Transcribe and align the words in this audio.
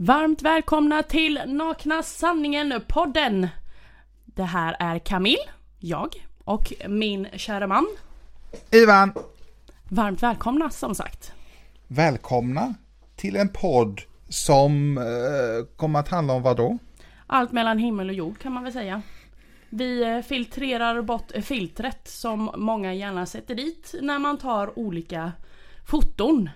Varmt 0.00 0.42
välkomna 0.42 1.02
till 1.02 1.40
Nakna 1.46 2.02
Sanningen-podden! 2.02 3.48
Det 4.24 4.42
här 4.42 4.76
är 4.78 4.98
Camille, 4.98 5.42
jag 5.78 6.26
och 6.44 6.72
min 6.88 7.26
kära 7.32 7.66
man. 7.66 7.86
Ivan, 8.70 9.12
Varmt 9.88 10.22
välkomna 10.22 10.70
som 10.70 10.94
sagt. 10.94 11.32
välkomna 11.88 12.74
till 13.14 13.36
en 13.36 13.48
podd 13.48 14.00
som 14.28 14.98
eh, 14.98 15.76
kommer 15.76 15.98
att 15.98 16.08
handla 16.08 16.32
om 16.32 16.42
vad 16.42 16.56
då? 16.56 16.78
Allt 17.26 17.52
mellan 17.52 17.78
himmel 17.78 18.08
och 18.08 18.14
jord 18.14 18.38
kan 18.38 18.52
man 18.52 18.64
väl 18.64 18.72
säga. 18.72 19.02
Vi 19.70 20.02
eh, 20.02 20.20
filtrerar 20.20 21.02
bort 21.02 21.32
filtret 21.42 22.08
som 22.08 22.50
många 22.56 22.94
gärna 22.94 23.26
sätter 23.26 23.54
dit 23.54 23.94
när 24.02 24.18
man 24.18 24.38
tar 24.38 24.78
olika 24.78 25.32
foton. 25.86 26.50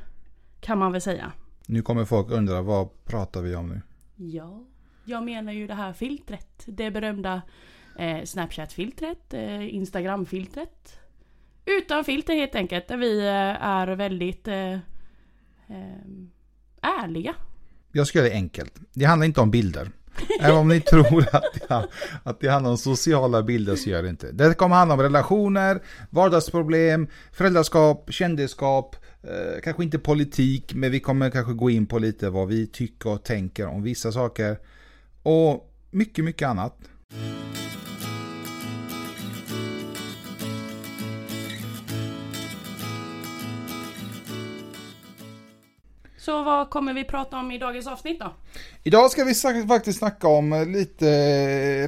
Kan 0.61 0.79
man 0.79 0.93
väl 0.93 1.00
säga. 1.00 1.32
Nu 1.71 1.82
kommer 1.82 2.05
folk 2.05 2.30
undra 2.30 2.62
vad 2.62 3.05
pratar 3.05 3.43
vi 3.43 3.55
om 3.55 3.68
nu? 3.68 3.80
Ja, 4.16 4.64
jag 5.05 5.25
menar 5.25 5.53
ju 5.53 5.67
det 5.67 5.75
här 5.75 5.93
filtret. 5.93 6.63
Det 6.67 6.90
berömda 6.90 7.43
eh, 7.99 8.22
Snapchat-filtret, 8.25 9.35
eh, 9.35 9.75
Instagram-filtret. 9.75 11.00
Utan 11.64 12.04
filter 12.04 12.35
helt 12.35 12.54
enkelt, 12.54 12.89
där 12.89 12.96
vi 12.96 13.18
eh, 13.18 13.64
är 13.64 13.86
väldigt 13.86 14.49
eh, 14.49 14.72
eh, 14.72 14.79
ärliga. 16.82 17.35
Jag 17.93 18.07
ska 18.07 18.18
göra 18.18 18.29
det 18.29 18.35
enkelt. 18.35 18.75
Det 18.94 19.05
handlar 19.05 19.27
inte 19.27 19.41
om 19.41 19.50
bilder. 19.50 19.91
Även 20.41 20.57
om 20.57 20.68
ni 20.68 20.80
tror 20.91 21.27
att 21.32 21.68
det, 21.68 21.89
att 22.22 22.41
det 22.41 22.49
handlar 22.49 22.71
om 22.71 22.79
sociala 22.79 23.43
bilder 23.43 23.77
så 23.77 23.91
gör 23.91 24.02
det 24.02 24.08
inte. 24.08 24.32
Det 24.32 24.55
kommer 24.55 24.77
handla 24.77 24.94
om 24.94 25.02
relationer, 25.02 25.82
vardagsproblem, 26.11 27.08
föräldraskap, 27.32 28.13
kändisskap, 28.13 28.96
eh, 29.22 29.60
kanske 29.62 29.82
inte 29.82 29.98
politik, 29.98 30.74
men 30.74 30.90
vi 30.90 31.00
kommer 31.00 31.30
kanske 31.30 31.52
gå 31.52 31.70
in 31.70 31.86
på 31.86 31.98
lite 31.98 32.30
vad 32.30 32.48
vi 32.48 32.66
tycker 32.66 33.10
och 33.10 33.24
tänker 33.24 33.66
om 33.66 33.83
vissa 33.83 34.12
saker. 34.12 34.58
Och 35.22 35.72
mycket, 35.91 36.24
mycket 36.24 36.48
annat. 36.48 36.78
Så 46.18 46.42
vad 46.42 46.70
kommer 46.70 46.94
vi 46.94 47.05
prata 47.05 47.38
om 47.38 47.50
i 47.50 47.58
dagens 47.58 47.86
avsnitt 47.86 48.20
då? 48.20 48.34
Idag 48.82 49.10
ska 49.10 49.24
vi 49.24 49.34
faktiskt 49.68 49.98
snacka 49.98 50.28
om 50.28 50.52
eh, 50.52 50.66
lite 50.66 51.06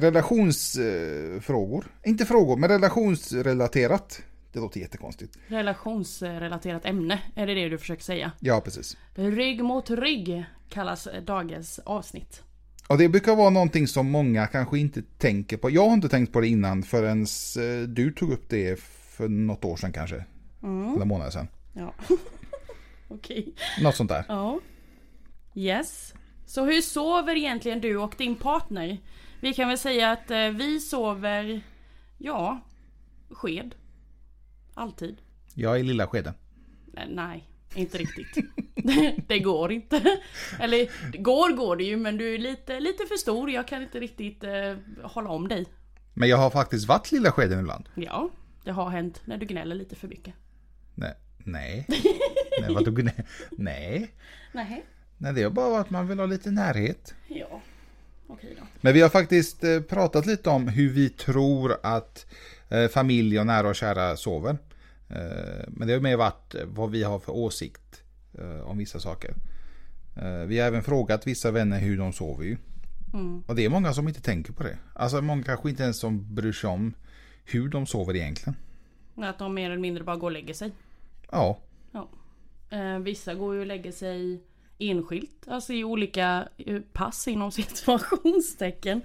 relationsfrågor. 0.01 1.85
Inte 2.03 2.25
frågor, 2.25 2.57
men 2.57 2.69
relationsrelaterat. 2.69 4.21
Det 4.53 4.59
låter 4.59 4.79
jättekonstigt. 4.79 5.37
Relationsrelaterat 5.47 6.85
ämne, 6.85 7.21
är 7.35 7.47
det 7.47 7.53
det 7.53 7.69
du 7.69 7.77
försöker 7.77 8.03
säga? 8.03 8.31
Ja, 8.39 8.61
precis. 8.61 8.97
Rygg 9.15 9.63
mot 9.63 9.89
rygg 9.89 10.45
kallas 10.69 11.07
dagens 11.25 11.79
avsnitt. 11.79 12.43
Och 12.87 12.97
det 12.97 13.09
brukar 13.09 13.35
vara 13.35 13.49
någonting 13.49 13.87
som 13.87 14.11
många 14.11 14.47
kanske 14.47 14.79
inte 14.79 15.01
tänker 15.17 15.57
på. 15.57 15.69
Jag 15.69 15.85
har 15.87 15.93
inte 15.93 16.09
tänkt 16.09 16.33
på 16.33 16.41
det 16.41 16.47
innan 16.47 16.83
förrän 16.83 17.21
eh, 17.21 17.87
du 17.87 18.11
tog 18.11 18.31
upp 18.31 18.49
det 18.49 18.79
för 19.17 19.27
något 19.27 19.65
år 19.65 19.75
sedan 19.75 19.93
kanske. 19.93 20.25
Eller 20.95 21.05
månader 21.05 21.31
sedan. 21.31 21.47
Ja. 21.73 21.93
Okej. 23.07 23.53
Något 23.81 23.95
sånt 23.95 24.09
där. 24.09 24.25
Ja. 24.27 24.59
Yes. 25.55 26.13
Så 26.45 26.65
hur 26.65 26.81
sover 26.81 27.35
egentligen 27.35 27.81
du 27.81 27.97
och 27.97 28.15
din 28.17 28.35
partner? 28.35 28.97
Vi 29.39 29.53
kan 29.53 29.67
väl 29.67 29.77
säga 29.77 30.11
att 30.11 30.31
eh, 30.31 30.49
vi 30.49 30.79
sover, 30.79 31.61
ja, 32.17 32.61
sked. 33.29 33.75
Alltid. 34.73 35.17
Jag 35.53 35.79
är 35.79 35.83
lilla 35.83 36.07
skeden. 36.07 36.33
Eh, 36.97 37.03
Nej, 37.09 37.47
inte 37.75 37.97
riktigt. 37.97 38.45
det, 39.27 39.39
går 39.39 39.71
inte. 39.71 40.19
Eller 40.59 40.89
går 41.17 41.55
går 41.57 41.75
det 41.75 41.83
ju 41.83 41.97
men 41.97 42.17
du 42.17 42.33
är 42.33 42.37
lite, 42.37 42.79
lite 42.79 43.05
för 43.05 43.15
stor. 43.15 43.51
Jag 43.51 43.67
kan 43.67 43.81
inte 43.83 43.99
riktigt 43.99 44.43
eh, 44.43 44.75
hålla 45.03 45.29
om 45.29 45.47
dig. 45.47 45.65
Men 46.13 46.29
jag 46.29 46.37
har 46.37 46.49
faktiskt 46.49 46.87
varit 46.87 47.11
lilla 47.11 47.31
skeden 47.31 47.59
ibland. 47.59 47.89
Ja, 47.95 48.29
det 48.63 48.71
har 48.71 48.89
hänt 48.89 49.21
när 49.25 49.37
du 49.37 49.45
gnäller 49.45 49.75
lite 49.75 49.95
för 49.95 50.07
mycket. 50.07 50.33
Nej. 50.95 51.13
Nej. 51.37 51.87
Nej, 52.61 52.73
vadå? 52.73 52.91
Nej. 52.91 53.25
Nej. 53.51 54.11
Nej. 54.51 54.85
Nej, 55.17 55.33
det 55.33 55.43
har 55.43 55.49
bara 55.49 55.69
varit 55.69 55.85
att 55.85 55.89
man 55.89 56.07
vill 56.07 56.19
ha 56.19 56.25
lite 56.25 56.51
närhet. 56.51 57.13
Ja, 57.27 57.61
okej 58.27 58.55
då. 58.59 58.67
Men 58.81 58.93
vi 58.93 59.01
har 59.01 59.09
faktiskt 59.09 59.63
eh, 59.63 59.81
pratat 59.81 60.25
lite 60.25 60.49
om 60.49 60.67
hur 60.67 60.89
vi 60.89 61.09
tror 61.09 61.77
att 61.83 62.25
eh, 62.69 62.87
familj 62.87 63.39
och 63.39 63.45
nära 63.45 63.67
och 63.67 63.75
kära 63.75 64.17
sover. 64.17 64.57
Eh, 65.15 65.65
Men 65.67 65.87
det 65.87 65.93
har 65.93 66.01
mer 66.01 66.17
varit 66.17 66.55
eh, 66.55 66.65
vad 66.65 66.91
vi 66.91 67.03
har 67.03 67.19
för 67.19 67.31
åsikt 67.31 68.03
eh, 68.33 68.61
om 68.69 68.77
vissa 68.77 68.99
saker. 68.99 69.33
Vi 70.47 70.59
har 70.59 70.67
även 70.67 70.83
frågat 70.83 71.27
vissa 71.27 71.51
vänner 71.51 71.79
hur 71.79 71.97
de 71.97 72.13
sover 72.13 72.43
ju. 72.43 72.57
Och 73.47 73.55
det 73.55 73.65
är 73.65 73.69
många 73.69 73.93
som 73.93 74.07
inte 74.07 74.21
tänker 74.21 74.53
på 74.53 74.63
det. 74.63 74.77
Alltså 74.93 75.21
många 75.21 75.43
kanske 75.43 75.69
inte 75.69 75.83
ens 75.83 75.99
som 75.99 76.35
bryr 76.35 76.51
sig 76.51 76.69
om 76.69 76.93
hur 77.45 77.69
de 77.69 77.85
sover 77.85 78.15
egentligen. 78.15 78.55
Att 79.15 79.39
de 79.39 79.53
mer 79.53 79.65
eller 79.65 79.81
mindre 79.81 80.03
bara 80.03 80.15
går 80.15 80.27
och 80.27 80.31
lägger 80.31 80.53
sig. 80.53 80.71
Ja, 81.31 81.59
Ja. 81.91 82.09
Vissa 82.99 83.33
går 83.33 83.55
ju 83.55 83.59
och 83.59 83.65
lägger 83.65 83.91
sig 83.91 84.43
enskilt, 84.77 85.47
alltså 85.47 85.73
i 85.73 85.83
olika 85.83 86.47
pass 86.93 87.27
inom 87.27 87.51
situationstecken. 88.31 89.01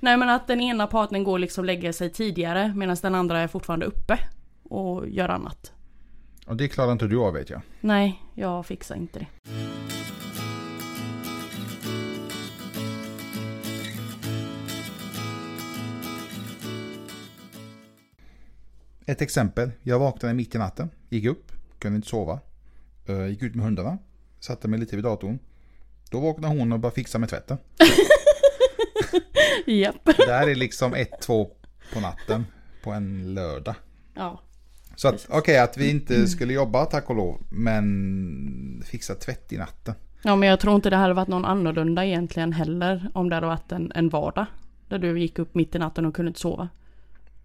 Nej 0.00 0.16
men 0.16 0.28
att 0.28 0.46
den 0.46 0.60
ena 0.60 0.86
partnern 0.86 1.24
går 1.24 1.38
liksom 1.38 1.64
lägger 1.64 1.92
sig 1.92 2.10
tidigare 2.10 2.72
medan 2.76 2.96
den 3.02 3.14
andra 3.14 3.40
är 3.40 3.48
fortfarande 3.48 3.86
uppe 3.86 4.18
och 4.68 5.08
gör 5.08 5.28
annat. 5.28 5.72
och 6.46 6.56
det 6.56 6.68
klarar 6.68 6.92
inte 6.92 7.06
du 7.06 7.18
av 7.18 7.34
vet 7.34 7.50
jag. 7.50 7.60
Nej, 7.80 8.22
jag 8.34 8.66
fixar 8.66 8.96
inte 8.96 9.18
det. 9.18 9.26
Ett 19.06 19.22
exempel. 19.22 19.70
Jag 19.82 19.98
vaknade 19.98 20.34
mitt 20.34 20.54
i 20.54 20.58
natten, 20.58 20.90
gick 21.08 21.24
upp, 21.24 21.52
kunde 21.78 21.96
inte 21.96 22.08
sova. 22.08 22.40
Eh, 23.06 23.26
Gick 23.26 23.42
ut 23.42 23.54
med 23.54 23.64
hundarna, 23.64 23.98
satte 24.40 24.68
mig 24.68 24.80
lite 24.80 24.96
vid 24.96 25.04
datorn. 25.04 25.38
Då 26.10 26.20
vaknade 26.20 26.58
hon 26.58 26.72
och 26.72 26.80
började 26.80 26.94
fixa 26.94 27.18
med 27.18 27.28
tvätten. 27.28 27.58
Japp. 29.66 30.04
Det 30.04 30.32
här 30.32 30.48
är 30.48 30.54
liksom 30.54 30.94
ett, 30.94 31.20
två 31.20 31.50
på 31.92 32.00
natten 32.00 32.46
på 32.82 32.90
en 32.90 33.34
lördag. 33.34 33.74
Ja. 34.14 34.40
Så 34.98 35.08
att 35.08 35.26
okej 35.30 35.58
att 35.58 35.76
vi 35.76 35.90
inte 35.90 36.26
skulle 36.26 36.52
jobba 36.52 36.84
tack 36.84 37.10
och 37.10 37.16
lov, 37.16 37.40
men 37.48 38.82
fixa 38.86 39.14
tvätt 39.14 39.52
i 39.52 39.56
natten. 39.56 39.94
Ja 40.22 40.36
men 40.36 40.48
jag 40.48 40.60
tror 40.60 40.74
inte 40.74 40.90
det 40.90 40.96
hade 40.96 41.14
varit 41.14 41.28
någon 41.28 41.44
annorlunda 41.44 42.04
egentligen 42.04 42.52
heller 42.52 43.10
om 43.14 43.28
det 43.28 43.34
hade 43.34 43.46
varit 43.46 43.72
en, 43.72 43.92
en 43.94 44.08
vardag. 44.08 44.46
Där 44.88 44.98
du 44.98 45.20
gick 45.20 45.38
upp 45.38 45.54
mitt 45.54 45.74
i 45.74 45.78
natten 45.78 46.06
och 46.06 46.14
kunde 46.14 46.28
inte 46.28 46.40
sova. 46.40 46.68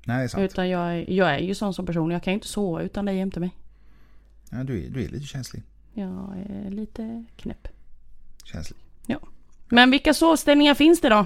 Nej, 0.06 0.18
det 0.18 0.24
är 0.24 0.28
sant. 0.28 0.52
Utan 0.52 0.70
jag 0.70 1.10
jag 1.10 1.36
är 1.36 1.40
ju 1.40 1.56
sån 1.56 1.74
som 1.74 1.86
person, 1.86 2.12
jag 2.12 2.24
kan 2.24 2.32
ju 2.32 2.36
inte 2.36 2.48
sova 2.48 2.82
utan 2.82 3.06
dig 3.06 3.18
jämte 3.18 3.40
mig. 3.40 3.52
Ja, 4.50 4.64
du, 4.64 4.86
är, 4.86 4.90
du 4.90 5.04
är 5.04 5.10
lite 5.10 5.26
känslig. 5.26 5.64
Jag 5.94 6.46
är 6.50 6.72
lite 6.72 7.26
knäpp. 7.38 7.68
känslig. 8.44 8.78
Men 9.70 9.92
vilka 9.92 10.14
sovställningar 10.14 10.74
finns 10.74 11.02
det 11.02 11.10
då? 11.10 11.26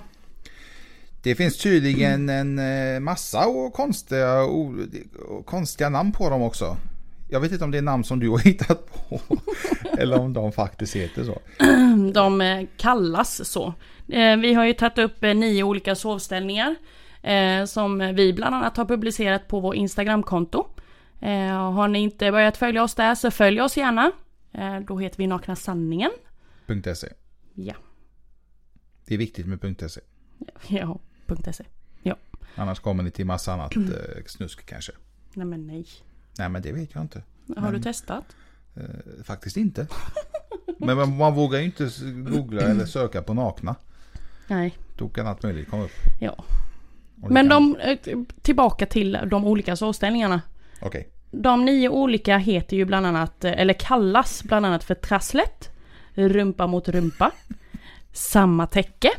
Det 1.22 1.35
finns 1.35 1.57
tydligen 1.57 2.29
en 2.29 2.59
eh, 2.59 3.00
massa 3.00 3.47
och 3.47 3.73
konstiga, 3.73 4.41
och 5.29 5.45
konstiga 5.45 5.89
namn 5.89 6.11
på 6.11 6.29
dem 6.29 6.41
också. 6.41 6.78
Jag 7.29 7.39
vet 7.39 7.51
inte 7.51 7.63
om 7.63 7.72
det 7.72 7.78
är 7.78 7.81
namn 7.81 8.03
som 8.03 8.19
du 8.19 8.29
har 8.29 8.38
hittat 8.45 8.88
på. 8.94 9.19
eller 9.97 10.19
om 10.19 10.33
de 10.33 10.51
faktiskt 10.51 10.95
heter 10.95 11.23
så. 11.23 11.41
De 12.13 12.41
eh, 12.41 12.66
kallas 12.77 13.50
så. 13.50 13.73
Eh, 14.07 14.38
Vi 14.38 14.53
har 14.53 14.66
ju 14.66 14.73
tagit 14.73 14.97
upp 14.97 15.22
nio 15.22 15.63
olika 15.63 15.95
sovställningar. 15.95 16.75
Som 17.67 17.97
vi 18.16 18.33
bland 18.33 18.56
annat 18.56 18.77
har 18.77 18.85
publicerat 18.85 19.47
på 19.47 19.59
vår 19.59 19.75
Instagramkonto. 19.75 20.67
Har 21.73 21.88
ni 21.88 22.00
inte 22.00 22.31
börjat 22.31 22.57
följa 22.57 22.83
oss 22.83 22.95
där 22.95 23.16
så 23.16 23.31
följ 23.31 23.61
oss 23.61 23.77
gärna. 23.77 24.11
Då 24.88 24.97
heter 25.00 25.17
vi 25.17 25.27
Nakna 25.27 25.56
Sanningen. 25.56 26.11
.se. 26.95 27.07
Ja, 27.53 27.73
Det 29.07 29.13
är 29.13 29.17
viktigt 29.17 29.45
med 29.47 29.59
.se. 29.91 30.01
ja, 30.68 31.00
.se. 31.27 31.63
Annars 32.59 32.79
kommer 32.79 33.03
ni 33.03 33.12
till 33.12 33.25
massa 33.25 33.53
annat 33.53 33.75
eh, 33.75 33.81
snusk 34.25 34.65
kanske. 34.65 34.91
Nej 35.33 35.45
men 35.45 35.68
nej. 35.68 35.85
Nej 36.39 36.50
men 36.50 36.62
det 36.62 36.71
vet 36.71 36.89
jag 36.95 37.03
inte. 37.03 37.24
Har 37.57 37.71
du 37.71 37.79
testat? 37.81 38.35
Eh, 38.75 39.24
faktiskt 39.24 39.57
inte. 39.57 39.88
Men 40.79 40.97
man, 40.97 41.18
man 41.18 41.33
vågar 41.35 41.59
ju 41.59 41.65
inte 41.65 41.89
googla 42.31 42.62
eller 42.62 42.85
söka 42.85 43.21
på 43.21 43.33
nakna. 43.33 43.75
Nej, 44.47 44.77
Då 44.97 45.09
kan 45.09 45.27
allt 45.27 45.44
möjligt 45.44 45.69
komma 45.69 45.83
upp. 45.83 45.91
ja. 46.19 46.44
Men 47.15 47.50
kan- 47.50 47.74
de, 47.74 47.75
eh, 48.12 48.19
tillbaka 48.41 48.85
till 48.85 49.19
de 49.25 49.45
olika 49.45 49.75
sovställningarna. 49.75 50.41
Okej. 50.81 51.09
De 51.31 51.65
nio 51.65 51.89
olika 51.89 52.38
heter 52.38 52.77
ju 52.77 52.85
bland 52.85 53.06
annat, 53.06 53.44
eh, 53.45 53.51
eller 53.51 53.74
kallas 53.74 54.44
bland 54.44 54.65
annat 54.65 54.83
för 54.83 54.95
trasslet, 54.95 55.69
rumpa 56.13 56.68
mot 56.68 56.89
rumpa, 56.89 57.31
samma 58.13 58.68
täcke, 58.68 59.09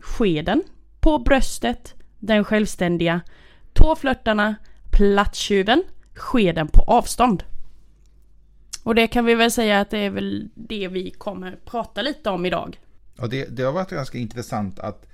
skeden, 0.00 0.62
på 1.04 1.18
bröstet, 1.18 1.94
den 2.18 2.44
självständiga, 2.44 3.20
tåflörtarna, 3.72 4.54
plattjuven, 4.90 5.82
skeden 6.14 6.68
på 6.68 6.82
avstånd. 6.82 7.44
Och 8.82 8.94
det 8.94 9.06
kan 9.06 9.24
vi 9.24 9.34
väl 9.34 9.50
säga 9.50 9.80
att 9.80 9.90
det 9.90 9.98
är 9.98 10.10
väl 10.10 10.48
det 10.54 10.88
vi 10.88 11.10
kommer 11.10 11.58
prata 11.64 12.02
lite 12.02 12.30
om 12.30 12.46
idag. 12.46 12.80
Och 13.18 13.28
det, 13.28 13.44
det 13.56 13.62
har 13.62 13.72
varit 13.72 13.90
ganska 13.90 14.18
intressant 14.18 14.78
att 14.78 15.06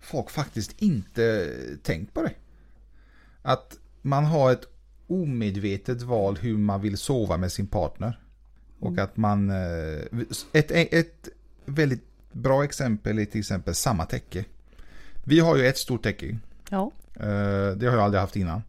folk 0.00 0.30
faktiskt 0.30 0.82
inte 0.82 1.50
tänkt 1.82 2.14
på 2.14 2.22
det. 2.22 2.32
Att 3.42 3.76
man 4.02 4.24
har 4.24 4.52
ett 4.52 4.68
omedvetet 5.06 6.02
val 6.02 6.36
hur 6.36 6.58
man 6.58 6.80
vill 6.80 6.96
sova 6.96 7.36
med 7.36 7.52
sin 7.52 7.66
partner. 7.66 8.20
Och 8.80 8.98
att 8.98 9.16
man... 9.16 9.50
eh, 9.50 10.20
Ett, 10.52 10.70
ett 10.70 11.28
väldigt 11.64 12.04
bra 12.32 12.64
exempel 12.64 13.18
är 13.18 13.24
till 13.24 13.40
exempel 13.40 13.74
samma 13.74 14.06
täcke. 14.06 14.44
Vi 15.28 15.40
har 15.40 15.56
ju 15.56 15.66
ett 15.66 15.78
stort 15.78 16.02
täcke. 16.02 16.38
Ja. 16.70 16.90
Eh, 17.14 17.76
Det 17.76 17.86
har 17.86 17.96
jag 17.96 17.98
aldrig 18.00 18.20
haft 18.20 18.36
innan. 18.36 18.62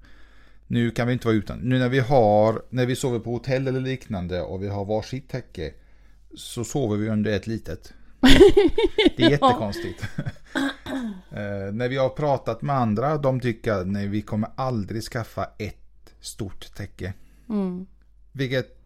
Nu 0.68 0.92
kan 0.92 1.08
vi 1.08 1.14
inte 1.14 1.28
vara 1.28 1.36
utan. 1.36 1.60
Nu 1.60 1.80
när 1.80 1.90
vi 1.90 2.00
har, 2.00 2.62
när 2.70 2.86
vi 2.86 2.96
sover 2.96 3.20
på 3.20 3.32
hotell 3.32 3.68
eller 3.68 3.80
liknande 3.80 4.42
och 4.42 4.64
vi 4.64 4.68
har 4.68 4.86
varsitt 4.86 5.30
täcke. 5.30 5.74
Så 6.36 6.64
sover 6.64 6.98
vi 6.98 7.10
under 7.10 7.32
ett 7.32 7.48
litet. 7.48 7.94
Det 9.18 9.24
är 9.24 9.30
jättekonstigt. 9.30 10.04
Eh, 11.32 11.74
när 11.74 11.90
vi 11.90 11.98
har 11.98 12.10
pratat 12.10 12.62
med 12.62 12.76
andra, 12.76 13.18
de 13.18 13.40
tycker 13.40 13.72
att 13.74 13.88
nej, 13.88 14.08
vi 14.08 14.22
kommer 14.22 14.50
aldrig 14.56 15.04
skaffa 15.04 15.50
ett 15.58 16.14
stort 16.20 16.76
täcke. 16.76 17.14
Mm. 17.50 17.86
Vilket 18.32 18.78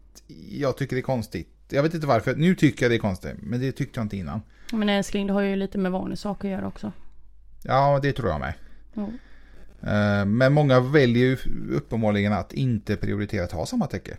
jag 0.50 0.76
tycker 0.76 0.96
är 0.96 1.00
konstigt. 1.00 1.48
Jag 1.68 1.82
vet 1.82 1.94
inte 1.94 2.06
varför. 2.06 2.34
Nu 2.36 2.54
tycker 2.54 2.84
jag 2.84 2.90
det 2.90 2.96
är 2.96 2.98
konstigt. 2.98 3.34
Men 3.42 3.60
det 3.60 3.72
tyckte 3.72 4.00
jag 4.00 4.04
inte 4.04 4.16
innan. 4.16 4.40
Men 4.72 4.88
älskling, 4.88 5.26
det 5.26 5.32
har 5.32 5.40
ju 5.40 5.56
lite 5.56 5.78
med 5.78 5.92
vanlig 5.92 6.18
sak 6.18 6.44
att 6.44 6.50
göra 6.50 6.66
också. 6.66 6.92
Ja, 7.66 7.98
det 8.02 8.12
tror 8.12 8.28
jag 8.30 8.40
med. 8.40 8.54
Eh, 9.82 10.24
Men 10.26 10.52
många 10.52 10.80
väljer 10.80 11.24
ju 11.24 11.36
uppenbarligen 11.70 12.32
att 12.32 12.52
inte 12.52 12.96
prioritera 12.96 13.44
att 13.44 13.52
ha 13.52 13.66
samma 13.66 13.86
täcke. 13.86 14.16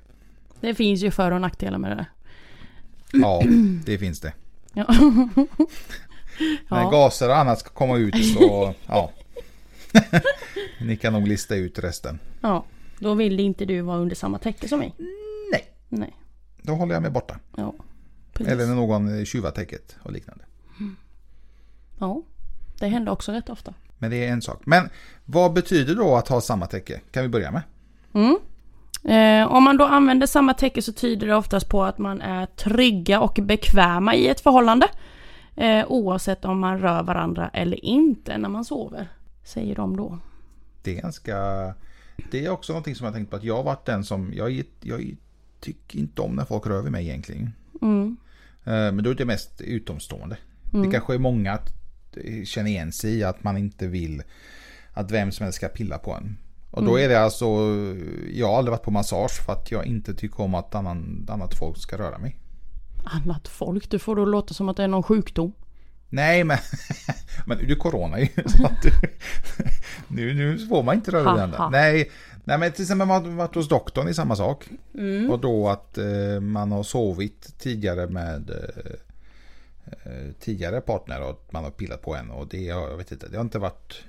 Det 0.59 0.75
finns 0.75 1.01
ju 1.03 1.11
för 1.11 1.31
och 1.31 1.41
nackdelar 1.41 1.77
med 1.77 1.91
det 1.91 1.95
där. 1.95 2.05
Ja, 3.11 3.43
det 3.85 3.97
finns 3.97 4.19
det. 4.19 4.33
Ja. 4.73 4.85
När 6.69 6.81
ja. 6.81 6.89
gaser 6.89 7.29
och 7.29 7.37
annat 7.37 7.59
ska 7.59 7.69
komma 7.69 7.97
ut 7.97 8.25
så, 8.33 8.73
ja. 8.87 9.11
Ni 10.81 10.97
kan 10.97 11.13
nog 11.13 11.27
lista 11.27 11.55
ut 11.55 11.79
resten. 11.79 12.19
ja. 12.41 12.65
Då 12.99 13.13
vill 13.13 13.39
inte 13.39 13.65
du 13.65 13.81
vara 13.81 13.97
under 13.97 14.15
samma 14.15 14.37
täcke 14.39 14.67
som 14.67 14.79
mig. 14.79 14.95
Nej. 15.51 15.63
Nej. 15.89 16.15
Då 16.61 16.73
håller 16.73 16.93
jag 16.93 17.01
mig 17.01 17.11
borta. 17.11 17.39
Ja. 17.57 17.73
Precis. 18.33 18.53
Eller 18.53 18.65
när 18.67 18.75
någon 18.75 19.25
tjuvar 19.25 19.51
täcket 19.51 19.95
och 20.03 20.11
liknande. 20.11 20.43
Ja. 21.99 22.23
Det 22.79 22.87
händer 22.87 23.11
också 23.11 23.31
rätt 23.31 23.49
ofta. 23.49 23.73
Men 23.97 24.11
det 24.11 24.25
är 24.25 24.31
en 24.31 24.41
sak. 24.41 24.61
Men 24.65 24.89
vad 25.25 25.53
betyder 25.53 25.95
då 25.95 26.15
att 26.15 26.27
ha 26.27 26.41
samma 26.41 26.65
täcke? 26.65 27.01
Kan 27.11 27.23
vi 27.23 27.29
börja 27.29 27.51
med? 27.51 27.61
Mm. 28.13 28.37
Eh, 29.03 29.51
om 29.51 29.63
man 29.63 29.77
då 29.77 29.85
använder 29.85 30.27
samma 30.27 30.53
täcke 30.53 30.81
så 30.81 30.93
tyder 30.93 31.27
det 31.27 31.35
oftast 31.35 31.69
på 31.69 31.83
att 31.83 31.97
man 31.97 32.21
är 32.21 32.45
trygga 32.45 33.19
och 33.19 33.39
bekväma 33.41 34.15
i 34.15 34.27
ett 34.27 34.41
förhållande. 34.41 34.87
Eh, 35.55 35.85
oavsett 35.87 36.45
om 36.45 36.59
man 36.59 36.79
rör 36.79 37.03
varandra 37.03 37.49
eller 37.53 37.85
inte 37.85 38.37
när 38.37 38.49
man 38.49 38.65
sover. 38.65 39.07
Säger 39.43 39.75
de 39.75 39.97
då. 39.97 40.19
Det 40.83 40.97
är 40.97 41.01
ganska... 41.01 41.37
Det 42.31 42.45
är 42.45 42.49
också 42.49 42.73
någonting 42.73 42.95
som 42.95 43.05
jag 43.05 43.13
tänkt 43.13 43.29
på 43.29 43.35
att 43.35 43.43
jag 43.43 43.55
har 43.55 43.63
varit 43.63 43.85
den 43.85 44.03
som... 44.03 44.33
Jag, 44.33 44.63
jag 44.81 45.15
tycker 45.59 45.99
inte 45.99 46.21
om 46.21 46.35
när 46.35 46.45
folk 46.45 46.67
rör 46.67 46.81
vid 46.81 46.91
mig 46.91 47.07
egentligen. 47.07 47.51
Mm. 47.81 48.17
Eh, 48.63 48.71
Men 48.71 49.03
då 49.03 49.09
är 49.09 49.15
det 49.15 49.25
mest 49.25 49.61
utomstående. 49.61 50.37
Det 50.71 50.91
kanske 50.91 51.13
är 51.13 51.19
många 51.19 51.59
känner 52.45 52.69
igen 52.69 52.91
sig 52.91 53.15
i 53.15 53.23
att 53.23 53.43
man 53.43 53.57
inte 53.57 53.87
vill 53.87 54.23
att 54.93 55.11
vem 55.11 55.31
som 55.31 55.43
helst 55.43 55.55
ska 55.55 55.67
pilla 55.67 55.97
på 55.97 56.13
en. 56.13 56.37
Och 56.71 56.83
då 56.83 56.99
är 56.99 57.09
det 57.09 57.19
alltså, 57.19 57.45
jag 58.33 58.47
har 58.47 58.57
aldrig 58.57 58.71
varit 58.71 58.83
på 58.83 58.91
massage 58.91 59.45
för 59.45 59.53
att 59.53 59.71
jag 59.71 59.85
inte 59.85 60.13
tycker 60.13 60.41
om 60.41 60.55
att 60.55 60.75
annan, 60.75 61.27
annat 61.29 61.57
folk 61.57 61.77
ska 61.77 61.97
röra 61.97 62.17
mig. 62.17 62.37
Annat 63.03 63.47
folk, 63.47 63.89
du 63.89 63.99
får 63.99 64.15
då 64.15 64.25
låta 64.25 64.53
som 64.53 64.69
att 64.69 64.77
det 64.77 64.83
är 64.83 64.87
någon 64.87 65.03
sjukdom. 65.03 65.53
Nej 66.09 66.43
men, 66.43 66.57
men 67.45 67.57
du 67.57 67.71
är 67.71 67.75
corona 67.75 68.19
ju. 68.19 68.27
Så 68.45 68.65
att 68.65 68.81
du, 68.81 68.91
nu, 70.07 70.33
nu 70.33 70.67
får 70.67 70.83
man 70.83 70.95
inte 70.95 71.11
röra 71.11 71.43
andra. 71.43 71.57
ha. 71.57 71.69
Nej, 71.69 72.11
nej 72.43 72.57
men 72.57 72.71
till 72.71 72.81
exempel 72.81 73.07
man 73.07 73.25
har 73.25 73.31
varit 73.31 73.55
hos 73.55 73.69
doktorn 73.69 74.07
i 74.07 74.13
samma 74.13 74.35
sak. 74.35 74.69
Och 75.29 75.39
då 75.39 75.69
att 75.69 75.97
eh, 75.97 76.39
man 76.41 76.71
har 76.71 76.83
sovit 76.83 77.59
tidigare 77.59 78.07
med 78.07 78.49
eh, 78.49 78.93
tidigare 80.39 80.81
partner 80.81 81.29
och 81.29 81.49
man 81.51 81.63
har 81.63 81.71
pillat 81.71 82.01
på 82.01 82.15
en. 82.15 82.29
Och 82.31 82.47
det 82.47 82.61
jag 82.61 82.97
vet 82.97 83.11
inte, 83.11 83.27
det 83.27 83.37
har 83.37 83.43
inte 83.43 83.59
varit... 83.59 84.03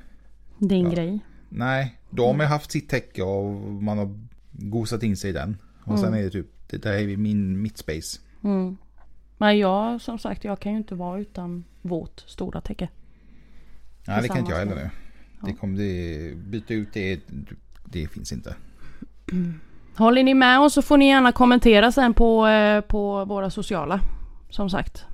Din 0.58 0.90
grej. 0.90 1.20
Nej, 1.49 2.00
de 2.11 2.40
har 2.40 2.46
haft 2.46 2.70
sitt 2.70 2.88
täcke 2.88 3.23
och 3.23 3.52
man 3.61 3.99
har 3.99 4.20
gosat 4.50 5.02
in 5.02 5.17
sig 5.17 5.31
i 5.31 5.32
den. 5.32 5.56
Och 5.84 5.99
sen 5.99 6.14
är 6.14 6.23
det 6.23 6.31
typ, 6.31 6.46
det 6.70 6.82
där 6.82 6.93
är 6.93 7.17
min 7.17 7.62
mitt 7.62 7.78
space. 7.78 8.20
Mm. 8.44 8.76
Men 9.38 9.58
jag, 9.58 10.00
som 10.00 10.19
sagt, 10.19 10.44
jag 10.44 10.61
kan 10.61 10.73
ju 10.73 10.78
inte 10.78 10.94
vara 10.94 11.20
utan 11.20 11.64
vårt 11.82 12.20
stora 12.20 12.61
täcke. 12.61 12.88
Nej, 14.06 14.22
det 14.22 14.29
kan 14.29 14.38
inte 14.38 14.52
jag 14.52 14.58
heller 14.58 14.75
nu. 14.75 14.90
Det 15.40 15.52
kommer 15.52 15.79
det, 15.79 16.34
byta 16.37 16.75
ut 16.75 16.88
det, 16.93 17.20
det 17.84 18.08
finns 18.08 18.32
inte. 18.32 18.55
Håller 19.96 20.22
ni 20.22 20.34
med 20.34 20.61
oss 20.61 20.75
så 20.75 20.82
får 20.82 20.96
ni 20.96 21.08
gärna 21.08 21.32
kommentera 21.32 21.93
sen 21.93 22.14
på, 22.14 22.46
eh, 22.46 22.81
på 22.81 23.25
våra 23.25 23.50
sociala. 23.50 24.00
Som 24.50 24.70
sagt. 24.70 25.05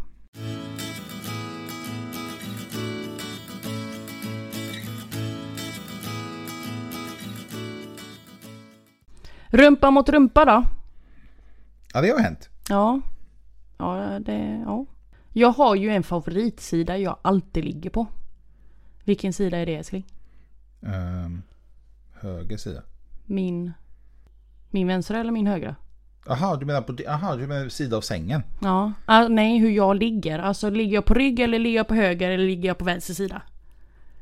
Rumpa 9.54 9.90
mot 9.90 10.08
rumpa 10.08 10.44
då? 10.44 10.64
Ja, 11.94 12.00
det 12.00 12.08
har 12.10 12.18
hänt. 12.18 12.48
Ja. 12.68 13.00
Ja, 13.78 14.18
det, 14.20 14.62
ja. 14.66 14.86
Jag 15.32 15.48
har 15.48 15.74
ju 15.74 15.90
en 15.90 16.02
favoritsida 16.02 16.98
jag 16.98 17.16
alltid 17.22 17.64
ligger 17.64 17.90
på. 17.90 18.06
Vilken 19.04 19.32
sida 19.32 19.58
är 19.58 19.66
det 19.66 19.74
älskling? 19.76 20.06
Ehm, 20.82 21.42
höger 22.12 22.56
sida. 22.56 22.82
Min... 23.26 23.72
Min 24.70 24.86
vänstra 24.86 25.20
eller 25.20 25.32
min 25.32 25.46
högra? 25.46 25.76
Jaha, 26.26 26.56
du 26.56 26.66
menar 26.66 26.82
på 26.82 26.96
aha, 27.08 27.36
du 27.36 27.46
menar 27.46 27.68
sida 27.68 27.96
av 27.96 28.00
sängen? 28.00 28.42
Ja, 28.60 28.92
ah, 29.06 29.28
nej 29.28 29.58
hur 29.58 29.70
jag 29.70 29.96
ligger. 29.96 30.38
Alltså 30.38 30.70
ligger 30.70 30.94
jag 30.94 31.04
på 31.04 31.14
rygg 31.14 31.40
eller 31.40 31.58
ligger 31.58 31.76
jag 31.76 31.88
på 31.88 31.94
höger 31.94 32.30
eller 32.30 32.44
ligger 32.44 32.68
jag 32.68 32.78
på 32.78 32.84
vänster 32.84 33.14
sida? 33.14 33.42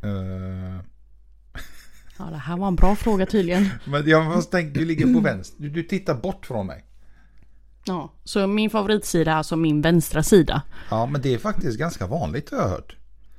Uh, 0.05 0.81
Ja, 2.19 2.25
det 2.25 2.37
här 2.37 2.56
var 2.56 2.69
en 2.69 2.76
bra 2.76 2.97
fråga 2.97 3.26
tydligen. 3.26 3.69
men 3.85 4.08
jag 4.08 4.25
måste 4.26 4.50
tänka, 4.50 4.81
du 4.81 4.85
ligger 4.85 5.14
på 5.14 5.20
vänster. 5.20 5.62
Du, 5.62 5.69
du 5.70 5.82
tittar 5.82 6.14
bort 6.14 6.47
från 6.47 6.67
mig. 6.67 6.85
Ja, 7.85 8.12
så 8.25 8.47
min 8.47 8.70
favoritsida 8.70 9.32
är 9.32 9.37
alltså 9.37 9.56
min 9.56 9.81
vänstra 9.81 10.23
sida. 10.23 10.62
Ja, 10.91 11.06
men 11.06 11.20
det 11.23 11.35
är 11.35 11.38
faktiskt 11.38 11.79
ganska 11.79 12.06
vanligt 12.06 12.50
har 12.50 12.58
jag 12.58 12.69
hört. 12.69 12.97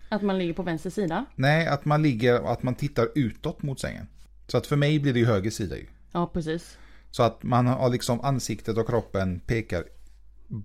Att 0.09 0.21
man 0.21 0.37
ligger 0.37 0.53
på 0.53 0.63
vänster 0.63 0.89
sida? 0.89 1.25
Nej, 1.35 1.67
att 1.67 1.85
man 1.85 2.01
ligger, 2.01 2.51
att 2.53 2.63
man 2.63 2.75
tittar 2.75 3.07
utåt 3.15 3.63
mot 3.63 3.79
sängen. 3.79 4.07
Så 4.47 4.57
att 4.57 4.67
för 4.67 4.75
mig 4.75 4.99
blir 4.99 5.13
det 5.13 5.19
ju 5.19 5.25
höger 5.25 5.51
sida 5.51 5.77
ju. 5.77 5.85
Ja, 6.11 6.27
precis. 6.33 6.77
Så 7.11 7.23
att 7.23 7.43
man 7.43 7.67
har 7.67 7.89
liksom 7.89 8.21
ansiktet 8.21 8.77
och 8.77 8.87
kroppen 8.87 9.39
pekar. 9.39 9.83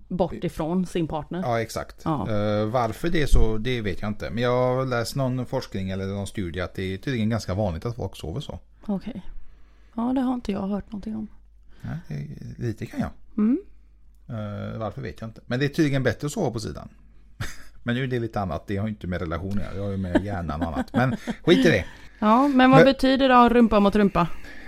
Bort 0.07 0.33
ifrån 0.43 0.85
sin 0.85 1.07
partner. 1.07 1.41
Ja, 1.45 1.61
exakt. 1.61 2.01
Ja. 2.03 2.29
Eh, 2.29 2.65
varför 2.65 3.09
det 3.09 3.21
är 3.21 3.27
så, 3.27 3.57
det 3.57 3.81
vet 3.81 4.01
jag 4.01 4.09
inte. 4.09 4.29
Men 4.29 4.43
jag 4.43 4.75
har 4.75 4.85
läst 4.85 5.15
någon 5.15 5.45
forskning 5.45 5.89
eller 5.89 6.05
någon 6.05 6.27
studie 6.27 6.61
att 6.61 6.73
det 6.73 6.93
är 6.93 6.97
tydligen 6.97 7.29
ganska 7.29 7.53
vanligt 7.53 7.85
att 7.85 7.95
folk 7.95 8.15
sover 8.15 8.41
så. 8.41 8.59
Okej. 8.85 9.21
Ja, 9.95 10.01
det 10.15 10.21
har 10.21 10.33
inte 10.33 10.51
jag 10.51 10.67
hört 10.67 10.85
någonting 10.91 11.15
om. 11.15 11.27
Är, 12.07 12.27
lite 12.57 12.85
kan 12.85 12.99
jag. 12.99 13.09
Mm. 13.37 13.57
Eh, 14.29 14.79
varför 14.79 15.01
vet 15.01 15.21
jag 15.21 15.27
inte. 15.27 15.41
Men 15.45 15.59
det 15.59 15.65
är 15.65 15.69
tydligen 15.69 16.03
bättre 16.03 16.25
att 16.25 16.31
sova 16.31 16.51
på 16.51 16.59
sidan. 16.59 16.89
Men 17.83 17.95
nu 17.95 18.03
är 18.03 18.07
det 18.07 18.19
lite 18.19 18.39
annat. 18.41 18.67
Det 18.67 18.77
har 18.77 18.87
ju 18.87 18.89
inte 18.93 19.07
med 19.07 19.21
relationer. 19.21 19.67
Det 19.73 19.79
har 19.79 19.89
ju 19.91 19.97
med 19.97 20.25
hjärnan 20.25 20.61
och 20.61 20.67
annat. 20.67 20.93
Men 20.93 21.15
skit 21.43 21.65
i 21.65 21.69
det. 21.69 21.85
Ja, 22.19 22.47
men 22.47 22.71
vad 22.71 22.79
Men- 22.79 22.85
betyder 22.85 23.29
då 23.29 23.49
rumpa 23.49 23.79
mot 23.79 23.95
rumpa? 23.95 24.27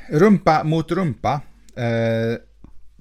Rumpa 0.09 0.63
mot 0.63 0.91
rumpa. 0.91 1.41
Eh, 1.79 2.37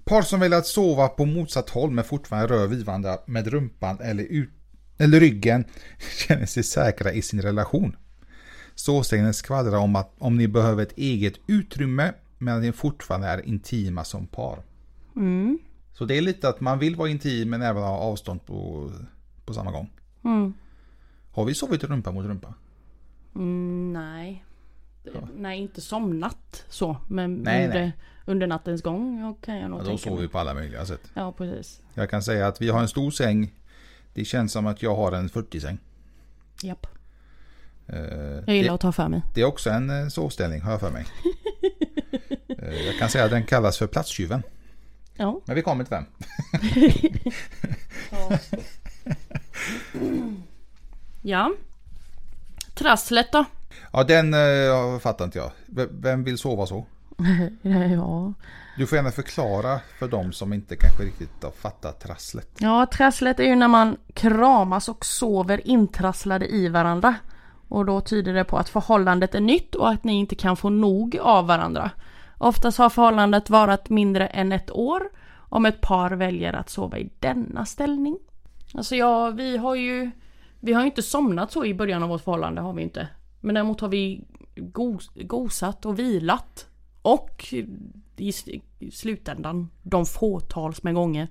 par 0.04 0.22
som 0.22 0.40
väljer 0.40 0.58
att 0.58 0.66
sova 0.66 1.08
på 1.08 1.24
motsatt 1.24 1.70
håll 1.70 1.90
men 1.90 2.04
fortfarande 2.04 2.54
rör 2.54 2.66
vid 2.66 2.84
varandra 2.84 3.18
med 3.26 3.46
rumpan 3.46 3.98
eller, 4.00 4.24
ut, 4.24 4.50
eller 4.98 5.20
ryggen 5.20 5.64
känner 6.26 6.46
sig 6.46 6.62
säkra 6.62 7.12
i 7.12 7.22
sin 7.22 7.42
relation. 7.42 7.96
Såsägnen 8.74 9.34
skvallrar 9.34 9.78
om 9.78 9.96
att 9.96 10.14
om 10.18 10.36
ni 10.36 10.48
behöver 10.48 10.82
ett 10.82 10.98
eget 10.98 11.34
utrymme 11.46 12.12
men 12.38 12.56
att 12.56 12.62
ni 12.62 12.72
fortfarande 12.72 13.26
är 13.26 13.46
intima 13.46 14.04
som 14.04 14.26
par. 14.26 14.62
Mm. 15.16 15.58
Så 15.92 16.04
det 16.04 16.16
är 16.16 16.20
lite 16.20 16.48
att 16.48 16.60
man 16.60 16.78
vill 16.78 16.96
vara 16.96 17.08
intim 17.08 17.50
men 17.50 17.62
även 17.62 17.82
ha 17.82 17.98
avstånd 17.98 18.46
på, 18.46 18.90
på 19.44 19.54
samma 19.54 19.70
gång. 19.70 19.90
Mm. 20.24 20.54
Har 21.32 21.44
vi 21.44 21.54
sovit 21.54 21.84
rumpa 21.84 22.10
mot 22.10 22.26
rumpa? 22.26 22.54
Mm, 23.34 23.92
nej. 23.92 24.44
Nej, 25.38 25.58
inte 25.58 25.80
somnat 25.80 26.64
så. 26.68 26.96
Men 27.08 27.34
Nej, 27.34 27.64
under, 27.66 27.80
nej. 27.80 27.92
under 28.24 28.46
nattens 28.46 28.82
gång 28.82 29.34
kan 29.42 29.56
jag 29.56 29.70
nog 29.70 29.80
Ja, 29.80 29.84
då 29.84 29.98
sover 29.98 30.22
vi 30.22 30.28
på 30.28 30.38
alla 30.38 30.54
möjliga 30.54 30.86
sätt. 30.86 31.00
Ja, 31.14 31.32
precis. 31.32 31.80
Jag 31.94 32.10
kan 32.10 32.22
säga 32.22 32.46
att 32.46 32.60
vi 32.62 32.68
har 32.68 32.80
en 32.80 32.88
stor 32.88 33.10
säng. 33.10 33.52
Det 34.14 34.24
känns 34.24 34.52
som 34.52 34.66
att 34.66 34.82
jag 34.82 34.96
har 34.96 35.12
en 35.12 35.28
40-säng. 35.28 35.78
Japp. 36.62 36.86
Eh, 37.86 37.98
Jag 37.98 38.48
gillar 38.56 38.68
det, 38.68 38.74
att 38.74 38.80
ta 38.80 38.92
för 38.92 39.08
mig. 39.08 39.22
det 39.34 39.40
är 39.40 39.44
också 39.44 39.70
en 39.70 39.90
eh, 40.02 40.08
sovställning 40.08 40.60
har 40.60 40.70
jag 40.70 40.80
för 40.80 40.90
mig. 40.90 41.06
Eh, 42.62 42.74
jag 42.86 42.98
kan 42.98 43.08
säga 43.08 43.24
att 43.24 43.30
den 43.30 43.46
kallas 43.46 43.78
för 43.78 43.86
platstjuven. 43.86 44.42
Ja. 45.16 45.40
Men 45.44 45.56
vi 45.56 45.62
kommer 45.62 45.84
till 45.84 45.90
den. 45.94 46.06
ja. 48.10 48.38
Ja. 51.22 51.52
Trasslet 52.74 53.32
då? 53.32 53.44
Ja, 53.92 54.04
den 54.04 54.34
uh, 54.34 54.98
fattar 54.98 55.24
inte 55.24 55.38
jag. 55.38 55.50
V- 55.66 55.86
Vem 55.90 56.24
vill 56.24 56.38
sova 56.38 56.66
så? 56.66 56.86
ja. 57.94 58.32
Du 58.76 58.86
får 58.86 58.96
gärna 58.96 59.10
förklara 59.10 59.80
för 59.98 60.08
dem 60.08 60.32
som 60.32 60.52
inte 60.52 60.76
kanske 60.76 61.02
riktigt 61.02 61.42
har 61.44 61.50
fattat 61.50 62.00
trasslet. 62.00 62.48
Ja, 62.58 62.86
trasslet 62.86 63.40
är 63.40 63.44
ju 63.44 63.54
när 63.54 63.68
man 63.68 63.96
kramas 64.14 64.88
och 64.88 65.04
sover 65.04 65.66
intrasslade 65.68 66.46
i 66.48 66.68
varandra. 66.68 67.14
Och 67.68 67.84
då 67.86 68.00
tyder 68.00 68.34
det 68.34 68.44
på 68.44 68.56
att 68.58 68.68
förhållandet 68.68 69.34
är 69.34 69.40
nytt 69.40 69.74
och 69.74 69.90
att 69.90 70.04
ni 70.04 70.12
inte 70.12 70.34
kan 70.34 70.56
få 70.56 70.70
nog 70.70 71.18
av 71.22 71.46
varandra. 71.46 71.90
Oftast 72.38 72.78
har 72.78 72.90
förhållandet 72.90 73.50
varat 73.50 73.88
mindre 73.88 74.26
än 74.26 74.52
ett 74.52 74.70
år 74.70 75.02
om 75.36 75.66
ett 75.66 75.80
par 75.80 76.10
väljer 76.10 76.52
att 76.52 76.70
sova 76.70 76.98
i 76.98 77.10
denna 77.18 77.64
ställning. 77.66 78.18
Alltså 78.74 78.96
ja, 78.96 79.30
vi 79.30 79.56
har 79.56 79.74
ju 79.74 80.10
Vi 80.60 80.72
har 80.72 80.80
ju 80.80 80.86
inte 80.86 81.02
somnat 81.02 81.52
så 81.52 81.64
i 81.64 81.74
början 81.74 82.02
av 82.02 82.08
vårt 82.08 82.24
förhållande 82.24 82.60
har 82.60 82.72
vi 82.72 82.82
inte. 82.82 83.08
Men 83.40 83.54
däremot 83.54 83.80
har 83.80 83.88
vi 83.88 84.24
gos, 84.56 85.10
gosat 85.14 85.86
och 85.86 85.98
vilat. 85.98 86.66
Och 87.02 87.54
i, 88.16 88.32
slutändan 88.92 89.70
de 89.82 90.06
fåtals 90.06 90.82
med 90.82 90.94
gånger 90.94 91.28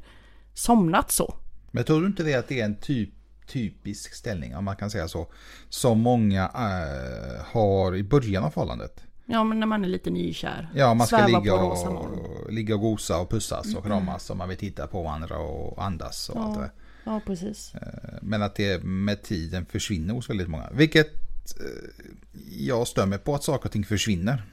somnat 0.53 1.11
så. 1.11 1.33
Men 1.71 1.83
tror 1.83 2.01
du 2.01 2.07
inte 2.07 2.23
det 2.23 2.33
att 2.33 2.47
det 2.47 2.61
är 2.61 2.65
en 2.65 2.75
typ, 2.75 3.09
typisk 3.47 4.13
ställning, 4.13 4.55
om 4.55 4.65
man 4.65 4.75
kan 4.75 4.91
säga 4.91 5.07
så, 5.07 5.27
som 5.69 5.99
många 5.99 6.43
äh, 6.43 7.45
har 7.45 7.95
i 7.95 8.03
början 8.03 8.43
av 8.43 8.49
förhållandet? 8.49 9.03
Ja 9.25 9.43
men 9.43 9.59
när 9.59 9.67
man 9.67 9.85
är 9.85 9.89
lite 9.89 10.09
nykär. 10.09 10.69
Ja, 10.75 10.93
man 10.93 11.07
ska 11.07 11.27
ligga 11.27 11.55
och, 11.55 12.51
ligga 12.51 12.75
och 12.75 12.81
gosa 12.81 13.19
och 13.19 13.29
pussas 13.29 13.75
och 13.75 13.85
kramas 13.85 14.29
och 14.29 14.37
man 14.37 14.49
vill 14.49 14.57
titta 14.57 14.87
på 14.87 15.03
varandra 15.03 15.37
och 15.37 15.83
andas 15.83 16.29
och 16.29 16.41
allt 16.41 16.59
det. 16.59 16.71
Ja 17.03 17.21
precis. 17.25 17.73
Men 18.21 18.41
att 18.41 18.55
det 18.55 18.83
med 18.83 19.23
tiden 19.23 19.65
försvinner 19.65 20.13
hos 20.13 20.29
väldigt 20.29 20.47
många. 20.47 20.69
Vilket 20.73 21.26
eh, 21.51 22.05
jag 22.49 22.87
stör 22.87 23.05
mig 23.05 23.19
på 23.19 23.35
att 23.35 23.43
saker 23.43 23.65
och 23.65 23.71
ting 23.71 23.85
försvinner. 23.85 24.43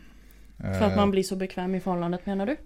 För 0.56 0.82
att 0.82 0.96
man 0.96 1.10
blir 1.10 1.22
så 1.22 1.36
bekväm 1.36 1.74
i 1.74 1.80
förhållandet 1.80 2.26
menar 2.26 2.46
du? 2.46 2.56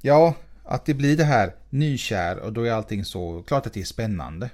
Ja, 0.00 0.34
att 0.64 0.86
det 0.86 0.94
blir 0.94 1.16
det 1.16 1.24
här 1.24 1.54
nykär 1.70 2.38
och 2.38 2.52
då 2.52 2.62
är 2.62 2.72
allting 2.72 3.04
så, 3.04 3.42
klart 3.42 3.66
att 3.66 3.72
det 3.72 3.80
är 3.80 3.84
spännande. 3.84 4.50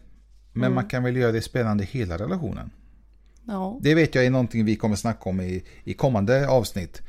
Men 0.53 0.75
man 0.75 0.89
kan 0.89 1.03
väl 1.03 1.17
göra 1.17 1.33
det 1.33 1.43
spännande 1.43 1.85
i 1.85 1.87
hela 1.87 2.19
relationen. 2.19 2.71
Ja. 3.47 3.79
Det 3.83 3.95
vet 3.95 4.15
jag 4.15 4.27
är 4.27 4.31
någonting 4.31 4.65
vi 4.65 4.77
kommer 4.77 4.97
snacka 4.97 5.31
om 5.31 5.41
i, 5.41 5.65
i 5.85 5.95
kommande 5.95 6.49
avsnitt. 6.49 7.03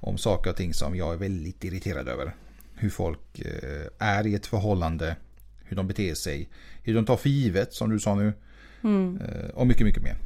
Om 0.00 0.18
saker 0.18 0.50
och 0.50 0.56
ting 0.56 0.74
som 0.74 0.96
jag 0.96 1.12
är 1.12 1.16
väldigt 1.16 1.64
irriterad 1.64 2.08
över. 2.08 2.34
Hur 2.74 2.90
folk 2.90 3.38
eh, 3.38 3.86
är 3.98 4.26
i 4.26 4.34
ett 4.34 4.46
förhållande, 4.46 5.16
hur 5.64 5.76
de 5.76 5.86
beter 5.86 6.14
sig, 6.14 6.48
hur 6.82 6.94
de 6.94 7.04
tar 7.04 7.16
för 7.16 7.28
givet 7.28 7.74
som 7.74 7.90
du 7.90 8.00
sa 8.00 8.14
nu. 8.14 8.32
Eh, 8.84 9.50
och 9.54 9.66
mycket, 9.66 9.86
mycket 9.86 10.02
mer. 10.02 10.16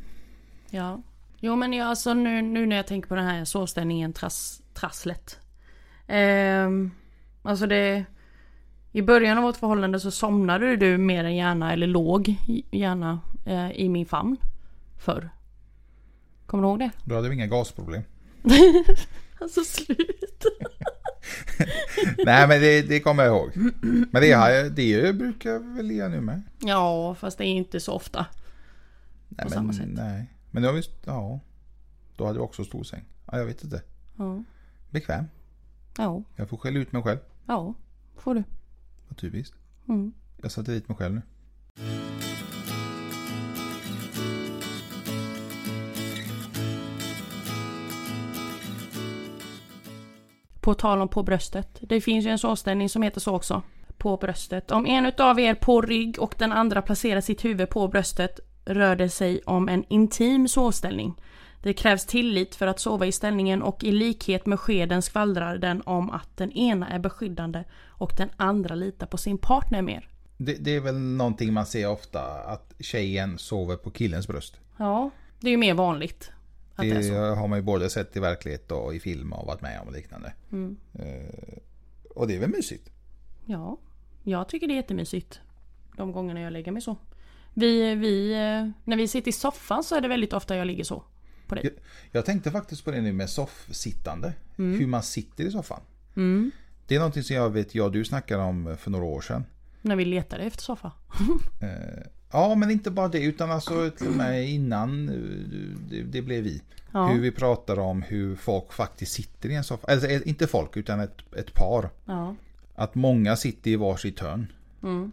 Ja. 0.70 1.02
Jo 1.40 1.56
men 1.56 1.72
jag, 1.72 1.88
alltså 1.88 2.14
nu, 2.14 2.42
nu 2.42 2.66
när 2.66 2.76
jag 2.76 2.86
tänker 2.86 3.08
på 3.08 3.14
den 3.14 3.24
här 3.26 3.44
sovställningen 3.44 4.12
trass, 4.12 4.62
trasslet. 4.74 5.38
Ehm, 6.06 6.90
alltså 7.42 7.66
det... 7.66 8.04
I 8.92 9.02
början 9.02 9.38
av 9.38 9.44
vårt 9.44 9.56
förhållande 9.56 10.00
så 10.00 10.10
somnade 10.10 10.76
du 10.76 10.98
mer 10.98 11.24
än 11.24 11.36
gärna, 11.36 11.72
eller 11.72 11.86
låg 11.86 12.34
gärna 12.70 13.20
eh, 13.46 13.70
i 13.70 13.88
min 13.88 14.06
famn. 14.06 14.36
Förr. 14.98 15.30
Kommer 16.46 16.62
du 16.62 16.68
ihåg 16.68 16.78
det? 16.78 16.90
Då 17.04 17.14
hade 17.14 17.28
vi 17.28 17.34
inga 17.34 17.46
gasproblem. 17.46 18.02
Alltså 19.40 19.64
slut. 19.64 20.44
Nej 22.24 22.48
men 22.48 22.60
det, 22.60 22.82
det 22.82 23.00
kommer 23.00 23.24
jag 23.24 23.36
ihåg. 23.36 23.50
Men 24.12 24.22
det, 24.22 24.32
har- 24.32 24.70
det 24.70 25.12
brukar 25.16 25.50
jag 25.50 25.60
väl 25.76 25.90
göra 25.90 26.08
nu 26.08 26.20
med. 26.20 26.42
Ja 26.60 27.14
fast 27.14 27.38
det 27.38 27.44
är 27.44 27.48
inte 27.48 27.80
så 27.80 27.92
ofta. 27.92 28.26
Nej, 29.28 29.36
På 29.38 29.44
men, 29.44 29.50
samma 29.50 29.72
sätt. 29.72 29.86
Nej. 29.88 30.26
Men 30.56 30.62
då, 30.62 30.68
har 30.68 30.74
vi, 30.74 30.82
ja, 31.04 31.40
då 32.16 32.26
hade 32.26 32.38
vi 32.38 32.44
också 32.44 32.64
stor 32.64 32.84
säng. 32.84 33.04
Ja, 33.26 33.38
jag 33.38 33.46
vet 33.46 33.64
inte. 33.64 33.82
Ja. 34.16 34.42
Bekväm. 34.90 35.24
Ja. 35.98 36.22
Jag 36.36 36.48
får 36.48 36.56
skälla 36.56 36.78
ut 36.78 36.92
mig 36.92 37.02
själv. 37.02 37.18
Ja. 37.46 37.74
Får 38.16 38.34
du. 38.34 38.44
Naturligtvis. 39.08 39.52
Mm. 39.88 40.12
Jag 40.42 40.52
satte 40.52 40.72
dit 40.72 40.88
mig 40.88 40.96
själv 40.96 41.14
nu. 41.14 41.22
På 50.60 50.74
tal 50.74 51.00
om 51.00 51.08
på 51.08 51.22
bröstet. 51.22 51.78
Det 51.80 52.00
finns 52.00 52.26
ju 52.26 52.30
en 52.30 52.38
sovställning 52.38 52.88
som 52.88 53.02
heter 53.02 53.20
så 53.20 53.34
också. 53.34 53.62
På 53.96 54.16
bröstet. 54.16 54.70
Om 54.70 54.86
en 54.86 55.06
utav 55.06 55.40
er 55.40 55.54
på 55.54 55.82
rygg 55.82 56.18
och 56.18 56.34
den 56.38 56.52
andra 56.52 56.82
placerar 56.82 57.20
sitt 57.20 57.44
huvud 57.44 57.70
på 57.70 57.88
bröstet 57.88 58.40
rör 58.66 58.96
det 58.96 59.08
sig 59.08 59.40
om 59.46 59.68
en 59.68 59.84
intim 59.88 60.48
sovställning. 60.48 61.14
Det 61.62 61.72
krävs 61.72 62.06
tillit 62.06 62.54
för 62.54 62.66
att 62.66 62.80
sova 62.80 63.06
i 63.06 63.12
ställningen 63.12 63.62
och 63.62 63.84
i 63.84 63.92
likhet 63.92 64.46
med 64.46 64.60
skeden 64.60 65.02
skvallrar 65.02 65.58
den 65.58 65.82
om 65.86 66.10
att 66.10 66.36
den 66.36 66.52
ena 66.52 66.88
är 66.88 66.98
beskyddande 66.98 67.64
och 67.86 68.12
den 68.16 68.28
andra 68.36 68.74
litar 68.74 69.06
på 69.06 69.16
sin 69.16 69.38
partner 69.38 69.82
mer. 69.82 70.08
Det, 70.36 70.54
det 70.54 70.76
är 70.76 70.80
väl 70.80 70.98
någonting 70.98 71.52
man 71.52 71.66
ser 71.66 71.88
ofta. 71.90 72.20
Att 72.22 72.74
tjejen 72.80 73.38
sover 73.38 73.76
på 73.76 73.90
killens 73.90 74.28
bröst. 74.28 74.56
Ja, 74.76 75.10
det 75.40 75.46
är 75.46 75.50
ju 75.50 75.56
mer 75.56 75.74
vanligt. 75.74 76.32
Att 76.74 76.82
det, 76.82 76.90
Det 76.94 76.98
är 76.98 77.02
så. 77.02 77.34
har 77.40 77.48
man 77.48 77.58
ju 77.58 77.62
både 77.62 77.90
sett 77.90 78.16
i 78.16 78.20
verklighet 78.20 78.70
och 78.72 78.94
i 78.94 79.00
film 79.00 79.32
och 79.32 79.46
varit 79.46 79.60
med 79.60 79.80
om 79.80 79.86
och 79.86 79.92
liknande. 79.92 80.32
Mm. 80.52 80.76
Eh, 80.94 81.58
och 82.14 82.26
det 82.28 82.36
är 82.36 82.40
väl 82.40 82.50
mysigt. 82.50 82.90
Ja, 83.44 83.78
jag 84.22 84.48
tycker 84.48 84.66
det 84.66 84.72
är 84.72 84.76
jättemysigt. 84.76 85.40
De 85.96 86.12
gångerna 86.12 86.40
jag 86.40 86.52
lägger 86.52 86.72
mig 86.72 86.82
så. 86.82 86.96
Vi, 87.58 87.94
vi, 87.94 88.32
eh, 88.32 88.70
när 88.84 88.96
vi 88.96 89.08
sitter 89.08 89.28
i 89.28 89.32
soffan 89.32 89.84
så 89.84 89.96
är 89.96 90.00
det 90.00 90.08
väldigt 90.08 90.32
ofta 90.32 90.56
jag 90.56 90.66
ligger 90.66 90.84
så. 90.84 91.04
På 91.46 91.54
dig. 91.54 91.64
Jag, 91.64 91.72
jag 92.12 92.24
tänkte 92.24 92.50
faktiskt 92.50 92.84
på 92.84 92.90
det 92.90 93.00
nu 93.00 93.12
med 93.12 93.30
soffsittande. 93.30 94.32
Hur 94.56 94.86
man 94.86 95.02
sitter 95.02 95.44
i 95.44 95.50
soffan. 95.50 95.80
Mm. 96.16 96.50
Det 96.86 96.94
är 96.94 96.98
någonting 96.98 97.22
som 97.22 97.36
jag 97.36 97.50
vet 97.50 97.74
jag 97.74 97.86
och 97.86 97.92
du 97.92 98.04
snackade 98.04 98.42
om 98.42 98.76
för 98.78 98.90
några 98.90 99.04
år 99.04 99.20
sedan. 99.20 99.44
När 99.82 99.96
vi 99.96 100.04
letade 100.04 100.42
efter 100.42 100.62
soffa. 100.62 100.92
Eh, 101.60 102.06
ja, 102.30 102.54
men 102.54 102.70
inte 102.70 102.90
bara 102.90 103.08
det, 103.08 103.22
utan 103.24 103.50
alltså 103.50 103.90
till 103.90 104.08
och 104.08 104.14
med 104.14 104.48
innan 104.48 105.08
eh, 105.08 105.14
det, 105.90 106.02
det 106.02 106.22
blev 106.22 106.44
vi. 106.44 106.62
Ja. 106.92 107.06
Hur 107.06 107.20
vi 107.20 107.30
pratar 107.30 107.78
om 107.78 108.02
hur 108.02 108.36
folk 108.36 108.72
faktiskt 108.72 109.12
sitter 109.12 109.48
i 109.48 109.54
en 109.54 109.64
soffa. 109.64 109.86
Alltså 109.92 110.08
inte 110.08 110.46
folk, 110.46 110.76
utan 110.76 111.00
ett, 111.00 111.34
ett 111.36 111.54
par. 111.54 111.90
Ja. 112.04 112.34
Att 112.74 112.94
många 112.94 113.36
sitter 113.36 113.70
i 113.70 113.76
varsitt 113.76 114.20
hörn. 114.20 114.52
Mm. 114.82 115.12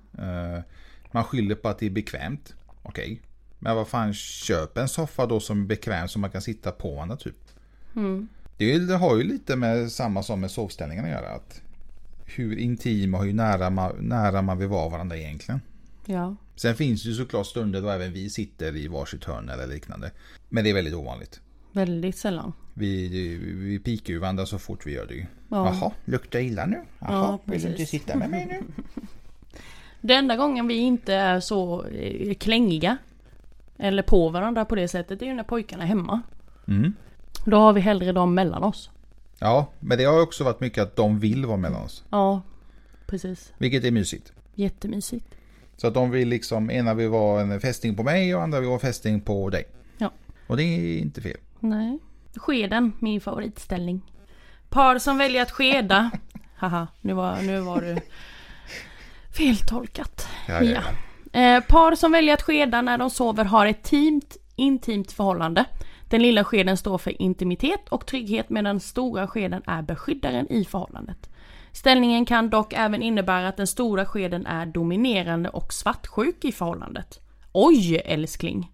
Man 1.13 1.23
skyller 1.23 1.55
på 1.55 1.69
att 1.69 1.79
det 1.79 1.85
är 1.85 1.89
bekvämt. 1.89 2.55
Okej. 2.83 3.21
Men 3.59 3.75
vad 3.75 3.87
fan, 3.87 4.13
köp 4.13 4.77
en 4.77 4.87
soffa 4.87 5.25
då 5.25 5.39
som 5.39 5.61
är 5.61 5.65
bekväm 5.65 6.07
så 6.07 6.19
man 6.19 6.29
kan 6.29 6.41
sitta 6.41 6.71
på 6.71 6.95
varandra 6.95 7.15
typ. 7.15 7.35
Mm. 7.95 8.27
Det, 8.57 8.93
har 8.93 9.17
ju 9.17 9.23
lite 9.23 9.55
med 9.55 9.91
samma 9.91 10.23
som 10.23 10.41
med 10.41 10.51
sovställningen 10.51 11.05
att 11.05 11.11
göra. 11.11 11.29
Att 11.29 11.61
hur 12.25 12.57
intima 12.57 13.17
och 13.17 13.25
hur 13.25 13.33
nära 13.33 13.69
man, 13.69 13.95
nära 13.99 14.41
man 14.41 14.57
vill 14.57 14.67
vara 14.67 14.89
varandra 14.89 15.17
egentligen. 15.17 15.61
Ja. 16.05 16.35
Sen 16.55 16.75
finns 16.75 17.03
det 17.03 17.09
ju 17.09 17.15
såklart 17.15 17.47
stunder 17.47 17.81
då 17.81 17.89
även 17.89 18.13
vi 18.13 18.29
sitter 18.29 18.75
i 18.75 18.87
varsitt 18.87 19.23
hörn 19.23 19.49
eller 19.49 19.67
liknande. 19.67 20.11
Men 20.49 20.63
det 20.63 20.69
är 20.69 20.73
väldigt 20.73 20.93
ovanligt. 20.93 21.41
Väldigt 21.71 22.17
sällan. 22.17 22.53
Vi, 22.73 23.07
vi 23.37 23.79
pikar 23.79 24.13
ju 24.13 24.19
varandra 24.19 24.45
så 24.45 24.59
fort 24.59 24.85
vi 24.85 24.91
gör 24.91 25.05
det. 25.05 25.15
Ja. 25.15 25.27
Jaha, 25.49 25.91
luktar 26.05 26.39
illa 26.39 26.65
nu? 26.65 26.81
Jaha, 26.99 27.09
Ja, 27.09 27.39
vill 27.45 27.61
du 27.61 27.69
inte 27.69 27.85
sitta 27.85 28.17
med 28.17 28.29
mig 28.29 28.45
nu? 28.45 28.83
Den 30.03 30.17
enda 30.17 30.35
gången 30.35 30.67
vi 30.67 30.75
inte 30.75 31.13
är 31.13 31.39
så 31.39 31.85
eh, 31.85 32.35
klängiga. 32.35 32.97
Eller 33.77 34.03
på 34.03 34.29
varandra 34.29 34.65
på 34.65 34.75
det 34.75 34.87
sättet. 34.87 35.19
Det 35.19 35.25
är 35.25 35.27
ju 35.27 35.33
när 35.33 35.43
pojkarna 35.43 35.83
är 35.83 35.87
hemma. 35.87 36.21
Mm. 36.67 36.93
Då 37.45 37.57
har 37.57 37.73
vi 37.73 37.81
hellre 37.81 38.11
dem 38.11 38.33
mellan 38.35 38.63
oss. 38.63 38.89
Ja, 39.39 39.67
men 39.79 39.97
det 39.97 40.03
har 40.03 40.21
också 40.21 40.43
varit 40.43 40.59
mycket 40.59 40.83
att 40.83 40.95
de 40.95 41.19
vill 41.19 41.45
vara 41.45 41.57
mellan 41.57 41.81
oss. 41.81 42.03
Ja. 42.09 42.41
Precis. 43.05 43.53
Vilket 43.57 43.83
är 43.83 43.91
mysigt. 43.91 44.33
Jättemysigt. 44.55 45.25
Så 45.77 45.87
att 45.87 45.93
de 45.93 46.11
vill 46.11 46.27
liksom, 46.27 46.71
ena 46.71 46.93
vill 46.93 47.09
vara 47.09 47.41
en 47.41 47.59
fästing 47.59 47.95
på 47.95 48.03
mig 48.03 48.35
och 48.35 48.41
andra 48.41 48.59
vill 48.59 48.69
vara 48.69 48.79
fästing 48.79 49.21
på 49.21 49.49
dig. 49.49 49.63
Ja. 49.97 50.11
Och 50.47 50.57
det 50.57 50.63
är 50.63 50.97
inte 50.97 51.21
fel. 51.21 51.37
Nej. 51.59 51.99
Skeden, 52.35 52.93
min 52.99 53.21
favoritställning. 53.21 54.01
Par 54.69 54.99
som 54.99 55.17
väljer 55.17 55.41
att 55.41 55.51
skeda. 55.51 56.11
Haha, 56.55 56.87
nu 57.01 57.13
var, 57.13 57.41
nu 57.41 57.59
var 57.59 57.81
du 57.81 57.97
feltolkat. 59.37 60.27
Ja, 60.47 60.63
ja. 60.63 60.81
Eh, 61.39 61.63
par 61.63 61.95
som 61.95 62.11
väljer 62.11 62.33
att 62.33 62.41
skeda 62.41 62.81
när 62.81 62.97
de 62.97 63.09
sover 63.09 63.45
har 63.45 63.65
ett 63.65 63.83
teamt, 63.83 64.37
intimt 64.55 65.11
förhållande. 65.11 65.65
Den 66.09 66.21
lilla 66.21 66.43
skeden 66.43 66.77
står 66.77 66.97
för 66.97 67.21
intimitet 67.21 67.89
och 67.89 68.05
trygghet 68.05 68.49
medan 68.49 68.75
den 68.75 68.79
stora 68.79 69.27
skeden 69.27 69.61
är 69.67 69.81
beskyddaren 69.81 70.51
i 70.51 70.65
förhållandet. 70.65 71.29
Ställningen 71.71 72.25
kan 72.25 72.49
dock 72.49 72.73
även 72.73 73.01
innebära 73.01 73.47
att 73.47 73.57
den 73.57 73.67
stora 73.67 74.05
skeden 74.05 74.45
är 74.45 74.65
dominerande 74.65 75.49
och 75.49 75.73
svartsjuk 75.73 76.45
i 76.45 76.51
förhållandet. 76.51 77.19
Oj 77.51 78.01
älskling! 78.05 78.71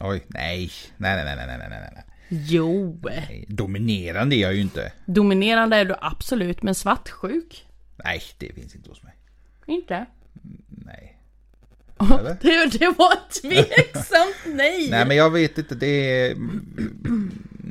Oj, 0.00 0.24
nej. 0.26 0.70
Nej, 0.96 1.24
nej, 1.24 1.24
nej, 1.24 1.36
nej, 1.36 1.58
nej, 1.58 1.68
nej, 1.68 1.90
nej. 1.94 2.04
Jo! 2.28 3.00
nej. 3.04 3.44
Dominerande 3.48 4.36
är 4.36 4.40
jag 4.40 4.54
ju 4.54 4.60
inte. 4.60 4.92
Dominerande 5.06 5.76
är 5.76 5.84
du 5.84 5.94
absolut, 6.00 6.62
men 6.62 6.74
svartsjuk? 6.74 7.66
Nej, 8.04 8.22
det 8.38 8.52
finns 8.54 8.74
inte 8.74 8.88
hos 8.88 9.02
mig. 9.02 9.15
Inte? 9.66 10.06
Nej. 10.68 11.18
Eller? 12.00 12.36
Det, 12.40 12.78
det 12.78 12.94
var 12.98 13.12
ett 13.12 13.42
tveksamt 13.42 14.36
nej. 14.46 14.90
Nej 14.90 15.06
men 15.06 15.16
jag 15.16 15.30
vet 15.30 15.58
inte, 15.58 15.74
det 15.74 16.20
är... 16.20 16.36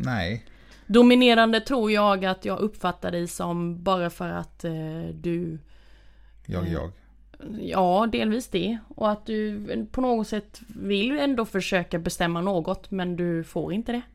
Nej. 0.04 0.46
Dominerande 0.88 1.62
tror 1.62 1.92
jag 1.92 2.26
att 2.26 2.46
jag 2.46 2.60
uppfattar 2.60 3.12
dig 3.12 3.28
som 3.28 3.84
bara 3.84 4.10
för 4.10 4.30
att 4.30 4.64
eh, 4.64 4.72
du 5.14 5.60
Jag, 6.46 6.68
jag. 6.68 6.92
Ja, 7.60 8.10
delvis 8.12 8.48
det. 8.48 8.78
Och 8.88 9.12
att 9.12 9.26
du 9.26 9.66
på 9.92 10.02
något 10.02 10.28
sätt 10.28 10.62
vill 10.68 11.20
ändå 11.20 11.46
försöka 11.46 12.00
bestämma 12.00 12.42
något 12.42 12.92
men 12.92 13.16
du 13.16 13.44
får 13.44 13.74
inte 13.74 13.92
det. 13.92 14.02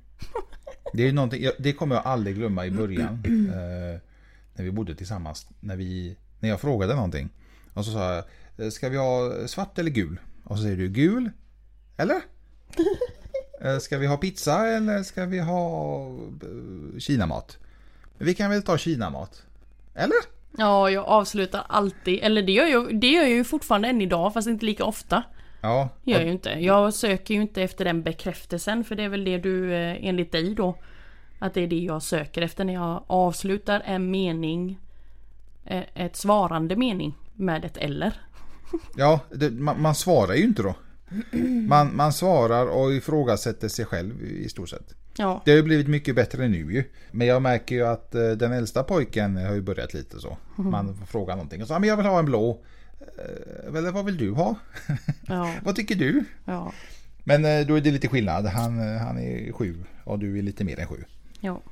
Det, 0.93 1.09
är 1.09 1.13
någonting, 1.13 1.47
det 1.59 1.73
kommer 1.73 1.95
jag 1.95 2.07
aldrig 2.07 2.37
glömma 2.37 2.67
i 2.67 2.71
början. 2.71 3.23
eh, 3.49 4.01
när 4.55 4.65
vi 4.65 4.71
bodde 4.71 4.95
tillsammans. 4.95 5.49
När, 5.61 5.77
vi, 5.77 6.17
när 6.41 6.49
jag 6.49 6.61
frågade 6.61 6.95
någonting. 6.95 7.29
Och 7.75 7.85
så 7.85 7.93
sa 7.93 8.23
jag, 8.57 8.73
ska 8.73 8.89
vi 8.89 8.97
ha 8.97 9.49
svart 9.49 9.79
eller 9.79 9.91
gul? 9.91 10.21
Och 10.45 10.57
så 10.57 10.63
säger 10.63 10.77
du 10.77 10.89
gul. 10.89 11.31
Eller? 11.97 12.21
Eh, 13.63 13.79
ska 13.79 13.99
vi 13.99 14.07
ha 14.07 14.17
pizza 14.17 14.67
eller 14.67 15.03
ska 15.03 15.27
vi 15.27 15.39
ha 15.39 16.07
eh, 16.43 16.99
kinamat? 16.99 17.59
Vi 18.19 18.35
kan 18.35 18.51
väl 18.51 18.63
ta 18.63 18.79
kinamat? 18.79 19.43
Eller? 19.95 20.17
Ja, 20.59 20.91
jag 20.91 21.05
avslutar 21.05 21.65
alltid. 21.69 22.19
Eller 22.23 22.43
det 22.43 22.53
gör 22.53 22.67
jag, 22.67 23.01
det 23.01 23.07
gör 23.07 23.23
jag 23.23 23.31
ju 23.31 23.45
fortfarande 23.45 23.89
än 23.89 24.01
idag 24.01 24.35
fast 24.35 24.49
inte 24.49 24.67
lika 24.67 24.85
ofta. 24.85 25.23
Ja. 25.61 25.89
Gör 26.05 26.19
jag 26.19 26.27
ju 26.27 26.33
inte. 26.33 26.51
Jag 26.51 26.95
söker 26.95 27.35
ju 27.35 27.43
inte 27.43 27.63
efter 27.63 27.85
den 27.85 28.03
bekräftelsen 28.03 28.85
för 28.85 28.95
det 28.95 29.03
är 29.03 29.09
väl 29.09 29.25
det 29.25 29.39
du 29.39 29.75
eh, 29.75 30.09
enligt 30.09 30.33
dig 30.33 30.55
då. 30.55 30.77
Att 31.39 31.55
det 31.55 31.61
är 31.61 31.67
det 31.67 31.81
jag 31.81 32.03
söker 32.03 32.43
efter 32.43 32.65
när 32.65 32.75
jag 32.75 33.05
avslutar 33.07 33.83
en 33.87 34.11
mening. 34.11 34.79
Ett 35.95 36.17
svarande 36.17 36.77
mening 36.77 37.15
med 37.41 37.65
ett 37.65 37.77
eller. 37.77 38.13
Ja, 38.97 39.21
det, 39.35 39.51
man, 39.51 39.83
man 39.83 39.95
svarar 39.95 40.35
ju 40.35 40.45
inte 40.45 40.63
då. 40.63 40.75
Man, 41.69 41.97
man 41.97 42.13
svarar 42.13 42.67
och 42.67 42.93
ifrågasätter 42.93 43.69
sig 43.69 43.85
själv 43.85 44.23
i 44.23 44.49
stort 44.49 44.69
sett. 44.69 44.95
Ja, 45.17 45.43
Det 45.45 45.51
har 45.51 45.57
ju 45.57 45.63
blivit 45.63 45.89
mycket 45.89 46.15
bättre 46.15 46.49
nu 46.49 46.73
ju. 46.73 46.85
Men 47.11 47.27
jag 47.27 47.43
märker 47.43 47.75
ju 47.75 47.87
att 47.87 48.15
eh, 48.15 48.31
den 48.31 48.53
äldsta 48.53 48.83
pojken 48.83 49.37
har 49.37 49.55
ju 49.55 49.61
börjat 49.63 49.95
lite 49.95 50.21
så. 50.21 50.39
Man 50.57 50.95
får 50.97 51.07
fråga 51.07 51.35
någonting 51.35 51.63
och 51.63 51.69
så, 51.69 51.75
"Ja, 51.75 51.79
men 51.79 51.89
jag 51.89 51.97
vill 51.97 52.07
ha 52.07 52.19
en 52.19 52.25
blå. 52.25 52.65
Eh, 53.01 53.77
Eller 53.79 53.91
vad 53.93 54.05
vill 54.05 54.17
du 54.17 54.31
ha? 54.31 54.55
ja, 55.27 55.55
vad 55.65 55.77
tycker 55.77 55.95
du? 55.95 56.25
ja, 56.45 56.73
Men 57.25 57.45
eh, 57.45 57.67
då 57.67 57.75
är 57.75 57.81
det 57.81 57.91
lite 57.91 58.09
skillnad. 58.09 58.47
Han, 58.47 58.79
han 58.99 59.19
är 59.19 59.53
sju 59.53 59.85
och 60.05 60.19
du 60.19 60.39
är 60.39 60.43
lite 60.43 60.65
mer 60.65 60.81
än 60.81 60.87
sju. 60.87 61.05
ja. 61.41 61.63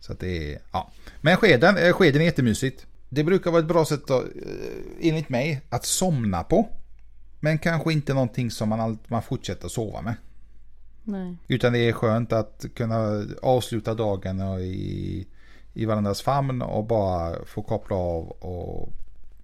Så 0.00 0.12
att 0.12 0.20
det 0.20 0.52
är, 0.54 0.58
ja. 0.72 0.92
Men 1.20 1.36
skeden, 1.36 1.92
skeden 1.92 2.20
är 2.20 2.24
jättemysigt. 2.24 2.86
Det 3.14 3.24
brukar 3.24 3.50
vara 3.50 3.60
ett 3.60 3.68
bra 3.68 3.84
sätt, 3.84 4.10
att, 4.10 4.24
eh, 4.24 5.08
enligt 5.08 5.28
mig, 5.28 5.60
att 5.68 5.84
somna 5.84 6.42
på. 6.42 6.68
Men 7.40 7.58
kanske 7.58 7.92
inte 7.92 8.14
någonting 8.14 8.50
som 8.50 8.68
man, 8.68 8.98
man 9.08 9.22
fortsätter 9.22 9.68
sova 9.68 10.02
med. 10.02 10.14
Nej. 11.04 11.36
Utan 11.48 11.72
det 11.72 11.78
är 11.78 11.92
skönt 11.92 12.32
att 12.32 12.64
kunna 12.74 13.24
avsluta 13.42 13.94
dagen 13.94 14.40
i, 14.60 15.26
i 15.74 15.84
varandras 15.84 16.22
famn 16.22 16.62
och 16.62 16.84
bara 16.84 17.44
få 17.46 17.62
koppla 17.62 17.96
av 17.96 18.28
och 18.28 18.92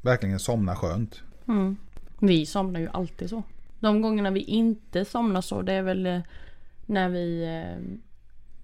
verkligen 0.01 0.39
somna 0.39 0.77
skönt. 0.77 1.23
Mm. 1.49 1.77
Vi 2.21 2.47
somnar 2.47 2.81
ju 2.81 2.89
alltid 2.93 3.31
så. 3.31 3.43
De 3.81 4.03
gångerna 4.03 4.31
vi 4.31 4.41
inte 4.41 5.05
somnar 5.05 5.41
så 5.41 5.63
det 5.63 5.73
är 5.73 5.83
väl 5.83 6.07
eh, 6.07 6.21
när 6.87 7.09
vi 7.09 7.43
eh, 7.43 7.99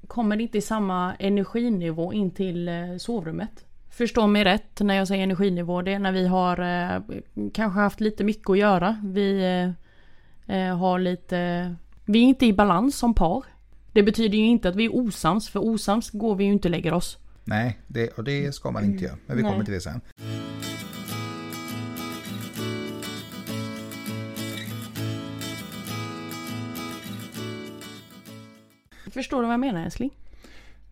kommer 0.07 0.41
inte 0.41 0.59
i 0.59 0.61
samma 0.61 1.15
energinivå 1.15 2.13
in 2.13 2.31
till 2.31 2.71
sovrummet. 2.99 3.65
Förstå 3.95 4.27
mig 4.27 4.45
rätt 4.45 4.81
när 4.81 4.95
jag 4.95 5.09
säger 5.09 5.23
energinivå. 5.23 5.83
Det 5.83 5.93
är 5.93 5.99
när 5.99 6.13
vi 6.13 6.27
har 6.27 6.59
eh, 6.59 7.03
kanske 7.53 7.81
haft 7.81 8.01
lite 8.01 8.25
mycket 8.25 8.51
att 8.51 8.59
göra. 8.59 9.01
Vi 9.05 9.45
eh, 10.47 10.57
eh, 10.57 10.77
har 10.79 10.99
lite... 10.99 11.75
Vi 12.05 12.19
är 12.19 12.23
inte 12.23 12.47
i 12.47 12.53
balans 12.53 12.97
som 12.97 13.15
par. 13.15 13.45
Det 13.93 14.03
betyder 14.03 14.39
ju 14.39 14.47
inte 14.47 14.69
att 14.69 14.77
vi 14.77 14.85
är 14.85 14.97
osams. 14.97 15.49
För 15.49 15.61
osams 15.61 16.11
går 16.11 16.37
vi 16.37 16.45
ju 16.45 16.53
inte 16.53 16.69
och 16.69 16.71
lägger 16.71 16.93
oss. 16.95 17.19
Nej, 17.45 17.79
det, 17.87 18.09
och 18.19 18.25
det 18.25 18.55
ska 18.55 18.71
man 18.71 18.85
inte 18.85 19.05
göra. 19.05 19.17
Men 19.27 19.37
vi 19.37 19.43
Nej. 19.43 19.53
kommer 19.53 19.65
till 19.65 19.75
det 19.75 19.81
sen. 19.81 20.01
Förstår 29.11 29.41
du 29.41 29.47
vad 29.47 29.53
jag 29.53 29.61
menar 29.61 29.85
älskling? 29.85 30.11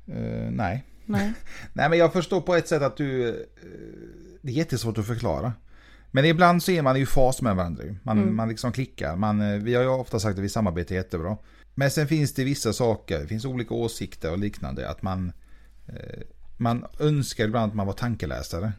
Eh, 0.06 0.50
nej. 0.50 0.84
Nej. 1.12 1.32
Nej, 1.72 1.88
men 1.88 1.98
jag 1.98 2.12
förstår 2.12 2.40
på 2.40 2.54
ett 2.54 2.68
sätt 2.68 2.82
att 2.82 2.96
du... 2.96 3.28
eh, 3.28 3.34
det 4.42 4.52
är 4.52 4.56
jättesvårt 4.56 4.98
att 4.98 5.06
förklara. 5.06 5.52
Men 6.10 6.24
ibland 6.24 6.62
så 6.62 6.72
är 6.72 6.82
man 6.82 6.96
i 6.96 7.06
fas 7.06 7.42
med 7.42 7.56
varandra. 7.56 7.84
Man, 8.02 8.34
man 8.34 8.48
liksom 8.48 8.72
klickar. 8.72 9.16
Man, 9.16 9.40
eh, 9.40 9.58
vi 9.58 9.74
har 9.74 9.82
ju 9.82 9.88
ofta 9.88 10.20
sagt 10.20 10.38
att 10.38 10.44
vi 10.44 10.48
samarbetar 10.48 10.94
jättebra. 10.94 11.36
Men 11.74 11.90
sen 11.90 12.06
finns 12.06 12.34
det 12.34 12.44
vissa 12.44 12.72
saker, 12.72 13.20
det 13.20 13.26
finns 13.26 13.44
olika 13.44 13.74
åsikter 13.74 14.32
och 14.32 14.38
liknande. 14.38 14.90
Att 14.90 15.02
man, 15.02 15.32
eh, 15.86 16.20
man 16.56 16.84
önskar 17.00 17.44
ibland 17.44 17.70
att 17.70 17.76
man 17.76 17.86
var 17.86 17.94
tankeläsare. 17.94 18.72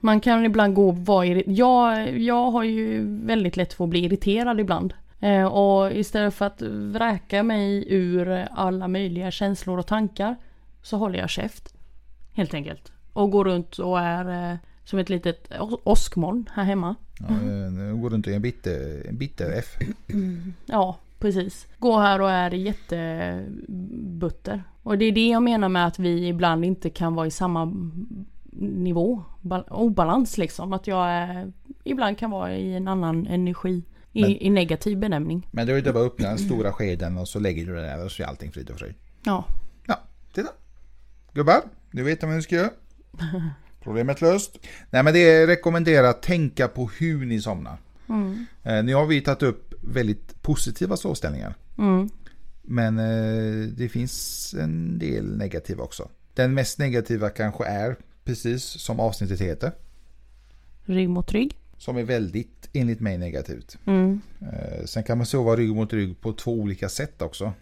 Man 0.00 0.20
kan 0.20 0.44
ibland 0.44 0.74
gå 0.74 0.88
och 0.88 0.96
vara 0.96 1.26
jag, 1.26 2.18
jag 2.18 2.50
har 2.50 2.64
ju 2.64 3.06
väldigt 3.26 3.56
lätt 3.56 3.72
för 3.72 3.84
att 3.84 3.90
bli 3.90 4.04
irriterad 4.04 4.60
ibland. 4.60 4.94
Och 5.50 5.92
istället 5.92 6.34
för 6.34 6.44
att 6.44 6.62
vräka 6.62 7.42
mig 7.42 7.84
ur 7.88 8.48
alla 8.50 8.88
möjliga 8.88 9.30
känslor 9.30 9.78
och 9.78 9.86
tankar 9.86 10.36
så 10.82 10.96
håller 10.96 11.18
jag 11.18 11.30
käft. 11.30 11.73
Helt 12.34 12.54
enkelt. 12.54 12.92
Och 13.12 13.30
går 13.30 13.44
runt 13.44 13.78
och 13.78 14.00
är 14.00 14.52
eh, 14.52 14.56
som 14.84 14.98
ett 14.98 15.08
litet 15.08 15.48
åskmoln 15.84 16.50
här 16.54 16.64
hemma. 16.64 16.94
Ja, 17.20 17.26
eh, 17.34 17.72
Nu 17.72 17.96
går 17.96 18.10
du 18.10 18.16
inte 18.16 18.30
i 18.30 18.34
en 18.34 18.42
bitter, 18.42 19.06
en 19.08 19.18
bitter 19.18 19.52
F. 19.58 19.76
Ja, 20.66 20.98
precis. 21.18 21.66
Går 21.78 22.00
här 22.00 22.20
och 22.20 22.30
är 22.30 22.50
jättebutter. 22.50 24.62
Och 24.82 24.98
det 24.98 25.04
är 25.04 25.12
det 25.12 25.28
jag 25.28 25.42
menar 25.42 25.68
med 25.68 25.86
att 25.86 25.98
vi 25.98 26.28
ibland 26.28 26.64
inte 26.64 26.90
kan 26.90 27.14
vara 27.14 27.26
i 27.26 27.30
samma 27.30 27.72
nivå. 28.60 29.22
Bal- 29.40 29.68
obalans 29.70 30.38
liksom. 30.38 30.72
Att 30.72 30.86
jag 30.86 31.10
är, 31.10 31.52
ibland 31.84 32.18
kan 32.18 32.30
vara 32.30 32.56
i 32.56 32.74
en 32.74 32.88
annan 32.88 33.26
energi. 33.26 33.82
I, 34.12 34.20
Men- 34.22 34.30
i 34.30 34.50
negativ 34.50 34.98
benämning. 34.98 35.48
Men 35.50 35.66
då 35.66 35.72
är 35.72 35.82
det 35.82 35.92
bara 35.92 36.04
att 36.06 36.12
öppna 36.12 36.28
den 36.28 36.38
stora 36.38 36.72
skeden 36.72 37.18
och 37.18 37.28
så 37.28 37.38
lägger 37.38 37.66
du 37.66 37.74
den 37.74 37.82
där 37.84 38.04
och 38.04 38.12
så 38.12 38.22
är 38.22 38.26
allting 38.26 38.52
frid 38.52 38.70
och 38.70 38.78
fröjd. 38.78 38.94
Ja. 39.24 39.44
Ja, 39.86 40.00
titta. 40.32 40.48
Gubbar, 41.32 41.60
nu 41.94 42.02
vet 42.02 42.22
jag 42.22 42.28
vad 42.28 42.36
ni 42.36 42.42
ska 42.42 42.54
göra. 42.56 42.70
Problemet 43.82 44.20
löst. 44.20 44.58
Nej 44.90 45.02
men 45.02 45.14
det 45.14 45.18
är 45.20 45.46
rekommenderat 45.46 46.16
att 46.16 46.22
tänka 46.22 46.68
på 46.68 46.88
hur 46.98 47.26
ni 47.26 47.40
somnar. 47.40 47.76
Mm. 48.08 48.46
Eh, 48.62 48.84
nu 48.84 48.94
har 48.94 49.06
vi 49.06 49.20
tagit 49.20 49.42
upp 49.42 49.74
väldigt 49.80 50.42
positiva 50.42 50.96
sovställningar. 50.96 51.54
Mm. 51.78 52.08
Men 52.62 52.98
eh, 52.98 53.68
det 53.68 53.88
finns 53.88 54.54
en 54.60 54.98
del 54.98 55.36
negativa 55.36 55.84
också. 55.84 56.08
Den 56.34 56.54
mest 56.54 56.78
negativa 56.78 57.30
kanske 57.30 57.64
är, 57.64 57.96
precis 58.24 58.62
som 58.64 59.00
avsnittet 59.00 59.40
heter, 59.40 59.72
Rygg 60.84 61.08
mot 61.08 61.32
rygg. 61.32 61.58
som 61.78 61.96
är 61.96 62.02
väldigt, 62.02 62.68
enligt 62.72 63.00
mig, 63.00 63.18
negativt. 63.18 63.78
Mm. 63.86 64.20
Eh, 64.40 64.84
Sen 64.84 65.02
kan 65.02 65.18
man 65.18 65.26
sova 65.26 65.56
rygg 65.56 65.74
mot 65.74 65.92
rygg 65.92 66.20
på 66.20 66.32
två 66.32 66.52
olika 66.52 66.88
sätt 66.88 67.22
också. 67.22 67.52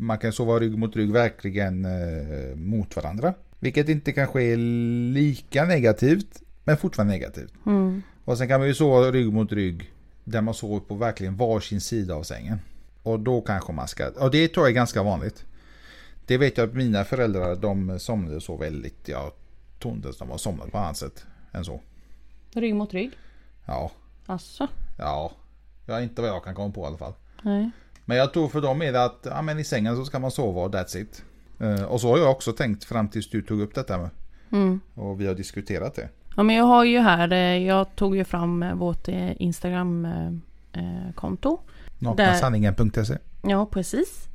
Man 0.00 0.18
kan 0.18 0.32
sova 0.32 0.58
rygg 0.58 0.78
mot 0.78 0.96
rygg 0.96 1.12
verkligen 1.12 1.84
eh, 1.84 2.56
mot 2.56 2.96
varandra. 2.96 3.34
Vilket 3.64 3.88
inte 3.88 4.12
kanske 4.12 4.42
är 4.42 4.56
lika 5.12 5.64
negativt, 5.64 6.42
men 6.64 6.76
fortfarande 6.76 7.12
negativt. 7.14 7.52
Mm. 7.66 8.02
Och 8.24 8.38
sen 8.38 8.48
kan 8.48 8.60
man 8.60 8.68
ju 8.68 8.74
sova 8.74 9.10
rygg 9.10 9.32
mot 9.32 9.52
rygg 9.52 9.92
där 10.24 10.40
man 10.40 10.54
sover 10.54 10.80
på 10.80 10.94
verkligen 10.94 11.36
varsin 11.36 11.80
sida 11.80 12.14
av 12.14 12.22
sängen. 12.22 12.58
Och 13.02 13.20
då 13.20 13.40
kanske 13.40 13.72
man 13.72 13.88
ska, 13.88 14.08
och 14.08 14.30
det 14.30 14.48
tror 14.48 14.66
jag 14.66 14.70
är 14.70 14.74
ganska 14.74 15.02
vanligt. 15.02 15.44
Det 16.26 16.38
vet 16.38 16.58
jag 16.58 16.68
att 16.68 16.74
mina 16.74 17.04
föräldrar, 17.04 17.56
de 17.56 17.98
somnade 17.98 18.40
så 18.40 18.56
väldigt, 18.56 19.08
jag 19.08 19.32
tror 19.82 19.94
inte 19.94 20.08
att 20.08 20.18
de 20.18 20.30
har 20.30 20.38
somnat 20.38 20.72
på 20.72 20.78
annat 20.78 20.96
sätt 20.96 21.26
än 21.52 21.64
så. 21.64 21.80
Rygg 22.52 22.74
mot 22.74 22.94
rygg. 22.94 23.10
Ja, 23.64 23.90
Alltså. 24.26 24.68
ja. 24.98 25.32
Ja, 25.86 26.00
inte 26.00 26.22
vad 26.22 26.30
jag 26.30 26.44
kan 26.44 26.54
komma 26.54 26.72
på 26.72 26.82
i 26.82 26.86
alla 26.86 26.98
fall. 26.98 27.14
Nej. 27.42 27.70
Men 28.04 28.16
jag 28.16 28.32
tror 28.32 28.48
för 28.48 28.60
dem 28.60 28.82
är 28.82 28.92
det 28.92 29.04
att 29.04 29.20
ja, 29.30 29.42
men 29.42 29.58
i 29.58 29.64
sängen 29.64 29.96
så 29.96 30.04
ska 30.04 30.18
man 30.18 30.30
sova 30.30 30.62
och 30.62 30.72
that's 30.74 30.98
it. 30.98 31.22
Eh, 31.58 31.84
och 31.84 32.00
så 32.00 32.08
har 32.08 32.18
jag 32.18 32.30
också 32.30 32.52
tänkt 32.52 32.84
fram 32.84 33.08
tills 33.08 33.30
du 33.30 33.42
tog 33.42 33.60
upp 33.60 33.74
detta. 33.74 34.10
Mm. 34.52 34.80
Och 34.94 35.20
vi 35.20 35.26
har 35.26 35.34
diskuterat 35.34 35.94
det. 35.94 36.08
Ja 36.36 36.42
men 36.42 36.56
jag 36.56 36.64
har 36.64 36.84
ju 36.84 36.98
här, 36.98 37.32
eh, 37.32 37.66
jag 37.66 37.96
tog 37.96 38.16
ju 38.16 38.24
fram 38.24 38.62
eh, 38.62 38.74
vårt 38.74 39.08
eh, 39.08 39.42
Instagram 39.42 40.04
eh, 40.04 40.26
eh, 40.82 41.12
konto. 41.14 41.60
Naknasanningen.se 41.98 43.18
Ja 43.42 43.66
precis. 43.66 44.28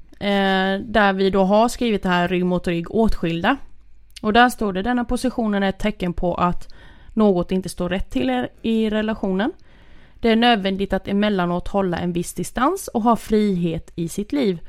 Där 0.85 1.13
vi 1.13 1.29
då 1.29 1.43
har 1.43 1.67
skrivit 1.67 2.03
det 2.03 2.09
här 2.09 2.27
rygg 2.27 2.45
mot 2.45 2.67
rygg 2.67 2.91
åtskilda. 2.91 3.57
Och 4.21 4.33
där 4.33 4.49
står 4.49 4.73
det 4.73 4.81
denna 4.81 5.05
positionen 5.05 5.63
är 5.63 5.69
ett 5.69 5.79
tecken 5.79 6.13
på 6.13 6.35
att 6.35 6.73
något 7.13 7.51
inte 7.51 7.69
står 7.69 7.89
rätt 7.89 8.09
till 8.09 8.29
er 8.29 8.49
i 8.61 8.89
relationen. 8.89 9.51
Det 10.19 10.29
är 10.29 10.35
nödvändigt 10.35 10.93
att 10.93 11.07
emellanåt 11.07 11.67
hålla 11.67 11.97
en 11.97 12.13
viss 12.13 12.33
distans 12.33 12.87
och 12.87 13.01
ha 13.01 13.15
frihet 13.15 13.91
i 13.95 14.07
sitt 14.07 14.31
liv. 14.31 14.59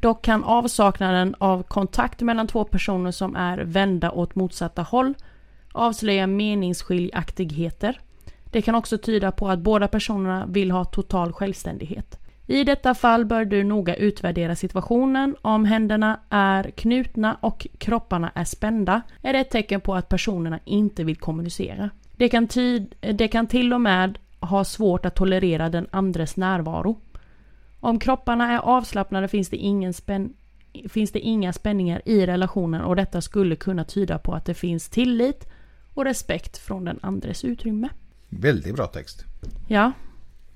Dock 0.00 0.24
kan 0.24 0.44
avsaknaden 0.44 1.34
av 1.38 1.62
kontakt 1.62 2.20
mellan 2.20 2.46
två 2.46 2.64
personer 2.64 3.10
som 3.10 3.36
är 3.36 3.58
vända 3.58 4.10
åt 4.10 4.34
motsatta 4.34 4.82
håll 4.82 5.14
avslöja 5.76 6.26
meningsskiljaktigheter. 6.26 8.00
Det 8.44 8.62
kan 8.62 8.74
också 8.74 8.98
tyda 8.98 9.32
på 9.32 9.48
att 9.48 9.58
båda 9.58 9.88
personerna 9.88 10.46
vill 10.46 10.70
ha 10.70 10.84
total 10.84 11.32
självständighet. 11.32 12.18
I 12.46 12.64
detta 12.64 12.94
fall 12.94 13.24
bör 13.24 13.44
du 13.44 13.64
noga 13.64 13.94
utvärdera 13.94 14.56
situationen. 14.56 15.36
Om 15.42 15.64
händerna 15.64 16.20
är 16.30 16.70
knutna 16.70 17.36
och 17.40 17.66
kropparna 17.78 18.30
är 18.34 18.44
spända 18.44 19.02
är 19.22 19.32
det 19.32 19.38
ett 19.38 19.50
tecken 19.50 19.80
på 19.80 19.94
att 19.94 20.08
personerna 20.08 20.58
inte 20.64 21.04
vill 21.04 21.16
kommunicera. 21.16 21.90
Det 22.16 22.28
kan, 22.28 22.48
det 23.00 23.28
kan 23.28 23.46
till 23.46 23.72
och 23.72 23.80
med 23.80 24.18
ha 24.40 24.64
svårt 24.64 25.06
att 25.06 25.14
tolerera 25.14 25.68
den 25.68 25.86
andres 25.90 26.36
närvaro. 26.36 27.00
Om 27.80 27.98
kropparna 27.98 28.52
är 28.52 28.58
avslappnade 28.58 29.28
finns 29.28 29.48
det, 29.48 29.56
ingen 29.56 29.94
spänn, 29.94 30.34
finns 30.88 31.12
det 31.12 31.20
inga 31.20 31.52
spänningar 31.52 32.02
i 32.04 32.26
relationen 32.26 32.80
och 32.80 32.96
detta 32.96 33.20
skulle 33.20 33.56
kunna 33.56 33.84
tyda 33.84 34.18
på 34.18 34.34
att 34.34 34.44
det 34.44 34.54
finns 34.54 34.88
tillit 34.88 35.48
och 35.94 36.04
respekt 36.04 36.58
från 36.58 36.84
den 36.84 36.98
andres 37.02 37.44
utrymme. 37.44 37.88
Väldigt 38.28 38.74
bra 38.74 38.86
text. 38.86 39.24
Ja. 39.68 39.92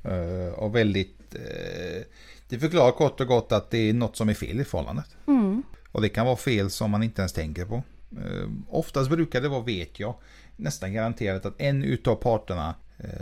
Uh, 0.05 0.55
och 0.55 0.77
väldigt... 0.77 1.35
Uh, 1.35 2.03
det 2.49 2.59
förklarar 2.59 2.93
kort 2.93 3.21
och 3.21 3.27
gott 3.27 3.53
att 3.53 3.71
det 3.71 3.79
är 3.79 3.93
något 3.93 4.17
som 4.17 4.29
är 4.29 4.35
fel 4.35 4.61
i 4.61 4.65
förhållandet. 4.65 5.17
Mm. 5.27 5.63
Och 5.93 6.03
det 6.03 6.09
kan 6.09 6.27
vara 6.27 6.37
fel 6.37 6.71
som 6.71 6.91
man 6.91 7.03
inte 7.03 7.23
ens 7.23 7.33
tänker 7.33 7.65
på. 7.65 7.75
Uh, 7.75 8.51
oftast 8.69 9.11
brukar 9.11 9.41
det 9.41 9.49
vara, 9.49 9.63
vet 9.63 10.01
jag, 10.01 10.15
nästan 10.57 10.93
garanterat 10.93 11.47
att 11.47 11.61
en 11.61 11.85
utav 11.85 12.15
parterna 12.15 12.75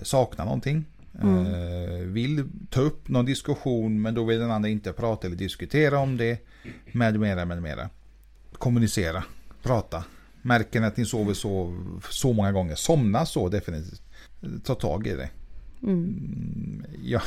saknar 0.03 0.45
någonting. 0.45 0.85
Mm. 1.23 2.13
vill 2.13 2.49
ta 2.71 2.81
upp 2.81 3.09
någon 3.09 3.25
diskussion 3.25 4.03
men 4.03 4.15
då 4.15 4.25
vill 4.25 4.39
den 4.39 4.51
andra 4.51 4.69
inte 4.69 4.93
prata 4.93 5.27
eller 5.27 5.37
diskutera 5.37 5.99
om 5.99 6.17
det. 6.17 6.47
Med 6.93 7.21
mera, 7.21 7.45
med 7.45 7.63
mera. 7.63 7.91
Kommunicera, 8.53 9.25
prata. 9.63 10.05
Märker 10.43 10.81
ni 10.81 10.87
att 10.87 10.97
ni 10.97 11.05
sover 11.05 11.35
så, 11.35 11.85
så 12.11 12.33
många 12.33 12.53
gånger, 12.53 12.75
somna 12.75 13.27
så 13.27 13.49
definitivt. 13.49 14.03
Ta 14.65 14.75
tag 14.75 15.07
i 15.07 15.15
det. 15.15 15.31
Mm. 15.83 16.85
Ja, 17.03 17.23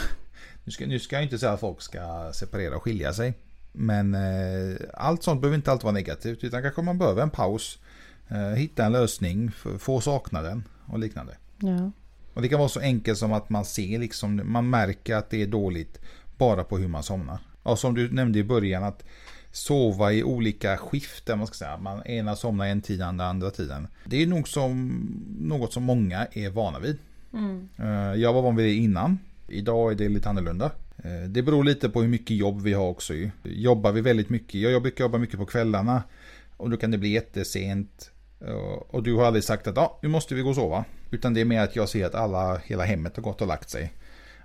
nu, 0.64 0.72
ska, 0.72 0.88
nu 0.88 1.00
ska 1.00 1.16
jag 1.16 1.24
inte 1.24 1.38
säga 1.38 1.52
att 1.52 1.60
folk 1.60 1.82
ska 1.82 2.32
separera 2.34 2.76
och 2.76 2.84
skilja 2.84 3.14
sig. 3.14 3.34
Men 3.72 4.16
eh, 4.16 4.76
allt 4.94 5.24
sånt 5.24 5.42
behöver 5.42 5.56
inte 5.56 5.72
alltid 5.72 5.84
vara 5.84 5.94
negativt. 5.94 6.44
Utan 6.44 6.62
kanske 6.62 6.82
man 6.82 6.98
behöver 6.98 7.22
en 7.22 7.30
paus. 7.30 7.80
Eh, 8.28 8.50
hitta 8.50 8.86
en 8.86 8.92
lösning, 8.92 9.52
få 9.80 10.02
saknaden 10.02 10.64
och 10.86 11.00
liknande. 11.00 11.38
Ja. 11.58 11.92
Och 12.34 12.42
det 12.42 12.48
kan 12.48 12.60
vara 12.60 12.70
så 12.70 12.80
enkelt 12.80 13.18
som 13.18 13.34
att 13.34 13.50
man 13.50 13.66
ser 13.66 14.00
liksom, 14.00 14.42
man 14.46 14.70
märker 14.70 15.16
att 15.16 15.30
det 15.30 15.42
är 15.42 15.48
dåligt 15.48 16.00
bara 16.38 16.64
på 16.64 16.78
hur 16.78 16.88
man 16.88 17.04
somnar. 17.04 17.40
Och 17.64 17.80
som 17.80 17.96
du 17.96 18.12
nämnde 18.12 18.40
i 18.40 18.44
början 18.44 18.84
att 18.84 19.04
sova 19.52 20.14
i 20.14 20.24
olika 20.24 20.78
skiften, 20.78 21.38
man 21.38 21.48
ska 21.48 21.56
säga. 21.56 21.78
Man 21.78 22.06
ena 22.06 22.36
somnar 22.36 22.68
en 22.68 22.82
tid, 22.82 23.02
andra 23.02 23.26
andra 23.26 23.50
tiden. 23.50 23.88
Det 24.06 24.24
är 24.24 24.28
nog 24.28 24.48
som 24.48 25.02
något 25.40 25.74
som 25.74 25.84
många 25.84 26.28
är 26.32 26.50
vana 26.50 26.80
vid. 26.80 26.98
Mm. 27.34 27.70
Eh, 27.80 28.22
jag 28.22 28.34
var 28.34 28.42
van 28.42 28.56
vid 28.56 28.66
det 28.66 28.74
innan. 28.74 29.20
Idag 29.48 29.92
är 29.92 29.96
det 29.96 30.10
lite 30.10 30.30
annorlunda. 30.30 30.72
Eh, 30.98 31.30
det 31.30 31.42
beror 31.42 31.64
lite 31.64 31.90
på 31.90 32.02
hur 32.02 32.10
mycket 32.10 32.38
jobb 32.38 32.62
vi 32.62 32.74
har 32.74 32.88
också. 32.88 33.14
Jobbar 33.44 33.92
vi 33.92 34.02
väldigt 34.02 34.30
mycket, 34.30 34.62
jag 34.62 34.82
brukar 34.82 35.04
jobba 35.04 35.18
mycket 35.18 35.40
på 35.40 35.46
kvällarna. 35.46 36.04
Och 36.58 36.70
då 36.70 36.78
kan 36.78 36.92
det 36.92 36.98
bli 36.98 37.10
jättesent. 37.10 38.12
Eh, 38.46 38.54
och 38.90 39.04
du 39.04 39.14
har 39.14 39.26
aldrig 39.26 39.44
sagt 39.44 39.68
att 39.68 39.76
ja, 39.76 40.00
nu 40.02 40.10
måste 40.10 40.36
vi 40.36 40.42
gå 40.42 40.50
och 40.50 40.56
sova. 40.56 40.86
Utan 41.12 41.34
det 41.34 41.42
är 41.42 41.46
mer 41.46 41.62
att 41.62 41.76
jag 41.76 41.90
ser 41.90 42.06
att 42.06 42.16
alla, 42.16 42.58
hela 42.58 42.84
hemmet 42.84 43.16
har 43.16 43.24
gått 43.24 43.42
och 43.42 43.48
lagt 43.48 43.70
sig. 43.70 43.94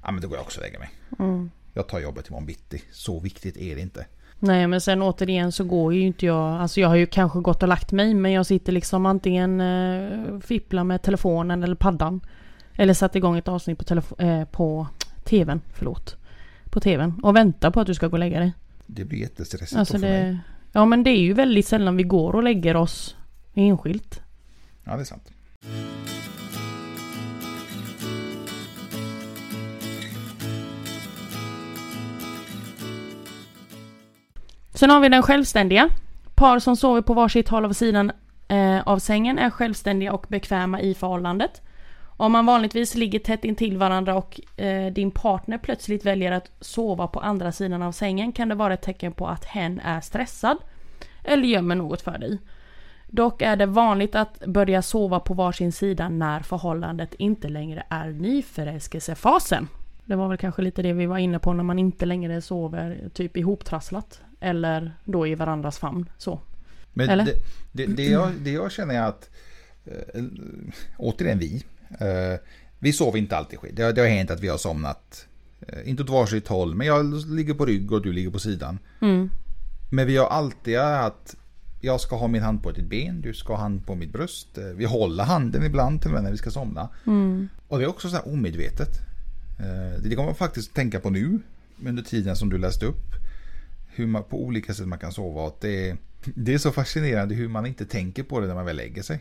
Ja 0.03 0.11
men 0.11 0.21
då 0.23 0.29
går 0.29 0.37
jag 0.37 0.45
också 0.45 0.61
och 0.61 0.65
lägger 0.65 0.79
mig. 0.79 0.91
Mm. 1.19 1.51
Jag 1.75 1.89
tar 1.89 2.01
jobbet 2.01 2.29
imorgon 2.29 2.47
bitti. 2.47 2.83
Så 2.93 3.21
viktigt 3.21 3.57
är 3.57 3.75
det 3.75 3.81
inte. 3.81 4.07
Nej 4.39 4.67
men 4.67 4.81
sen 4.81 5.03
återigen 5.03 5.53
så 5.53 5.65
går 5.65 5.95
ju 5.95 6.01
inte 6.01 6.27
jag, 6.27 6.61
alltså 6.61 6.81
jag 6.81 6.89
har 6.89 6.97
ju 6.97 7.07
kanske 7.07 7.41
gått 7.41 7.63
och 7.63 7.69
lagt 7.69 7.93
mig 7.93 8.15
men 8.15 8.33
jag 8.33 8.47
sitter 8.47 8.73
liksom 8.73 9.07
antingen 9.07 9.61
eh, 9.61 10.41
fipplar 10.41 10.85
med 10.85 11.03
telefonen 11.03 11.63
eller 11.63 11.75
paddan. 11.75 12.21
Eller 12.75 12.95
satt 12.95 13.17
igång 13.17 13.37
ett 13.39 13.49
avsnitt 13.49 13.79
på, 13.79 13.85
telefo- 13.85 14.23
eh, 14.23 14.45
på 14.45 14.87
tvn, 15.25 15.61
förlåt. 15.75 16.17
På 16.71 16.81
tvn 16.81 17.21
och 17.23 17.37
väntar 17.37 17.71
på 17.71 17.81
att 17.81 17.87
du 17.87 17.95
ska 17.95 18.09
gå 18.09 18.13
och 18.13 18.19
lägga 18.19 18.41
dig. 18.41 18.53
Det 18.87 19.05
blir 19.05 19.19
jättestressigt 19.19 19.79
alltså 19.79 19.99
för 19.99 20.07
det, 20.07 20.23
mig. 20.23 20.39
Ja 20.73 20.85
men 20.85 21.03
det 21.05 21.11
är 21.11 21.21
ju 21.21 21.33
väldigt 21.33 21.67
sällan 21.67 21.97
vi 21.97 22.03
går 22.03 22.33
och 22.35 22.43
lägger 22.43 22.77
oss 22.77 23.17
enskilt. 23.55 24.21
Ja 24.85 24.95
det 24.97 25.01
är 25.03 25.05
sant. 25.05 25.33
Sen 34.77 34.91
har 34.91 35.01
vi 35.01 35.09
den 35.09 35.23
självständiga. 35.23 35.89
Par 36.35 36.59
som 36.59 36.77
sover 36.77 37.03
på 37.03 37.15
varsitt 37.15 37.49
håll 37.49 37.65
av 37.65 37.73
sidan 37.73 38.13
eh, 38.49 38.81
av 38.81 38.99
sängen 38.99 39.39
är 39.39 39.51
självständiga 39.51 40.13
och 40.13 40.27
bekväma 40.29 40.81
i 40.81 40.95
förhållandet. 40.95 41.63
Om 42.17 42.33
man 42.33 42.47
vanligtvis 42.47 42.95
ligger 42.95 43.19
tätt 43.19 43.45
intill 43.45 43.77
varandra 43.77 44.15
och 44.15 44.41
eh, 44.61 44.93
din 44.93 45.11
partner 45.11 45.59
plötsligt 45.59 46.07
väljer 46.07 46.33
att 46.33 46.51
sova 46.61 47.07
på 47.07 47.21
andra 47.21 47.53
sidan 47.53 47.83
av 47.83 47.93
sängen 47.93 48.33
kan 48.33 48.49
det 48.49 48.55
vara 48.55 48.75
ett 48.75 48.83
tecken 48.83 49.13
på 49.13 49.27
att 49.27 49.45
hen 49.45 49.81
är 49.85 50.01
stressad 50.01 50.59
eller 51.25 51.45
gömmer 51.45 51.75
något 51.75 52.03
för 52.03 52.19
dig. 52.19 52.39
Dock 53.07 53.43
är 53.43 53.57
det 53.57 53.67
vanligt 53.67 54.15
att 54.15 54.47
börja 54.47 54.83
sova 54.83 55.21
på 55.21 55.35
varsin 55.35 55.73
sida 55.73 56.09
när 56.09 56.41
förhållandet 56.41 57.15
inte 57.15 57.49
längre 57.49 57.83
är 57.89 58.07
nyförälskelsefasen. 58.07 59.69
Det 60.05 60.17
var 60.17 60.29
väl 60.29 60.39
kanske 60.39 60.63
lite 60.63 60.83
det 60.83 60.93
vi 60.93 61.07
var 61.07 61.19
inne 61.19 61.39
på 61.39 61.53
när 61.53 61.65
man 61.65 61.79
inte 61.79 62.07
längre 62.07 62.43
sover 62.43 63.09
typ 63.15 63.37
ihoptrasslat. 63.37 64.21
Eller 64.41 64.97
då 65.05 65.27
i 65.27 65.35
varandras 65.35 65.79
famn. 65.79 66.09
Så. 66.19 66.41
Men 66.93 67.11
Eller? 67.11 67.25
Det, 67.25 67.33
det, 67.73 67.87
det, 67.87 68.05
jag, 68.05 68.33
det 68.33 68.51
jag 68.51 68.73
känner 68.73 68.95
är 68.95 69.03
att, 69.03 69.31
äh, 69.85 70.25
återigen 70.97 71.39
vi, 71.39 71.65
äh, 72.01 72.41
vi 72.79 72.93
sover 72.93 73.19
inte 73.19 73.37
alltid 73.37 73.59
skit. 73.59 73.77
Det, 73.77 73.93
det 73.93 74.01
har 74.01 74.09
hänt 74.09 74.31
att 74.31 74.41
vi 74.41 74.49
har 74.49 74.59
somnat, 74.59 75.27
äh, 75.69 75.91
inte 75.91 76.03
åt 76.03 76.11
varsitt 76.11 76.49
håll, 76.49 76.75
men 76.75 76.87
jag 76.87 77.15
ligger 77.27 77.55
på 77.55 77.67
rygg 77.67 77.93
och 77.93 78.03
du 78.03 78.13
ligger 78.13 78.31
på 78.31 78.39
sidan. 78.39 78.79
Mm. 79.01 79.31
Men 79.91 80.07
vi 80.07 80.17
har 80.17 80.27
alltid 80.27 80.79
att 80.79 81.37
jag 81.81 82.01
ska 82.01 82.17
ha 82.17 82.29
min 82.29 82.43
hand 82.43 82.63
på 82.63 82.73
ditt 82.73 82.89
ben, 82.89 83.21
du 83.21 83.35
ska 83.35 83.53
ha 83.53 83.61
hand 83.61 83.87
på 83.87 83.95
mitt 83.95 84.13
bröst. 84.13 84.59
Vi 84.75 84.85
håller 84.85 85.25
handen 85.25 85.65
ibland 85.65 86.01
till 86.01 86.11
och 86.11 86.15
med 86.15 86.23
när 86.23 86.31
vi 86.31 86.37
ska 86.37 86.51
somna. 86.51 86.89
Mm. 87.07 87.49
Och 87.69 87.79
det 87.79 87.85
är 87.85 87.89
också 87.89 88.09
så 88.09 88.17
här 88.17 88.29
omedvetet. 88.29 89.01
Det 90.03 90.15
kommer 90.15 90.25
man 90.25 90.35
faktiskt 90.35 90.75
tänka 90.75 91.01
på 91.01 91.11
nu 91.11 91.39
under 91.87 92.03
tiden 92.03 92.37
som 92.37 92.49
du 92.49 92.59
läste 92.59 92.87
upp 92.87 93.15
hur 93.97 94.07
man 94.07 94.25
på 94.25 94.45
olika 94.45 94.75
sätt 94.75 94.89
man 94.89 94.99
kan 94.99 95.13
sova. 95.13 95.47
Att 95.47 95.61
det, 95.61 95.91
är, 95.91 95.97
det 96.25 96.55
är 96.55 96.59
så 96.59 96.73
fascinerande 96.73 97.35
hur 97.35 97.49
man 97.49 97.67
inte 97.67 97.85
tänker 97.85 98.23
på 98.23 98.41
det 98.41 98.47
när 98.47 98.55
man 98.55 98.67
väl 98.67 98.77
lägger 98.77 99.03
sig. 99.03 99.21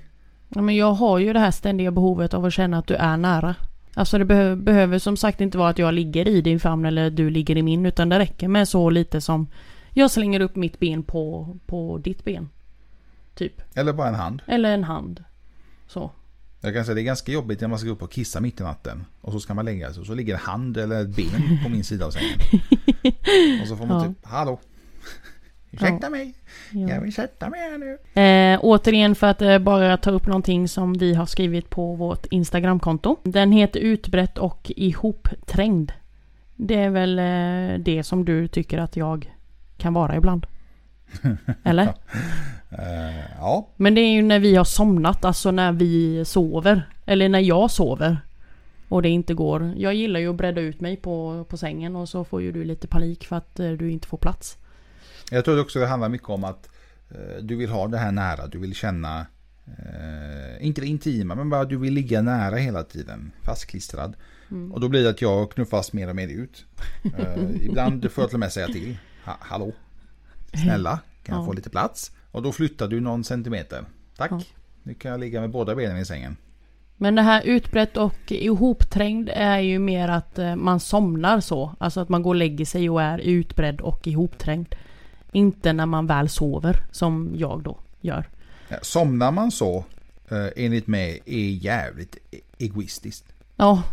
Ja, 0.49 0.61
men 0.61 0.75
jag 0.75 0.91
har 0.91 1.19
ju 1.19 1.33
det 1.33 1.39
här 1.39 1.51
ständiga 1.51 1.91
behovet 1.91 2.33
av 2.33 2.45
att 2.45 2.53
känna 2.53 2.77
att 2.77 2.87
du 2.87 2.93
är 2.93 3.17
nära. 3.17 3.55
Alltså 3.93 4.17
det 4.17 4.25
behöver, 4.25 4.55
behöver 4.55 4.99
som 4.99 5.17
sagt 5.17 5.41
inte 5.41 5.57
vara 5.57 5.69
att 5.69 5.77
jag 5.77 5.93
ligger 5.93 6.27
i 6.27 6.41
din 6.41 6.59
famn 6.59 6.85
eller 6.85 7.09
du 7.09 7.29
ligger 7.29 7.57
i 7.57 7.61
min 7.61 7.85
utan 7.85 8.09
det 8.09 8.19
räcker 8.19 8.47
med 8.47 8.67
så 8.67 8.89
lite 8.89 9.21
som 9.21 9.47
jag 9.91 10.11
slänger 10.11 10.39
upp 10.39 10.55
mitt 10.55 10.79
ben 10.79 11.03
på, 11.03 11.57
på 11.65 11.97
ditt 11.97 12.25
ben. 12.25 12.49
Typ. 13.35 13.61
Eller 13.73 13.93
bara 13.93 14.07
en 14.07 14.15
hand. 14.15 14.41
Eller 14.47 14.73
en 14.73 14.83
hand. 14.83 15.23
Så. 15.87 16.11
Jag 16.61 16.73
kan 16.73 16.85
säga 16.85 16.95
det 16.95 17.01
är 17.01 17.03
ganska 17.03 17.31
jobbigt 17.31 17.61
när 17.61 17.67
man 17.67 17.79
ska 17.79 17.87
gå 17.87 17.93
upp 17.93 18.01
och 18.01 18.11
kissa 18.11 18.39
mitt 18.39 18.59
i 18.59 18.63
natten. 18.63 19.05
Och 19.21 19.31
så 19.31 19.39
ska 19.39 19.53
man 19.53 19.65
lägga 19.65 19.93
sig 19.93 20.01
och 20.01 20.07
så 20.07 20.13
ligger 20.13 20.33
en 20.33 20.39
hand 20.39 20.77
eller 20.77 21.01
ett 21.01 21.15
ben 21.15 21.59
på 21.63 21.69
min 21.69 21.83
sida 21.83 22.05
av 22.05 22.11
sängen. 22.11 22.39
och 23.61 23.67
så 23.67 23.75
får 23.75 23.85
man 23.85 24.03
ja. 24.03 24.07
typ, 24.07 24.25
hallå. 24.25 24.59
Ursäkta 25.71 26.05
ja. 26.05 26.09
mig. 26.09 26.33
Ja. 26.71 26.89
Jag 26.89 27.01
vill 27.01 27.13
sätta 27.13 27.49
mig 27.49 27.59
här 27.59 27.77
nu. 27.77 28.21
Eh, 28.21 28.59
återigen 28.63 29.15
för 29.15 29.27
att 29.27 29.41
eh, 29.41 29.59
bara 29.59 29.97
ta 29.97 30.11
upp 30.11 30.27
någonting 30.27 30.67
som 30.67 30.93
vi 30.93 31.13
har 31.13 31.25
skrivit 31.25 31.69
på 31.69 31.95
vårt 31.95 32.25
Instagramkonto. 32.25 33.17
Den 33.23 33.51
heter 33.51 33.79
Utbrett 33.79 34.37
och 34.37 34.71
ihopträngd. 34.75 35.91
Det 36.55 36.75
är 36.75 36.89
väl 36.89 37.19
eh, 37.19 37.79
det 37.83 38.03
som 38.03 38.25
du 38.25 38.47
tycker 38.47 38.77
att 38.77 38.95
jag 38.95 39.33
kan 39.77 39.93
vara 39.93 40.15
ibland. 40.15 40.47
Eller? 41.63 41.83
Uh, 41.83 43.35
ja. 43.39 43.67
Men 43.75 43.95
det 43.95 44.01
är 44.01 44.11
ju 44.11 44.21
när 44.21 44.39
vi 44.39 44.55
har 44.55 44.63
somnat, 44.63 45.25
alltså 45.25 45.51
när 45.51 45.71
vi 45.71 46.25
sover. 46.25 46.89
Eller 47.05 47.29
när 47.29 47.39
jag 47.39 47.71
sover. 47.71 48.17
Och 48.89 49.01
det 49.01 49.09
inte 49.09 49.33
går. 49.33 49.73
Jag 49.77 49.93
gillar 49.93 50.19
ju 50.19 50.29
att 50.29 50.35
bredda 50.35 50.61
ut 50.61 50.81
mig 50.81 50.97
på, 50.97 51.45
på 51.49 51.57
sängen 51.57 51.95
och 51.95 52.09
så 52.09 52.23
får 52.23 52.41
ju 52.41 52.51
du 52.51 52.63
lite 52.63 52.87
panik 52.87 53.25
för 53.25 53.35
att 53.35 53.59
uh, 53.59 53.71
du 53.71 53.91
inte 53.91 54.07
får 54.07 54.17
plats. 54.17 54.57
Jag 55.31 55.45
tror 55.45 55.61
också 55.61 55.79
det 55.79 55.87
handlar 55.87 56.09
mycket 56.09 56.29
om 56.29 56.43
att 56.43 56.69
uh, 57.11 57.43
du 57.43 57.55
vill 57.55 57.69
ha 57.69 57.87
det 57.87 57.97
här 57.97 58.11
nära. 58.11 58.47
Du 58.47 58.59
vill 58.59 58.75
känna, 58.75 59.25
inte 60.59 60.81
det 60.81 60.87
intima, 60.87 61.35
men 61.35 61.49
bara 61.49 61.65
du 61.65 61.77
vill 61.77 61.93
ligga 61.93 62.21
nära 62.21 62.55
hela 62.55 62.83
tiden. 62.83 63.31
Fastklistrad. 63.41 64.15
Mm. 64.51 64.71
Och 64.71 64.79
då 64.79 64.89
blir 64.89 65.03
det 65.03 65.09
att 65.09 65.21
jag 65.21 65.51
knuffas 65.51 65.93
mer 65.93 66.09
och 66.09 66.15
mer 66.15 66.27
ut. 66.27 66.65
ibland 67.61 68.11
får 68.11 68.21
jag 68.21 68.29
till 68.29 68.35
och 68.35 68.39
med 68.39 68.51
säga 68.51 68.67
till. 68.67 68.97
Ha, 69.25 69.37
hallå? 69.39 69.71
Snälla, 70.53 70.99
kan 71.23 71.35
jag 71.35 71.41
ja. 71.41 71.45
få 71.45 71.53
lite 71.53 71.69
plats? 71.69 72.11
Och 72.31 72.41
då 72.41 72.51
flyttar 72.51 72.87
du 72.87 72.99
någon 72.99 73.23
centimeter. 73.23 73.85
Tack. 74.17 74.31
Ja. 74.31 74.41
Nu 74.83 74.93
kan 74.93 75.11
jag 75.11 75.19
ligga 75.19 75.41
med 75.41 75.49
båda 75.49 75.75
benen 75.75 75.97
i 75.97 76.05
sängen. 76.05 76.37
Men 76.97 77.15
det 77.15 77.21
här 77.21 77.41
utbrett 77.41 77.97
och 77.97 78.31
ihopträngd 78.31 79.29
är 79.33 79.59
ju 79.59 79.79
mer 79.79 80.07
att 80.09 80.39
eh, 80.39 80.55
man 80.55 80.79
somnar 80.79 81.39
så. 81.39 81.75
Alltså 81.77 81.99
att 81.99 82.09
man 82.09 82.21
går 82.23 82.29
och 82.29 82.35
lägger 82.35 82.65
sig 82.65 82.89
och 82.89 83.01
är 83.01 83.17
utbredd 83.17 83.81
och 83.81 84.07
ihopträngd. 84.07 84.75
Inte 85.31 85.73
när 85.73 85.85
man 85.85 86.07
väl 86.07 86.29
sover 86.29 86.83
som 86.91 87.31
jag 87.35 87.63
då 87.63 87.77
gör. 88.01 88.29
Somnar 88.81 89.31
man 89.31 89.51
så, 89.51 89.77
eh, 90.29 90.47
enligt 90.55 90.87
mig, 90.87 91.19
är 91.25 91.49
jävligt 91.49 92.15
e- 92.31 92.39
egoistiskt. 92.57 93.25
Ja, 93.55 93.83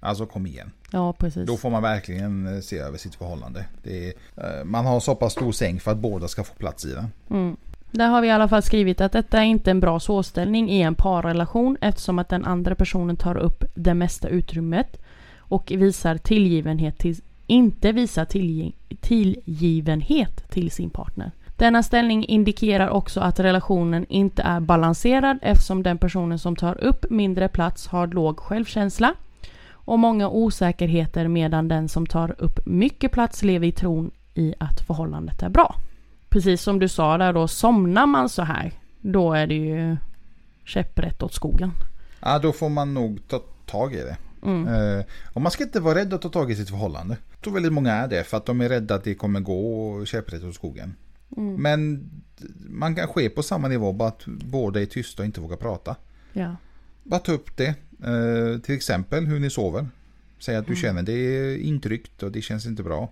Alltså 0.00 0.26
kom 0.26 0.46
igen. 0.46 0.70
ja 0.90 1.12
precis. 1.12 1.46
Då 1.46 1.56
får 1.56 1.70
man 1.70 1.82
verkligen 1.82 2.54
eh, 2.54 2.60
se 2.60 2.78
över 2.78 2.98
sitt 2.98 3.14
förhållande. 3.14 3.64
Är, 3.84 4.64
man 4.64 4.86
har 4.86 5.00
så 5.00 5.14
pass 5.14 5.32
stor 5.32 5.52
säng 5.52 5.80
för 5.80 5.90
att 5.90 5.98
båda 5.98 6.28
ska 6.28 6.44
få 6.44 6.54
plats 6.54 6.84
i 6.84 6.92
den. 6.94 7.06
Mm. 7.30 7.56
Där 7.96 8.08
har 8.08 8.20
vi 8.20 8.28
i 8.28 8.30
alla 8.30 8.48
fall 8.48 8.62
skrivit 8.62 9.00
att 9.00 9.12
detta 9.12 9.38
är 9.38 9.44
inte 9.44 9.70
en 9.70 9.80
bra 9.80 10.00
såställning 10.00 10.70
i 10.70 10.82
en 10.82 10.94
parrelation 10.94 11.76
eftersom 11.80 12.18
att 12.18 12.28
den 12.28 12.44
andra 12.44 12.74
personen 12.74 13.16
tar 13.16 13.36
upp 13.36 13.64
det 13.74 13.94
mesta 13.94 14.28
utrymmet 14.28 15.02
och 15.38 15.72
visar 15.76 16.16
tillgivenhet 16.16 16.98
till, 16.98 17.16
inte 17.46 17.92
visar 17.92 18.24
tillg, 18.24 18.74
tillgivenhet 19.00 20.50
till 20.50 20.70
sin 20.70 20.90
partner. 20.90 21.30
Denna 21.56 21.82
ställning 21.82 22.24
indikerar 22.24 22.88
också 22.88 23.20
att 23.20 23.40
relationen 23.40 24.06
inte 24.08 24.42
är 24.42 24.60
balanserad 24.60 25.38
eftersom 25.42 25.82
den 25.82 25.98
personen 25.98 26.38
som 26.38 26.56
tar 26.56 26.84
upp 26.84 27.10
mindre 27.10 27.48
plats 27.48 27.86
har 27.86 28.06
låg 28.06 28.38
självkänsla 28.40 29.14
och 29.70 29.98
många 29.98 30.28
osäkerheter 30.28 31.28
medan 31.28 31.68
den 31.68 31.88
som 31.88 32.06
tar 32.06 32.34
upp 32.38 32.66
mycket 32.66 33.12
plats 33.12 33.42
lever 33.42 33.66
i 33.66 33.72
tron 33.72 34.10
i 34.34 34.54
att 34.58 34.80
förhållandet 34.80 35.42
är 35.42 35.48
bra. 35.48 35.74
Precis 36.34 36.62
som 36.62 36.78
du 36.78 36.88
sa 36.88 37.18
där 37.18 37.32
då, 37.32 37.48
somnar 37.48 38.06
man 38.06 38.28
så 38.28 38.42
här, 38.42 38.72
då 39.00 39.32
är 39.32 39.46
det 39.46 39.54
ju 39.54 39.96
käpprätt 40.64 41.22
åt 41.22 41.34
skogen. 41.34 41.70
Ja, 42.20 42.38
då 42.38 42.52
får 42.52 42.68
man 42.68 42.94
nog 42.94 43.28
ta 43.28 43.42
tag 43.66 43.94
i 43.94 43.96
det. 43.96 44.16
Mm. 44.42 44.68
Eh, 44.98 45.04
och 45.32 45.40
man 45.42 45.52
ska 45.52 45.64
inte 45.64 45.80
vara 45.80 45.94
rädd 45.94 46.14
att 46.14 46.22
ta 46.22 46.28
tag 46.28 46.50
i 46.50 46.56
sitt 46.56 46.68
förhållande. 46.68 47.16
Jag 47.32 47.40
tror 47.40 47.54
väldigt 47.54 47.72
många 47.72 47.92
är 47.92 48.08
det 48.08 48.24
för 48.24 48.36
att 48.36 48.46
de 48.46 48.60
är 48.60 48.68
rädda 48.68 48.94
att 48.94 49.04
det 49.04 49.14
kommer 49.14 49.40
gå 49.40 50.04
käpprätt 50.04 50.44
åt 50.44 50.54
skogen. 50.54 50.94
Mm. 51.36 51.54
Men 51.62 52.10
man 52.68 52.94
kan 52.94 53.08
ske 53.08 53.28
på 53.30 53.42
samma 53.42 53.68
nivå, 53.68 53.92
bara 53.92 54.08
att 54.08 54.22
båda 54.26 54.80
är 54.80 54.86
tysta 54.86 55.22
och 55.22 55.26
inte 55.26 55.40
vågar 55.40 55.56
prata. 55.56 55.96
Ja. 56.32 56.56
Bara 57.02 57.20
ta 57.20 57.32
upp 57.32 57.56
det. 57.56 57.74
Eh, 58.04 58.60
till 58.60 58.74
exempel 58.74 59.26
hur 59.26 59.40
ni 59.40 59.50
sover. 59.50 59.88
Säg 60.38 60.56
att 60.56 60.66
du 60.66 60.72
Mm. 60.72 60.82
känner 60.82 61.02
det 61.02 61.12
är 61.12 61.56
intryckt 61.56 62.22
och 62.22 62.32
det 62.32 62.42
känns 62.42 62.66
inte 62.66 62.82
bra. 62.82 63.08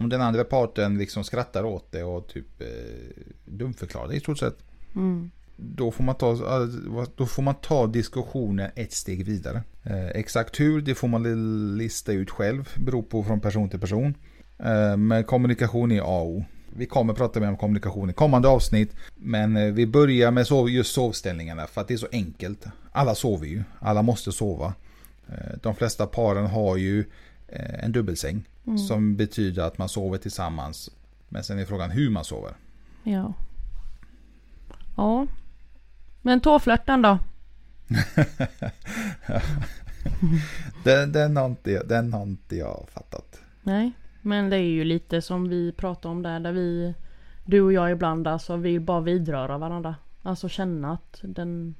Om 0.00 0.08
den 0.08 0.20
andra 0.20 0.44
parten 0.44 0.98
liksom 0.98 1.24
skrattar 1.24 1.64
åt 1.64 1.92
det 1.92 2.02
och 2.02 2.28
typ 2.28 2.60
eh, 2.60 2.66
dumförklarar 3.44 4.08
det 4.08 4.14
i 4.16 4.20
stort 4.20 4.38
sett. 4.38 4.58
Mm. 4.94 5.30
Då 5.56 5.90
får 5.90 6.04
man 6.04 6.14
ta, 6.14 6.32
eh, 6.32 6.68
då 7.16 7.26
får 7.26 7.42
man 7.42 7.54
ta 7.54 7.86
diskussionen 7.86 8.70
ett 8.74 8.92
steg 8.92 9.24
vidare. 9.24 9.62
Eh, 9.84 10.08
exakt 10.08 10.60
hur, 10.60 10.80
det 10.80 10.94
får 10.94 11.08
man 11.08 11.22
li- 11.22 11.78
lista 11.82 12.12
ut 12.12 12.30
själv. 12.30 12.68
Beror 12.76 13.02
på 13.02 13.24
från 13.24 13.40
person 13.40 13.68
till 13.68 13.80
person. 13.80 14.14
Eh, 14.58 14.96
men 14.96 15.24
kommunikation 15.24 15.92
är 15.92 16.00
A 16.00 16.20
och 16.20 16.26
O. 16.28 16.44
Vi 16.76 16.86
kommer 16.86 17.14
prata 17.14 17.40
mer 17.40 17.48
om 17.48 17.56
kommunikation 17.56 18.10
i 18.10 18.12
kommande 18.12 18.48
avsnitt. 18.48 18.96
Men 19.16 19.56
eh, 19.56 19.72
vi 19.72 19.86
börjar 19.86 20.30
med 20.30 20.46
sov, 20.46 20.70
just 20.70 20.94
sovställningarna 20.94 21.66
för 21.66 21.80
att 21.80 21.88
det 21.88 21.94
är 21.94 21.98
så 21.98 22.08
enkelt. 22.12 22.66
Alla 22.92 23.14
sover 23.14 23.46
ju, 23.46 23.62
alla 23.78 24.02
måste 24.02 24.32
sova. 24.32 24.74
Eh, 25.28 25.58
de 25.62 25.74
flesta 25.74 26.06
paren 26.06 26.46
har 26.46 26.76
ju 26.76 27.04
en 27.52 27.92
dubbelsäng. 27.92 28.48
Mm. 28.66 28.78
Som 28.78 29.16
betyder 29.16 29.62
att 29.62 29.78
man 29.78 29.88
sover 29.88 30.18
tillsammans. 30.18 30.90
Men 31.28 31.44
sen 31.44 31.58
är 31.58 31.64
frågan 31.64 31.90
hur 31.90 32.10
man 32.10 32.24
sover. 32.24 32.52
Ja. 33.02 33.32
Ja. 34.96 35.26
Men 36.22 36.40
tåflörten 36.40 37.02
då? 37.02 37.18
Den, 40.84 41.12
den, 41.12 41.36
har 41.36 41.46
inte, 41.46 41.82
den 41.82 42.12
har 42.12 42.22
inte 42.22 42.56
jag 42.56 42.86
fattat. 42.92 43.42
Nej. 43.62 43.92
Men 44.22 44.50
det 44.50 44.56
är 44.56 44.70
ju 44.70 44.84
lite 44.84 45.22
som 45.22 45.48
vi 45.48 45.72
pratade 45.72 46.12
om 46.12 46.22
där, 46.22 46.40
där 46.40 46.52
vi 46.52 46.94
Du 47.44 47.60
och 47.60 47.72
jag 47.72 47.90
ibland 47.90 48.26
alltså 48.26 48.56
vill 48.56 48.80
bara 48.80 49.00
vidröra 49.00 49.58
varandra. 49.58 49.94
Alltså 50.22 50.48
känna 50.48 50.92
att 50.92 51.20
den, 51.22 51.74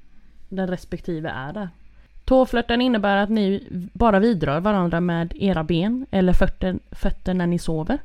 den 0.49 0.67
respektive 0.67 1.29
är 1.29 1.53
där. 1.53 1.69
Tåflörten 2.31 2.81
innebär 2.81 3.17
att 3.17 3.29
ni 3.29 3.67
bara 3.93 4.19
vidrör 4.19 4.59
varandra 4.59 4.99
med 4.99 5.33
era 5.35 5.63
ben 5.63 6.05
eller 6.11 6.33
fötter, 6.33 6.79
fötter 6.91 7.33
när 7.33 7.47
ni 7.47 7.59
sover. 7.59 7.97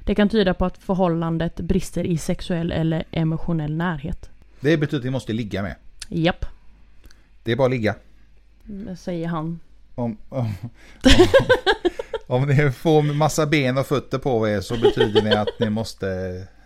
Det 0.00 0.14
kan 0.14 0.28
tyda 0.28 0.54
på 0.54 0.64
att 0.64 0.78
förhållandet 0.78 1.56
brister 1.56 2.04
i 2.04 2.18
sexuell 2.18 2.72
eller 2.72 3.04
emotionell 3.10 3.76
närhet. 3.76 4.30
Det 4.60 4.76
betyder 4.76 4.98
att 4.98 5.04
ni 5.04 5.10
måste 5.10 5.32
ligga 5.32 5.62
med. 5.62 5.74
Japp, 6.08 6.46
Det 7.42 7.52
är 7.52 7.56
bara 7.56 7.64
att 7.64 7.70
ligga. 7.70 7.94
det 8.62 8.96
säger 8.96 9.28
han. 9.28 9.60
Om, 9.94 10.16
om, 10.28 10.54
om, 11.04 11.26
om 12.26 12.48
ni 12.48 12.72
får 12.72 13.02
massa 13.02 13.46
ben 13.46 13.78
och 13.78 13.86
fötter 13.86 14.18
på 14.18 14.48
er 14.48 14.60
så 14.60 14.76
betyder 14.76 15.22
det 15.22 15.40
att 15.40 15.60
ni 15.60 15.70
måste 15.70 16.06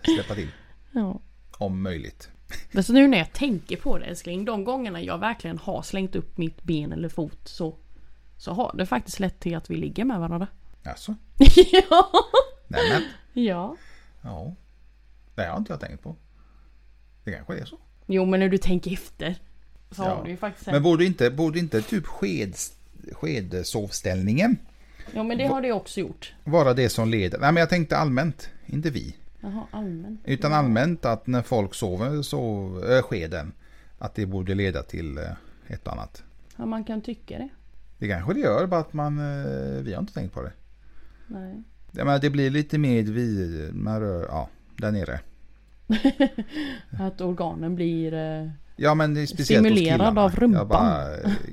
släppa 0.03 0.35
till. 0.35 0.49
Ja. 0.91 1.19
Om 1.51 1.81
möjligt. 1.81 2.29
Alltså 2.75 2.93
nu 2.93 3.07
när 3.07 3.17
jag 3.17 3.33
tänker 3.33 3.77
på 3.77 3.97
det 3.97 4.05
älskling, 4.05 4.45
de 4.45 4.63
gångerna 4.63 5.01
jag 5.01 5.17
verkligen 5.17 5.57
har 5.57 5.81
slängt 5.81 6.15
upp 6.15 6.37
mitt 6.37 6.63
ben 6.63 6.91
eller 6.91 7.09
fot 7.09 7.39
så 7.43 7.75
Så 8.37 8.53
har 8.53 8.73
det 8.77 8.85
faktiskt 8.85 9.19
lett 9.19 9.39
till 9.39 9.55
att 9.55 9.69
vi 9.69 9.75
ligger 9.75 10.05
med 10.05 10.19
varandra. 10.19 10.47
Alltså, 10.83 11.15
ja! 11.89 12.09
nej 12.67 12.81
men. 12.93 13.03
Ja. 13.45 13.75
Ja. 14.21 14.55
Det 15.35 15.45
har 15.45 15.57
inte 15.57 15.73
jag 15.73 15.79
tänkt 15.79 16.03
på. 16.03 16.15
Det 17.23 17.31
kanske 17.31 17.57
är 17.59 17.65
så. 17.65 17.77
Jo 18.05 18.25
men 18.25 18.39
när 18.39 18.49
du 18.49 18.57
tänker 18.57 18.91
efter. 18.93 19.35
Så 19.91 20.03
Ja. 20.03 20.15
har 20.15 20.23
du 20.23 20.29
ju 20.31 20.37
faktiskt 20.37 20.67
Men 20.67 20.83
borde 20.83 21.05
inte, 21.05 21.31
borde 21.31 21.59
inte 21.59 21.81
typ 21.81 22.05
sked, 22.07 22.55
skedsovställningen 23.11 24.57
Ja 25.13 25.23
men 25.23 25.37
det 25.37 25.45
har 25.47 25.61
det 25.61 25.71
också 25.71 25.99
gjort. 25.99 26.33
vara 26.43 26.73
det 26.73 26.89
som 26.89 27.09
leder? 27.09 27.39
Nej 27.39 27.51
men 27.51 27.59
jag 27.61 27.69
tänkte 27.69 27.97
allmänt, 27.97 28.49
inte 28.65 28.89
vi. 28.89 29.15
Jaha, 29.41 29.67
allmän. 29.71 30.17
Utan 30.25 30.53
allmänt 30.53 31.05
att 31.05 31.27
när 31.27 31.41
folk 31.41 31.73
sover 31.75 32.21
så 32.21 32.71
äh, 32.89 33.01
skeden. 33.01 33.51
Att 33.97 34.15
det 34.15 34.25
borde 34.25 34.55
leda 34.55 34.83
till 34.83 35.17
äh, 35.17 35.23
ett 35.67 35.87
och 35.87 35.93
annat. 35.93 36.23
Ja 36.57 36.65
man 36.65 36.83
kan 36.83 37.01
tycka 37.01 37.37
det. 37.37 37.49
Det 37.97 38.07
kanske 38.07 38.33
det 38.33 38.39
gör, 38.39 38.67
bara 38.67 38.79
att 38.79 38.93
man, 38.93 39.19
äh, 39.19 39.81
vi 39.81 39.93
har 39.93 39.99
inte 40.01 40.13
tänkt 40.13 40.33
på 40.33 40.41
det. 40.41 40.51
Nej. 41.27 41.63
Ja, 41.91 42.05
men 42.05 42.21
det 42.21 42.29
blir 42.29 42.49
lite 42.49 42.77
mer 42.77 43.03
vi, 43.03 43.69
man 43.73 43.99
rör, 43.99 44.25
ja, 44.29 44.49
där 44.77 44.91
nere. 44.91 45.19
Att 46.99 47.21
organen 47.21 47.75
blir... 47.75 48.13
Ja 48.75 48.95
men 48.95 49.13
det 49.13 49.21
är 49.21 49.25
speciellt 49.25 49.65
Stimulerad 49.65 49.99
hos 50.01 50.07
killarna. 50.07 50.21
av 50.21 50.35
rumpan. 50.35 50.57
Jag 50.59 50.67
bara, 50.67 51.07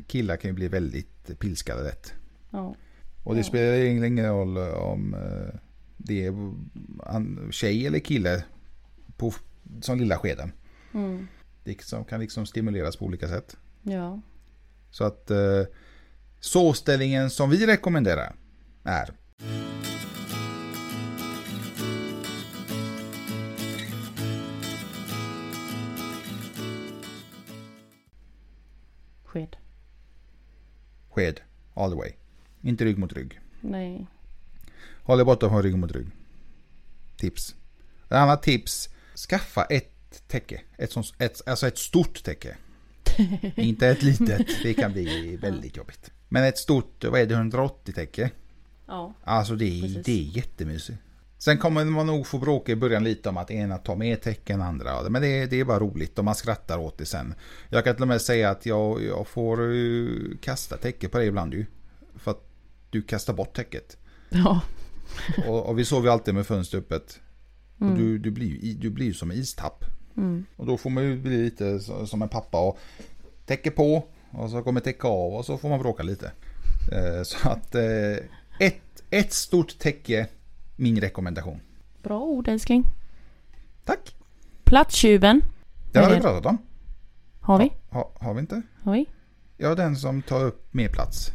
killar 0.07 0.37
kan 0.37 0.51
ju 0.51 0.55
bli 0.55 0.69
väldigt 0.69 1.39
pilskade 1.39 1.83
lätt. 1.83 2.13
Ja. 2.51 2.75
Och 3.25 3.35
det 3.35 3.41
Ja. 3.41 3.45
spelar 3.45 3.85
ingen 4.07 4.27
roll 4.27 4.59
om 4.59 5.17
det 5.97 6.27
är 6.27 6.33
an- 7.03 7.49
tjej 7.53 7.87
eller 7.87 7.99
kille 7.99 8.45
på, 9.17 9.33
som 9.81 9.99
lilla 9.99 10.19
skeden. 10.19 10.53
Mm. 10.95 11.27
Det 11.65 11.75
kan 12.09 12.21
liksom 12.21 12.47
stimuleras 12.47 12.97
på 12.97 13.05
olika 13.05 13.29
sätt. 13.29 13.57
Ja. 13.83 14.21
Så 14.91 15.05
att 15.05 15.31
eh, 15.31 15.63
sovställningen 16.41 17.31
som 17.31 17.51
vi 17.51 17.67
rekommenderar 17.67 18.35
är 18.85 19.11
Sked. 29.25 29.57
sked 31.11 31.41
all 31.75 31.91
the 31.91 31.97
way. 31.97 32.13
Inte 32.63 32.85
rygg 32.85 32.99
mot 32.99 33.13
rygg. 33.13 33.41
Nej. 33.61 34.07
Håll 35.03 35.21
er 35.21 35.25
borta 35.25 35.49
från 35.49 35.63
rygg 35.63 35.77
mot 35.79 35.93
rygg. 35.93 36.07
Tips. 37.17 37.55
Ett 38.07 38.13
annat 38.13 38.43
tips. 38.43 38.89
Skaffa 39.29 39.65
ett 39.65 40.23
täcke. 40.29 40.61
Ett, 40.79 40.93
sånt, 40.93 41.15
ett, 41.19 41.49
alltså 41.49 41.67
ett 41.67 41.79
stort 41.79 42.23
täcke. 42.25 42.57
Inte 43.57 43.89
ett 43.89 44.03
litet. 44.03 44.47
Det 44.63 44.75
kan 44.75 44.93
bli 44.93 45.37
väldigt 45.37 45.77
jobbigt. 45.77 46.11
Men 46.29 46.45
ett 46.45 46.59
stort, 46.59 47.05
vad 47.05 47.21
är 47.21 47.27
det, 47.27 47.35
180 47.35 47.93
täcke. 47.93 48.31
Ja. 48.87 49.15
Alltså 49.25 49.55
det 49.57 49.65
är, 49.65 49.83
Precis. 49.83 50.07
det 50.07 50.13
är 50.13 50.23
jättemysigt. 50.37 50.99
Sen 51.39 51.59
kommer 51.59 51.85
man 51.85 52.07
nog 52.07 52.27
få 52.27 52.39
bråka 52.39 52.73
i 52.73 52.77
början 52.77 53.05
lite 53.05 53.29
om 53.29 53.37
att 53.37 53.51
ena 53.51 53.79
tar 53.79 53.97
mer 53.97 54.17
täcken 54.17 54.61
än 54.61 54.67
andra. 54.67 55.09
Men 55.11 55.23
det, 55.23 55.29
är- 55.29 55.47
det 55.47 55.61
är 55.61 55.65
bara 55.65 55.81
roligt 55.81 56.19
och 56.19 56.25
man 56.25 56.35
skrattar 56.35 56.79
åt 56.79 56.99
det 56.99 57.07
sen. 57.07 57.35
Jag 57.69 57.85
kan 57.85 57.95
till 57.95 58.03
och 58.03 58.09
med 58.09 58.21
säga 58.21 58.51
att 58.51 58.67
jag, 58.67 59.03
jag 59.05 59.27
får 59.29 59.75
eh, 59.75 60.09
kasta 60.41 60.77
täcke 60.77 61.09
på 61.09 61.19
dig 61.19 61.27
ibland 61.27 61.55
ju. 61.55 61.67
För 62.17 62.31
att 62.31 62.43
du 62.91 63.03
kastar 63.03 63.33
bort 63.35 63.57
täcket. 63.57 63.97
Ja. 64.29 64.61
Och, 65.47 65.67
och 65.67 65.79
vi 65.79 65.85
sover 65.85 66.07
ju 66.07 66.13
alltid 66.13 66.35
med 66.35 66.47
fönstret 66.47 66.83
öppet. 66.83 67.21
Mm. 67.81 67.93
Och 67.93 67.99
du, 67.99 68.19
du 68.19 68.31
blir 68.31 68.65
ju 68.65 68.75
du 68.75 68.91
blir 68.91 69.13
som 69.13 69.31
en 69.31 69.37
istapp. 69.37 69.85
Mm. 70.17 70.45
Och 70.57 70.67
då 70.67 70.77
får 70.77 70.91
man 70.91 71.05
ju 71.05 71.21
bli 71.21 71.43
lite 71.45 71.81
som 72.07 72.23
en 72.23 72.29
pappa 72.29 72.61
och 72.61 72.79
täcker 73.47 73.71
på. 73.71 74.05
Och 74.31 74.51
så 74.51 74.63
kommer 74.63 74.81
täcka 74.81 75.09
av 75.09 75.35
och 75.35 75.45
så 75.45 75.59
får 75.59 75.69
man 75.69 75.79
bråka 75.79 76.03
lite. 76.03 76.33
Eh, 76.93 77.23
Så 77.23 77.49
att 77.49 77.75
eh, 77.75 78.17
ett, 78.61 79.03
ett 79.11 79.33
stort 79.33 79.79
täcke, 79.79 80.27
min 80.77 81.01
rekommendation. 81.01 81.61
Bra 82.03 82.21
ord 82.21 82.49
älskling. 82.49 82.85
Tack! 83.85 84.17
Platstjuven. 84.65 85.43
Det 85.93 85.99
har 85.99 86.15
vi 86.15 86.21
pratat 86.21 86.47
om. 86.47 86.59
Har 87.41 87.59
vi? 87.59 87.73
Ha, 87.91 88.13
har 88.21 88.35
vi 88.35 88.41
inte? 88.41 88.63
Har 88.83 88.93
vi? 88.93 89.07
Ja, 89.57 89.75
den 89.75 89.97
som 89.97 90.23
tar 90.23 90.45
upp 90.45 90.75
mer 90.75 90.89
plats. 90.89 91.33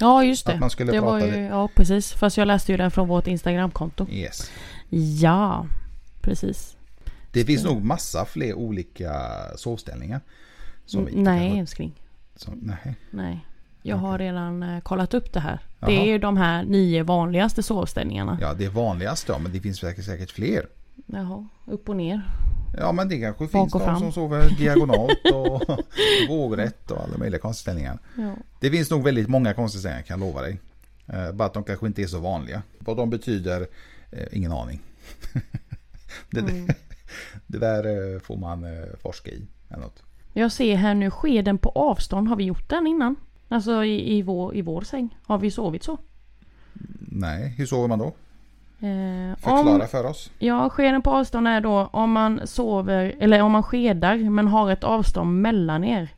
Ja 0.00 0.24
just 0.24 0.46
det. 0.46 0.52
Att 0.52 0.60
man 0.60 0.70
skulle 0.70 0.92
det 0.92 1.00
prata 1.00 1.26
ju, 1.26 1.44
ja 1.44 1.68
precis. 1.74 2.12
Fast 2.12 2.36
jag 2.36 2.46
läste 2.46 2.72
ju 2.72 2.78
den 2.78 2.90
från 2.90 3.08
vårt 3.08 3.26
Instagramkonto. 3.26 4.06
Yes. 4.10 4.50
Ja. 5.20 5.66
Precis. 6.20 6.76
Det 7.32 7.44
finns 7.44 7.64
nog 7.64 7.84
massa 7.84 8.24
fler 8.24 8.54
olika 8.54 9.12
sovställningar. 9.56 10.20
Som 10.86 11.08
Nej 11.12 11.58
älskling. 11.58 11.92
Som, 12.36 12.58
nej. 12.62 12.96
Nej. 13.10 13.46
Jag 13.82 13.96
har 13.96 14.18
redan 14.18 14.62
eh, 14.62 14.80
kollat 14.80 15.14
upp 15.14 15.32
det 15.32 15.40
här. 15.40 15.60
Jaha. 15.78 15.90
Det 15.90 15.96
är 15.96 16.06
ju 16.06 16.18
de 16.18 16.36
här 16.36 16.64
nio 16.64 17.02
vanligaste 17.02 17.62
sovställningarna. 17.62 18.38
Ja, 18.40 18.54
det 18.54 18.64
är 18.64 18.70
vanligast 18.70 19.26
då, 19.26 19.38
men 19.38 19.52
det 19.52 19.60
finns 19.60 19.78
säkert, 19.78 20.04
säkert 20.04 20.30
fler. 20.30 20.66
Jaha, 21.06 21.48
upp 21.66 21.88
och 21.88 21.96
ner. 21.96 22.22
Ja, 22.78 22.92
men 22.92 23.08
det 23.08 23.20
kanske 23.20 23.48
finns 23.48 23.72
de 23.72 23.98
som 23.98 24.12
sover 24.12 24.50
diagonalt 24.58 25.18
och 25.34 25.62
vågrätt 26.28 26.90
och 26.90 27.00
alla 27.00 27.18
möjliga 27.18 27.40
konstiga 27.40 27.62
ställningar. 27.62 27.98
Ja. 28.16 28.34
Det 28.60 28.70
finns 28.70 28.90
nog 28.90 29.04
väldigt 29.04 29.28
många 29.28 29.54
konstiga 29.54 29.80
ställningar 29.80 30.02
kan 30.02 30.20
jag 30.20 30.26
lova 30.26 30.42
dig. 30.42 30.60
Eh, 31.06 31.32
bara 31.32 31.46
att 31.46 31.54
de 31.54 31.64
kanske 31.64 31.86
inte 31.86 32.02
är 32.02 32.06
så 32.06 32.18
vanliga. 32.20 32.62
Vad 32.78 32.96
de 32.96 33.10
betyder, 33.10 33.66
eh, 34.10 34.26
ingen 34.32 34.52
aning. 34.52 34.80
det, 36.30 36.40
Mm. 36.40 36.68
det 37.46 37.58
där 37.58 38.14
eh, 38.14 38.20
får 38.20 38.36
man 38.36 38.66
forska 39.02 39.30
i. 39.30 39.42
Eller 39.68 39.82
något. 39.82 40.02
Jag 40.32 40.52
ser 40.52 40.76
här 40.76 40.94
nu 40.94 41.10
skeden 41.10 41.58
på 41.58 41.68
avstånd. 41.68 42.28
Har 42.28 42.36
vi 42.36 42.44
gjort 42.44 42.68
den 42.68 42.86
innan? 42.86 43.16
Alltså 43.48 43.84
i, 43.84 44.16
i, 44.18 44.22
vår, 44.22 44.56
i 44.56 44.62
vår 44.62 44.80
säng. 44.80 45.18
Har 45.26 45.38
vi 45.38 45.50
sovit 45.50 45.82
så? 45.82 45.98
Nej, 47.00 47.48
hur 47.48 47.66
sover 47.66 47.88
man 47.88 47.98
då? 47.98 48.12
Eh, 48.82 49.36
Förklara 49.36 49.82
om, 49.82 49.88
för 49.88 50.06
oss. 50.06 50.30
ja, 50.38 50.70
skeden 50.70 51.02
på 51.02 51.10
avstånd 51.10 51.48
är 51.48 51.60
då 51.60 51.88
om 51.92 52.12
man 52.12 52.40
sover, 52.44 53.14
eller 53.18 53.42
om 53.42 53.52
man 53.52 53.62
skedar 53.62 54.16
men 54.16 54.48
har 54.48 54.70
ett 54.70 54.84
avstånd 54.84 55.40
mellan 55.40 55.84
er. 55.84 56.08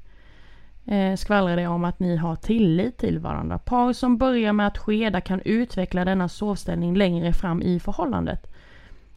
Eh, 0.87 1.17
skvallrar 1.17 1.57
det 1.57 1.67
om 1.67 1.85
att 1.85 1.99
ni 1.99 2.17
har 2.17 2.37
tillit 2.37 2.99
till 2.99 3.19
varandra. 3.19 3.59
Par 3.59 3.93
som 3.93 4.19
börjar 4.19 4.53
med 4.53 4.67
att 4.67 4.79
skeda 4.79 5.21
kan 5.21 5.41
utveckla 5.45 6.05
denna 6.05 6.29
sovställning 6.29 6.97
längre 6.97 7.33
fram 7.33 7.63
i 7.63 7.81
förhållandet. 7.81 8.47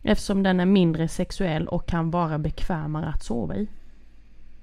Eftersom 0.02 0.44
den 0.44 0.60
är 0.60 0.66
mindre 0.66 1.08
sexuell 1.08 1.68
och 1.68 1.86
kan 1.86 2.12
vara 2.12 2.38
bekvämare 2.38 3.06
att 3.06 3.24
sova 3.24 3.56
i. 3.56 3.68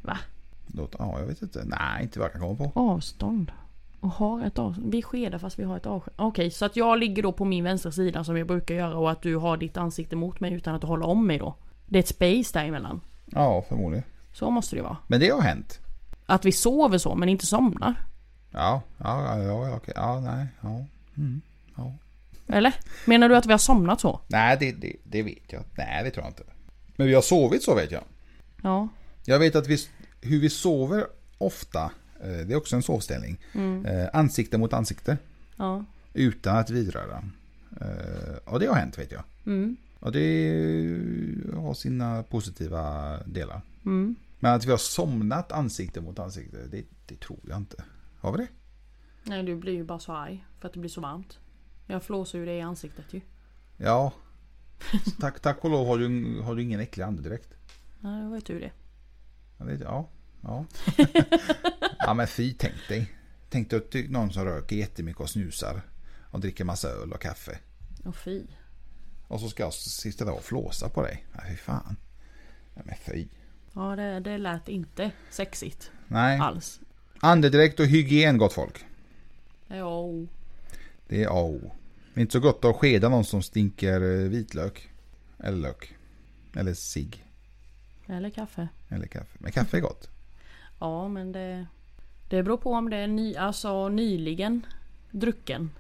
Va? 0.03 0.19
Låt, 0.67 0.95
ja, 0.99 1.19
jag 1.19 1.27
vet 1.27 1.43
inte. 1.43 1.63
Nej, 1.65 2.03
inte 2.03 2.19
vad 2.19 2.27
jag 2.27 2.33
kan 2.33 2.41
komma 2.41 2.71
på. 2.73 2.81
Avstånd. 2.81 3.53
Och 4.03 4.11
har 4.11 4.47
ett 4.47 4.59
avstånd. 4.59 4.93
Vi 4.93 5.03
skedar 5.03 5.39
fast 5.39 5.59
vi 5.59 5.65
har 5.65 5.77
ett 5.77 5.87
avstånd. 5.87 6.15
Okej, 6.17 6.51
så 6.51 6.65
att 6.65 6.77
jag 6.77 6.99
ligger 6.99 7.23
då 7.23 7.33
på 7.33 7.45
min 7.45 7.65
vänstra 7.65 7.93
sida 7.93 8.25
som 8.25 8.37
jag 8.37 8.47
brukar 8.47 8.75
göra 8.75 8.97
och 8.97 9.11
att 9.11 9.23
du 9.23 9.37
har 9.37 9.57
ditt 9.57 9.77
ansikte 9.77 10.17
mot 10.17 10.41
mig 10.41 10.53
utan 10.53 10.75
att 10.75 10.83
hålla 10.83 11.07
om 11.07 11.27
mig 11.27 11.39
då. 11.39 11.55
Det 11.87 11.99
är 11.99 12.03
ett 12.03 12.09
space 12.09 12.59
däremellan. 12.59 13.01
Ja, 13.27 13.65
förmodligen. 13.69 14.05
Så 14.33 14.51
måste 14.51 14.77
det 14.77 14.83
vara. 14.83 14.97
Men 15.07 15.21
det 15.21 15.29
har 15.29 15.41
hänt. 15.41 15.81
Att 16.27 16.45
vi 16.45 16.53
sover 16.53 16.99
så 16.99 17.15
men 17.15 17.29
inte 17.29 17.47
somnar. 17.47 17.95
Ja, 18.51 18.83
ja, 18.99 19.39
ja, 19.39 19.43
ja, 19.43 19.77
okej. 19.77 19.95
Ja, 19.97 20.21
nej, 20.21 20.47
ja. 20.61 20.85
Mm, 21.17 21.41
ja. 21.77 21.93
Eller? 22.47 22.75
Menar 23.07 23.29
du 23.29 23.37
att 23.37 23.47
vi 23.47 23.53
har 23.53 23.59
somnat 23.59 24.01
så? 24.01 24.21
Nej, 24.27 24.57
det, 24.61 24.73
det, 24.73 24.97
det 25.05 25.23
vet 25.23 25.53
jag. 25.53 25.63
Nej, 25.79 26.05
det 26.05 26.11
tror 26.11 26.25
jag 26.25 26.31
inte. 26.31 26.45
Men 26.97 27.07
vi 27.07 27.15
har 27.15 27.23
sovit 27.23 27.63
så 27.63 27.75
vet 27.75 27.91
jag. 27.91 28.03
Ja. 28.63 28.89
Jag 29.25 29.39
vet 29.39 29.57
att 29.57 29.67
vi, 29.67 29.79
hur 30.21 30.41
vi 30.41 30.51
sover 30.51 31.07
ofta, 31.39 31.91
det 32.29 32.53
är 32.53 32.57
också 32.57 32.77
en 32.77 32.83
sovställning. 32.83 33.39
Eh, 33.87 34.09
Ansikte 34.13 34.59
mot 34.59 34.73
ansikte. 34.73 35.19
Ja. 35.57 35.85
Utan 36.15 36.57
att 36.57 36.71
vidröra. 36.71 37.25
Eh, 37.81 38.37
Och 38.45 38.61
det 38.61 38.67
har 38.67 38.75
hänt 38.75 38.99
vet 38.99 39.13
jag. 39.13 39.23
Mm. 39.47 39.77
Och 39.99 40.13
det 40.13 40.49
har 41.55 41.75
sina 41.75 42.23
positiva 42.23 43.17
delar. 43.27 43.61
Mm. 43.85 44.15
Men 44.39 44.55
att 44.55 44.65
vi 44.67 44.71
har 44.71 44.79
somnat 44.79 45.53
ansikte 45.53 46.01
mot 46.01 46.19
ansikte, 46.19 46.57
det, 46.71 46.85
det 47.07 47.21
tror 47.21 47.39
jag 47.49 47.57
inte. 47.59 47.85
Har 48.21 48.33
vi 48.33 48.39
det? 48.39 48.49
Nej 49.23 49.43
du 49.43 49.57
blir 49.57 49.73
ju 49.73 49.85
bara 49.85 49.99
så 49.99 50.13
arg 50.13 50.45
för 50.61 50.69
att 50.69 50.75
det 50.75 50.81
blir 50.81 50.91
så 50.91 51.01
varmt. 51.01 51.39
Jag 51.87 52.03
flåsar 52.03 52.39
ju 52.39 52.45
det 52.45 52.57
i 52.57 52.61
ansiktet 52.61 53.05
ju. 53.11 53.21
Ja. 53.77 54.13
Tack, 55.21 55.41
tack 55.41 55.65
och 55.65 55.71
lov 55.71 55.87
har 55.87 55.99
du, 55.99 56.41
har 56.41 56.55
du 56.55 56.63
ingen 56.63 56.81
äcklig 56.81 57.05
andedräkt. 57.05 57.49
Nej, 58.01 58.23
jag 58.23 58.31
vet 58.31 58.49
ju 58.49 58.61
det. 58.61 58.71
Ja, 59.59 59.65
det, 59.65 59.75
ja. 59.85 60.09
Ja. 60.43 60.65
ja 62.07 62.15
men 62.15 62.27
fy 62.27 62.55
tänk 62.59 62.89
dig. 62.89 63.13
Tänk 63.49 63.71
dig 63.71 63.77
att 63.77 63.91
det 63.91 64.05
är 64.05 64.09
någon 64.09 64.33
som 64.33 64.45
röker 64.45 64.77
jättemycket 64.77 65.21
och 65.21 65.31
snusar. 65.31 65.83
Och 66.31 66.41
dricker 66.41 66.65
massa 66.65 66.89
öl 66.89 67.13
och 67.13 67.21
kaffe. 67.21 67.59
Åh 68.05 68.13
fy. 68.13 68.43
Och 69.29 69.41
så 69.41 69.49
ska 69.49 69.63
jag 69.63 69.75
sitta 69.75 70.25
där 70.25 70.33
och 70.33 70.45
flåsa 70.45 70.89
på 70.89 71.03
dig. 71.03 71.27
Nej 71.33 71.51
fy 71.51 71.57
fan. 71.57 71.97
Nej 72.75 72.85
men 72.87 72.97
fy. 73.07 73.27
Ja 73.73 73.97
det, 73.97 74.21
det 74.21 74.39
lät 74.39 74.69
inte 74.69 75.11
sexigt 75.31 75.91
Nej. 76.09 76.39
alls. 76.39 76.81
Andedräkt 77.21 77.81
och 77.81 77.87
hygien 77.87 78.39
gott 78.39 78.53
folk. 78.53 78.85
Jo. 79.69 80.29
Det 81.09 81.23
är 81.23 81.27
A 81.27 81.31
och 81.31 81.51
O. 81.51 81.73
Det 82.15 82.21
är 82.21 82.23
inte 82.23 82.33
så 82.33 82.41
gott 82.41 82.65
att 82.65 82.77
skeda 82.77 83.09
någon 83.09 83.25
som 83.25 83.43
stinker 83.43 84.01
eh, 84.01 84.29
vitlök. 84.29 84.91
Eller 85.39 85.59
lök. 85.59 85.97
Eller 86.57 86.75
cigg. 86.75 87.25
Eller 88.07 88.31
kaffe. 88.31 88.69
Eller 88.89 89.07
kaffe. 89.07 89.39
Men 89.39 89.53
kaffe 89.53 89.77
är 89.77 89.81
gott. 89.81 90.11
Ja 90.79 91.09
men 91.09 91.33
det... 91.33 91.67
Det 92.33 92.43
beror 92.43 92.57
på 92.57 92.73
om 92.73 92.91
det 92.91 92.97
är 92.97 93.07
ny, 93.07 93.37
alltså 93.37 93.89
nyligen 93.89 94.67
drucken. 95.11 95.71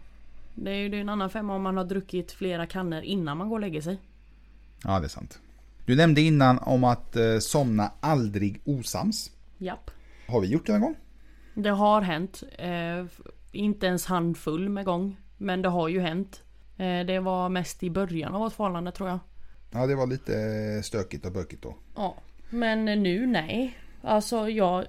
Det 0.54 0.70
är 0.70 0.74
ju 0.74 0.88
det 0.88 0.96
är 0.96 1.00
en 1.00 1.08
annan 1.08 1.30
femma 1.30 1.54
om 1.54 1.62
man 1.62 1.76
har 1.76 1.84
druckit 1.84 2.32
flera 2.32 2.66
kannor 2.66 3.02
innan 3.02 3.36
man 3.36 3.48
går 3.48 3.56
och 3.56 3.60
lägger 3.60 3.80
sig. 3.80 3.98
Ja 4.84 5.00
det 5.00 5.06
är 5.06 5.08
sant. 5.08 5.40
Du 5.86 5.96
nämnde 5.96 6.20
innan 6.20 6.58
om 6.58 6.84
att 6.84 7.16
eh, 7.16 7.38
somna 7.38 7.92
aldrig 8.00 8.60
osams. 8.64 9.30
Japp. 9.58 9.90
Har 10.28 10.40
vi 10.40 10.46
gjort 10.46 10.66
det 10.66 10.72
någon 10.72 10.80
gång? 10.80 10.96
Det 11.54 11.70
har 11.70 12.00
hänt. 12.00 12.42
Eh, 12.58 13.06
inte 13.52 13.86
ens 13.86 14.06
handfull 14.06 14.68
med 14.68 14.84
gång. 14.84 15.16
Men 15.38 15.62
det 15.62 15.68
har 15.68 15.88
ju 15.88 16.00
hänt. 16.00 16.42
Eh, 16.76 17.06
det 17.06 17.20
var 17.20 17.48
mest 17.48 17.82
i 17.82 17.90
början 17.90 18.34
av 18.34 18.40
vårt 18.40 18.52
förhållande 18.52 18.92
tror 18.92 19.08
jag. 19.08 19.18
Ja 19.70 19.86
det 19.86 19.94
var 19.94 20.06
lite 20.06 20.32
stökigt 20.84 21.26
och 21.26 21.32
bökigt 21.32 21.62
då. 21.62 21.76
Ja. 21.96 22.14
Men 22.50 22.84
nu 22.84 23.26
nej. 23.26 23.78
Alltså 24.02 24.48
jag 24.48 24.86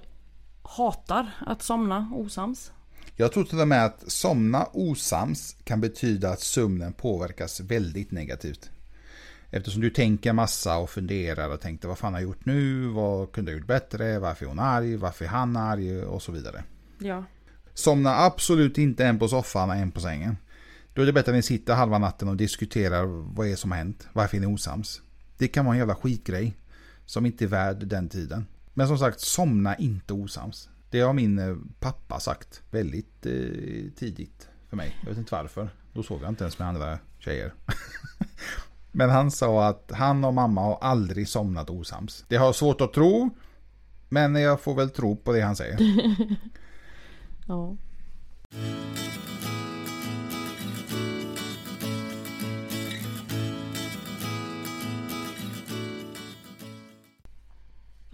hatar 0.64 1.30
att 1.46 1.62
somna 1.62 2.10
osams. 2.14 2.72
Jag 3.16 3.32
tror 3.32 3.44
till 3.44 3.60
och 3.60 3.68
med 3.68 3.84
att 3.84 4.12
somna 4.12 4.64
osams 4.72 5.56
kan 5.64 5.80
betyda 5.80 6.30
att 6.30 6.40
sömnen 6.40 6.92
påverkas 6.92 7.60
väldigt 7.60 8.10
negativt. 8.10 8.70
Eftersom 9.50 9.82
du 9.82 9.90
tänker 9.90 10.32
massa 10.32 10.76
och 10.76 10.90
funderar 10.90 11.48
och 11.48 11.60
tänkte 11.60 11.88
vad 11.88 11.98
fan 11.98 12.12
har 12.12 12.20
jag 12.20 12.28
gjort 12.28 12.44
nu? 12.44 12.86
Vad 12.86 13.32
kunde 13.32 13.50
jag 13.50 13.58
gjort 13.58 13.66
bättre? 13.66 14.18
Varför 14.18 14.44
är 14.44 14.48
hon 14.48 14.58
arg? 14.58 14.96
Varför 14.96 15.24
är 15.24 15.28
han 15.28 15.56
arg? 15.56 16.02
Och 16.02 16.22
så 16.22 16.32
vidare. 16.32 16.64
Ja. 16.98 17.24
Somna 17.74 18.16
absolut 18.16 18.78
inte 18.78 19.06
en 19.06 19.18
på 19.18 19.28
soffan 19.28 19.70
och 19.70 19.76
en 19.76 19.90
på 19.90 20.00
sängen. 20.00 20.36
Då 20.94 21.02
är 21.02 21.06
det 21.06 21.12
bättre 21.12 21.30
att 21.30 21.36
ni 21.36 21.42
sitter 21.42 21.74
halva 21.74 21.98
natten 21.98 22.28
och 22.28 22.36
diskuterar 22.36 23.04
vad 23.34 23.48
är 23.48 23.56
som 23.56 23.70
har 23.70 23.78
hänt. 23.78 24.08
Varför 24.12 24.36
är 24.36 24.40
ni 24.40 24.46
osams? 24.46 25.02
Det 25.38 25.48
kan 25.48 25.64
vara 25.64 25.74
en 25.74 25.78
jävla 25.78 25.94
skitgrej. 25.94 26.56
Som 27.06 27.26
inte 27.26 27.44
är 27.44 27.48
värd 27.48 27.86
den 27.86 28.08
tiden. 28.08 28.46
Men 28.74 28.88
som 28.88 28.98
sagt, 28.98 29.20
somna 29.20 29.76
inte 29.76 30.12
osams. 30.12 30.68
Det 30.90 31.00
har 31.00 31.12
min 31.12 31.38
eh, 31.38 31.56
pappa 31.80 32.20
sagt 32.20 32.62
väldigt 32.70 33.26
eh, 33.26 33.32
tidigt 33.96 34.48
för 34.68 34.76
mig. 34.76 34.96
Jag 35.00 35.08
vet 35.08 35.18
inte 35.18 35.34
varför. 35.34 35.68
Då 35.92 36.02
sov 36.02 36.22
jag 36.22 36.28
inte 36.28 36.44
ens 36.44 36.58
med 36.58 36.68
andra 36.68 36.98
tjejer. 37.18 37.54
Men 38.92 39.10
han 39.10 39.30
sa 39.30 39.68
att 39.68 39.90
han 39.94 40.24
och 40.24 40.34
mamma 40.34 40.60
har 40.60 40.78
aldrig 40.80 41.28
somnat 41.28 41.70
osams. 41.70 42.24
Det 42.28 42.36
har 42.36 42.46
jag 42.46 42.54
svårt 42.54 42.80
att 42.80 42.92
tro. 42.92 43.30
Men 44.08 44.34
jag 44.34 44.60
får 44.60 44.74
väl 44.74 44.90
tro 44.90 45.16
på 45.16 45.32
det 45.32 45.40
han 45.40 45.56
säger. 45.56 45.78
Ja. 47.46 47.76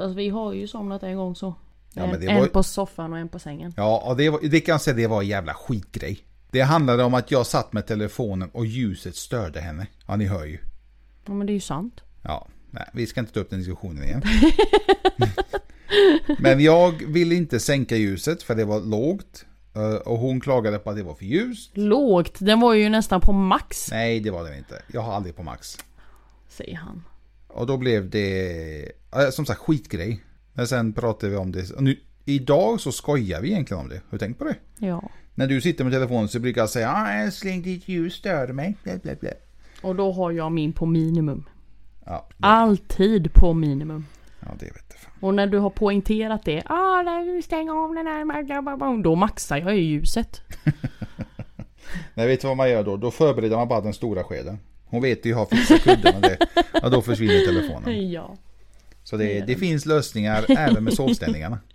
Fast 0.00 0.14
vi 0.16 0.28
har 0.28 0.52
ju 0.52 0.68
somnat 0.68 1.02
en 1.02 1.16
gång 1.16 1.34
så. 1.36 1.54
Ja, 1.94 2.02
en, 2.02 2.28
en 2.28 2.40
var- 2.40 2.46
på 2.46 2.62
soffan 2.62 3.12
och 3.12 3.18
en 3.18 3.28
på 3.28 3.38
sängen. 3.38 3.74
Ja, 3.76 4.02
och 4.06 4.16
det, 4.16 4.30
var, 4.30 4.40
det 4.42 4.60
kan 4.60 4.72
jag 4.72 4.80
säga 4.80 4.96
det 4.96 5.06
var 5.06 5.22
en 5.22 5.28
jävla 5.28 5.54
skitgrej. 5.54 6.18
Det 6.50 6.60
handlade 6.60 7.04
om 7.04 7.14
att 7.14 7.30
jag 7.30 7.46
satt 7.46 7.72
med 7.72 7.86
telefonen 7.86 8.50
och 8.52 8.66
ljuset 8.66 9.16
störde 9.16 9.60
henne. 9.60 9.86
Ja, 10.06 10.16
ni 10.16 10.24
hör 10.24 10.44
ju. 10.44 10.58
Ja 11.26 11.32
men 11.34 11.46
det 11.46 11.52
är 11.52 11.54
ju 11.54 11.60
sant. 11.60 12.00
Ja, 12.22 12.46
nej, 12.70 12.84
vi 12.92 13.06
ska 13.06 13.20
inte 13.20 13.32
ta 13.32 13.40
upp 13.40 13.50
den 13.50 13.58
diskussionen 13.58 14.04
igen. 14.04 14.22
Men 16.38 16.60
jag 16.60 16.92
ville 17.06 17.34
inte 17.34 17.60
sänka 17.60 17.96
ljuset 17.96 18.42
för 18.42 18.54
det 18.54 18.64
var 18.64 18.80
lågt. 18.80 19.44
Eh, 19.74 19.94
Och 19.94 20.18
hon 20.18 20.40
klagade 20.40 20.78
på 20.78 20.90
att 20.90 20.96
det 20.96 21.02
var 21.02 21.14
för 21.14 21.24
ljust. 21.24 21.70
Lågt, 21.74 22.36
den 22.38 22.60
var 22.60 22.74
ju 22.74 22.88
nästan 22.88 23.20
på 23.20 23.32
max. 23.32 23.90
Nej, 23.90 24.20
det 24.20 24.30
var 24.30 24.44
den 24.44 24.58
inte. 24.58 24.82
Jag 24.92 25.00
har 25.00 25.12
aldrig 25.14 25.36
på 25.36 25.42
max. 25.42 25.78
Säger 26.48 26.76
han. 26.76 27.04
Och 27.52 27.66
då 27.66 27.76
blev 27.76 28.10
det, 28.10 28.92
som 29.30 29.46
sagt, 29.46 29.60
skitgrej. 29.60 30.24
Men 30.52 30.66
sen 30.68 30.92
pratade 30.92 31.30
vi 31.32 31.36
om 31.38 31.52
det. 31.52 31.70
Och 31.70 31.82
nu, 31.82 31.96
idag 32.24 32.80
så 32.80 32.92
skojar 32.92 33.40
vi 33.40 33.50
egentligen 33.50 33.80
om 33.80 33.88
det. 33.88 33.94
Har 33.94 34.10
du 34.10 34.18
tänkt 34.18 34.38
på 34.38 34.44
det? 34.44 34.56
Ja. 34.78 35.02
När 35.34 35.46
du 35.46 35.60
sitter 35.60 35.84
med 35.84 35.92
telefonen 35.92 36.28
så 36.28 36.38
brukar 36.40 36.60
jag 36.60 36.70
säga 36.70 36.90
ah, 36.90 37.12
älskling 37.12 37.62
ditt 37.62 37.88
ljus 37.88 38.14
störde 38.14 38.52
mig. 38.52 38.76
Blä, 38.82 38.98
blä, 39.02 39.16
blä. 39.20 39.34
Och 39.82 39.96
då 39.96 40.12
har 40.12 40.30
jag 40.30 40.52
min 40.52 40.72
på 40.72 40.86
minimum. 40.86 41.44
Ja, 42.06 42.28
det, 42.28 42.34
Alltid 42.46 43.34
på 43.34 43.52
minimum. 43.54 44.06
ja, 44.40 44.48
det 44.58 44.66
vet 44.66 44.84
jag 44.88 44.98
fan. 44.98 45.12
Och 45.20 45.34
när 45.34 45.46
du 45.46 45.58
har 45.58 45.70
poängterat 45.70 46.44
det. 46.44 46.62
Ah, 46.66 47.02
stäng 47.44 47.70
av 47.70 47.94
den 47.94 48.06
här. 48.06 49.02
Då 49.02 49.14
maxar 49.14 49.56
jag 49.56 49.76
ju 49.76 49.82
ljuset. 49.82 50.40
Nej, 52.14 52.26
vet 52.26 52.40
du 52.40 52.48
vad 52.48 52.56
man 52.56 52.70
gör 52.70 52.84
då? 52.84 52.96
Då 52.96 53.10
förbereder 53.10 53.56
man 53.56 53.68
bara 53.68 53.80
den 53.80 53.94
stora 53.94 54.24
skeden. 54.24 54.58
Hon 54.90 55.02
vet 55.02 55.26
ju 55.26 55.34
har 55.34 55.46
fixat 55.46 55.82
kudden 55.82 56.16
och 56.16 56.22
det. 56.22 56.38
Ja, 56.82 56.88
då 56.88 57.02
försvinner 57.02 57.46
telefonen. 57.46 58.10
Ja. 58.10 58.36
Så 59.04 59.16
det, 59.16 59.40
det 59.40 59.56
finns 59.56 59.86
lösningar 59.86 60.44
även 60.48 60.84
med 60.84 60.94
sovställningarna. 60.94 61.58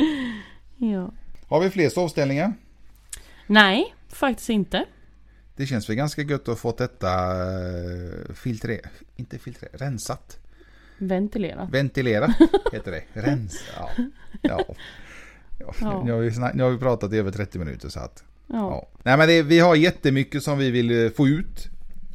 Ja. 0.77 1.11
Har 1.47 1.59
vi 1.59 1.69
fler 1.69 1.89
sovställningar? 1.89 2.53
Nej, 3.47 3.95
faktiskt 4.09 4.49
inte. 4.49 4.85
Det 5.55 5.65
känns 5.65 5.89
väl 5.89 5.95
ganska 5.95 6.21
gött 6.21 6.47
att 6.47 6.59
få 6.59 6.71
detta 6.71 7.09
eh, 7.09 8.33
filtre... 8.33 8.79
Inte 9.15 9.37
filtre... 9.39 9.67
Rensat. 9.73 10.39
Ventilera. 10.97 11.69
Ventilera 11.71 12.33
heter 12.71 12.91
det. 12.91 13.03
Rens. 13.13 13.63
Ja. 13.77 13.89
ja. 14.41 14.65
ja. 14.69 14.75
Ja. 15.81 16.03
Nu, 16.05 16.11
har 16.11 16.19
vi, 16.19 16.57
nu 16.57 16.63
har 16.63 16.69
vi 16.69 16.77
pratat 16.77 17.13
i 17.13 17.17
över 17.17 17.31
30 17.31 17.59
minuter 17.59 17.89
så 17.89 17.99
att... 17.99 18.23
Ja. 18.47 18.87
Nej 19.03 19.17
men 19.17 19.27
det, 19.27 19.43
vi 19.43 19.59
har 19.59 19.75
jättemycket 19.75 20.43
som 20.43 20.57
vi 20.57 20.71
vill 20.71 21.05
eh, 21.05 21.11
få 21.11 21.27
ut 21.27 21.67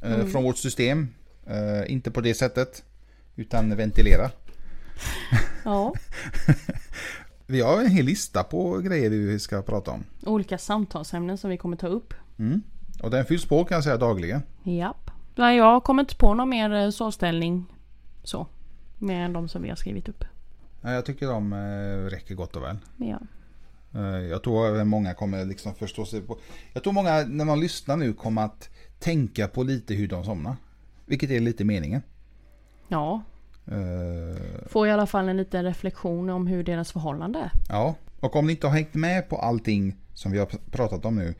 Mm. 0.02 0.30
från 0.30 0.44
vårt 0.44 0.56
system. 0.56 1.08
Eh, 1.46 1.92
inte 1.92 2.10
på 2.10 2.20
det 2.20 2.34
sättet. 2.34 2.84
Utan 3.36 3.76
ventilera. 3.76 4.30
ja. 5.64 5.94
Vi 7.46 7.60
har 7.60 7.80
en 7.80 7.90
hel 7.90 8.04
lista 8.04 8.42
på 8.42 8.78
grejer 8.78 9.10
vi 9.10 9.38
ska 9.38 9.62
prata 9.62 9.90
om. 9.90 10.04
Olika 10.26 10.58
samtalsämnen 10.58 11.38
som 11.38 11.50
vi 11.50 11.56
kommer 11.56 11.76
ta 11.76 11.86
upp. 11.86 12.14
Mm. 12.38 12.62
Och 13.02 13.10
den 13.10 13.24
fylls 13.24 13.44
på 13.48 13.64
kan 13.64 13.74
jag 13.74 13.84
säga 13.84 13.96
dagligen. 13.96 14.42
Japp. 14.62 15.10
Nej, 15.34 15.56
jag 15.56 15.84
kommer 15.84 16.02
inte 16.02 16.16
på 16.16 16.34
någon 16.34 16.48
mer 16.48 16.72
eh, 16.74 16.90
såställning. 16.90 17.66
Så. 18.22 18.46
Mer 18.98 19.20
än 19.20 19.32
de 19.32 19.48
som 19.48 19.62
vi 19.62 19.68
har 19.68 19.76
skrivit 19.76 20.08
upp. 20.08 20.24
Nej, 20.80 20.94
Jag 20.94 21.06
tycker 21.06 21.26
de 21.26 21.52
eh, 21.52 22.10
räcker 22.10 22.34
gott 22.34 22.56
och 22.56 22.62
väl. 22.62 22.78
Ja. 22.96 23.18
Eh, 23.94 24.00
Jag 24.30 24.42
tror 24.42 24.66
även 24.66 24.88
många 24.88 25.14
kommer 25.14 25.44
liksom 25.44 25.74
förstå 25.74 26.04
sig 26.04 26.20
på. 26.20 26.38
Jag 26.72 26.82
tror 26.82 26.92
många 26.92 27.24
när 27.28 27.44
man 27.44 27.60
lyssnar 27.60 27.96
nu 27.96 28.12
kommer 28.12 28.42
att 28.44 28.68
tänka 29.00 29.48
på 29.48 29.62
lite 29.62 29.94
hur 29.94 30.08
de 30.08 30.24
somnar. 30.24 30.56
Vilket 31.06 31.30
är 31.30 31.40
lite 31.40 31.64
meningen. 31.64 32.02
Ja. 32.88 33.22
Eh, 33.66 34.66
Får 34.68 34.86
i 34.88 34.90
alla 34.90 35.06
fall 35.06 35.28
en 35.28 35.36
liten 35.36 35.64
reflektion 35.64 36.30
om 36.30 36.46
hur 36.46 36.64
deras 36.64 36.92
förhållande 36.92 37.38
är. 37.38 37.50
Ja, 37.68 37.94
och 38.20 38.36
om 38.36 38.46
ni 38.46 38.52
inte 38.52 38.66
har 38.66 38.74
hängt 38.74 38.94
med 38.94 39.28
på 39.28 39.36
allting 39.36 39.96
som 40.14 40.32
vi 40.32 40.38
har 40.38 40.46
pr- 40.46 40.70
pratat 40.70 41.04
om 41.04 41.16
nu. 41.16 41.34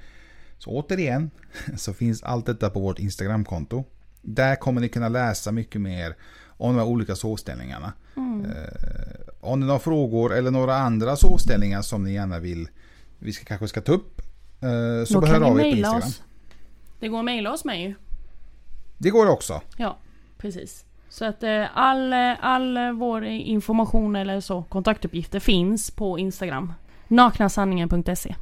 Så 0.58 0.70
återigen 0.70 1.30
så 1.76 1.92
finns 1.92 2.22
allt 2.22 2.46
detta 2.46 2.70
på 2.70 2.80
vårt 2.80 2.98
Instagramkonto. 2.98 3.84
Där 4.22 4.56
kommer 4.56 4.80
ni 4.80 4.88
kunna 4.88 5.08
läsa 5.08 5.52
mycket 5.52 5.80
mer 5.80 6.16
om 6.46 6.74
de 6.74 6.78
här 6.80 6.88
olika 6.88 7.14
sovställningarna. 7.16 7.92
Eh, 8.16 9.34
om 9.40 9.60
ni 9.60 9.66
har 9.66 9.78
frågor 9.78 10.34
eller 10.34 10.50
några 10.50 10.74
andra 10.76 11.16
sovställningar 11.16 11.82
som 11.82 12.04
ni 12.04 12.12
gärna 12.12 12.38
vill 12.38 12.68
vi 13.18 13.32
ska, 13.32 13.44
kanske 13.44 13.68
ska 13.68 13.80
ta 13.80 13.92
upp. 13.92 14.20
Eh, 14.60 15.04
så 15.06 15.20
Då 15.20 15.26
ni 15.26 15.32
av 15.34 15.58
er 15.58 15.62
på 15.62 15.66
Instagram. 15.68 15.98
oss. 15.98 16.22
Det 17.00 17.08
går 17.08 17.18
att 17.18 17.24
mejla 17.24 17.52
oss 17.52 17.64
med 17.64 17.82
ju. 17.82 17.94
Det 18.98 19.10
går 19.10 19.30
också. 19.30 19.60
Ja, 19.76 19.98
precis. 20.38 20.84
Så 21.08 21.24
att 21.24 21.42
eh, 21.42 21.64
all, 21.74 22.12
eh, 22.12 22.32
all 22.40 22.76
eh, 22.76 22.92
vår 22.92 23.24
information 23.24 24.16
eller 24.16 24.40
så, 24.40 24.62
kontaktuppgifter 24.62 25.40
finns 25.40 25.90
på 25.90 26.18
Instagram. 26.18 26.72
Naknasanningen.se 27.08 28.34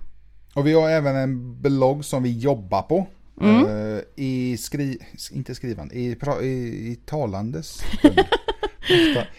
Och 0.55 0.67
vi 0.67 0.73
har 0.73 0.91
även 0.91 1.17
en 1.17 1.63
blogg 1.63 2.05
som 2.05 2.23
vi 2.23 2.39
jobbar 2.39 2.83
på. 2.83 3.07
Mm. 3.41 3.67
Eh, 3.97 4.03
I 4.17 4.57
skri... 4.57 4.99
Inte 5.33 5.55
skrivande, 5.55 5.95
i, 5.95 6.15
pra... 6.15 6.43
i, 6.43 6.49
i 6.93 6.99
talandes. 7.07 7.83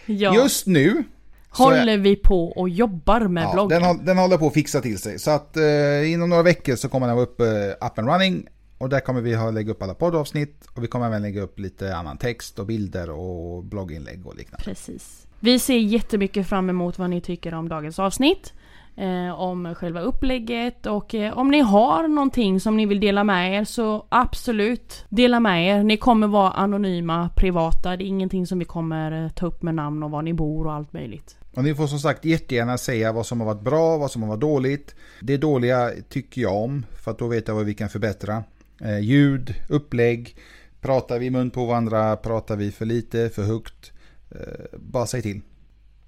Ja. 0.06 0.34
Just 0.34 0.66
nu 0.66 1.04
Håller 1.50 1.98
vi 1.98 2.16
på 2.16 2.48
och 2.48 2.68
jobbar 2.68 3.20
med 3.20 3.44
Ja, 3.44 3.52
bloggen. 3.52 3.82
den, 3.82 4.04
den 4.04 4.18
håller 4.18 4.38
på 4.38 4.46
att 4.46 4.54
fixa 4.54 4.80
till 4.80 4.98
sig. 4.98 5.18
Så 5.18 5.30
att 5.30 5.56
eh, 5.56 6.12
inom 6.12 6.30
några 6.30 6.42
veckor 6.42 6.76
så 6.76 6.88
kommer 6.88 7.06
den 7.06 7.16
vara 7.16 7.26
upp 7.26 7.40
eh, 7.40 7.86
up 7.86 7.98
and 7.98 8.08
running. 8.08 8.46
Och 8.80 8.88
där 8.88 9.00
kommer 9.00 9.20
vi 9.20 9.34
ha 9.34 9.50
lägga 9.50 9.70
upp 9.70 9.82
alla 9.82 9.94
poddavsnitt. 9.94 10.66
Och 10.74 10.82
vi 10.82 10.86
kommer 10.86 11.06
även 11.06 11.22
lägga 11.22 11.42
upp 11.42 11.58
lite 11.58 11.96
annan 11.96 12.16
text 12.16 12.58
och 12.58 12.66
bilder 12.66 13.10
och 13.10 13.64
blogginlägg 13.64 14.26
och 14.26 14.36
liknande. 14.36 14.64
Precis. 14.64 15.26
Vi 15.40 15.58
ser 15.58 15.78
jättemycket 15.78 16.48
fram 16.48 16.70
emot 16.70 16.98
vad 16.98 17.10
ni 17.10 17.20
tycker 17.20 17.54
om 17.54 17.68
dagens 17.68 17.98
avsnitt. 17.98 18.52
Eh, 18.96 19.40
om 19.40 19.74
själva 19.74 20.00
upplägget 20.00 20.86
och 20.86 21.14
eh, 21.14 21.38
om 21.38 21.50
ni 21.50 21.60
har 21.60 22.08
någonting 22.08 22.60
som 22.60 22.76
ni 22.76 22.86
vill 22.86 23.00
dela 23.00 23.24
med 23.24 23.60
er 23.60 23.64
så 23.64 24.06
absolut 24.08 25.04
dela 25.08 25.40
med 25.40 25.66
er. 25.66 25.82
Ni 25.82 25.96
kommer 25.96 26.26
vara 26.26 26.50
anonyma, 26.50 27.30
privata. 27.36 27.96
Det 27.96 28.04
är 28.04 28.06
ingenting 28.06 28.46
som 28.46 28.58
vi 28.58 28.64
kommer 28.64 29.24
eh, 29.24 29.30
ta 29.30 29.46
upp 29.46 29.62
med 29.62 29.74
namn 29.74 30.02
och 30.02 30.10
var 30.10 30.22
ni 30.22 30.34
bor 30.34 30.66
och 30.66 30.72
allt 30.72 30.92
möjligt. 30.92 31.36
Och 31.54 31.64
ni 31.64 31.74
får 31.74 31.86
som 31.86 31.98
sagt 31.98 32.24
jättegärna 32.24 32.78
säga 32.78 33.12
vad 33.12 33.26
som 33.26 33.40
har 33.40 33.46
varit 33.46 33.62
bra, 33.62 33.96
vad 33.96 34.10
som 34.10 34.22
har 34.22 34.28
varit 34.28 34.40
dåligt. 34.40 34.94
Det 35.20 35.36
dåliga 35.36 35.90
tycker 36.08 36.42
jag 36.42 36.56
om, 36.56 36.86
för 36.96 37.10
att 37.10 37.18
då 37.18 37.28
vet 37.28 37.48
jag 37.48 37.54
vad 37.54 37.64
vi 37.64 37.74
kan 37.74 37.88
förbättra. 37.88 38.44
Eh, 38.80 38.98
ljud, 38.98 39.54
upplägg, 39.68 40.36
pratar 40.80 41.18
vi 41.18 41.30
mun 41.30 41.50
på 41.50 41.66
varandra, 41.66 42.16
pratar 42.16 42.56
vi 42.56 42.72
för 42.72 42.84
lite, 42.84 43.30
för 43.30 43.42
högt. 43.42 43.92
Eh, 44.30 44.78
bara 44.78 45.06
säg 45.06 45.22
till. 45.22 45.40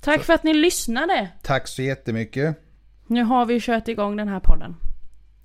Tack 0.01 0.23
för 0.23 0.33
att 0.33 0.45
ni 0.45 0.55
lyssnade! 0.55 1.29
Tack 1.43 1.68
så 1.68 1.83
jättemycket. 1.83 2.57
Nu 3.07 3.23
har 3.23 3.47
vi 3.47 3.61
kört 3.61 3.89
igång 3.89 4.16
den 4.16 4.29
här 4.29 4.41
podden. 4.41 4.77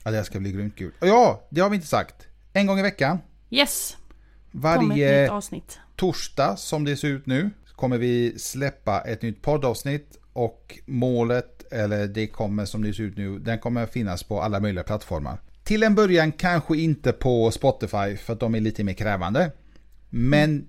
Ja, 0.04 0.12
det 0.12 0.18
här 0.18 0.24
ska 0.24 0.40
bli 0.40 0.52
grymt 0.52 0.76
kul. 0.76 0.92
Och 1.00 1.08
ja, 1.08 1.48
det 1.50 1.62
har 1.62 1.70
vi 1.70 1.76
inte 1.76 1.88
sagt. 1.88 2.28
En 2.54 2.68
gång 2.68 2.80
i 2.80 2.82
veckan. 2.82 3.20
Yes! 3.50 3.98
Varje 4.52 5.32
avsnitt. 5.32 5.80
torsdag 5.96 6.56
som 6.58 6.86
det 6.86 6.98
ser 6.98 7.08
ut 7.08 7.26
nu 7.26 7.50
kommer 7.76 7.98
vi 7.98 8.40
släppa 8.40 9.02
ett 9.02 9.22
nytt 9.22 9.42
poddavsnitt 9.42 10.18
och 10.34 10.80
målet, 10.86 11.74
eller 11.74 12.08
det 12.08 12.28
kommer 12.28 12.66
som 12.66 12.84
det 12.84 12.94
ser 12.94 13.04
ut 13.04 13.18
nu, 13.18 13.40
den 13.40 13.60
kommer 13.60 13.86
finnas 13.86 14.24
på 14.24 14.42
alla 14.42 14.60
möjliga 14.60 14.84
plattformar. 14.84 15.38
Till 15.68 15.84
en 15.84 15.96
början 15.96 16.32
kanske 16.32 16.78
inte 16.78 17.12
på 17.12 17.52
Spotify 17.52 18.18
för 18.18 18.34
att 18.34 18.40
de 18.40 18.56
är 18.56 18.60
lite 18.60 18.84
mer 18.84 18.94
krävande. 18.94 19.52
Men 20.10 20.68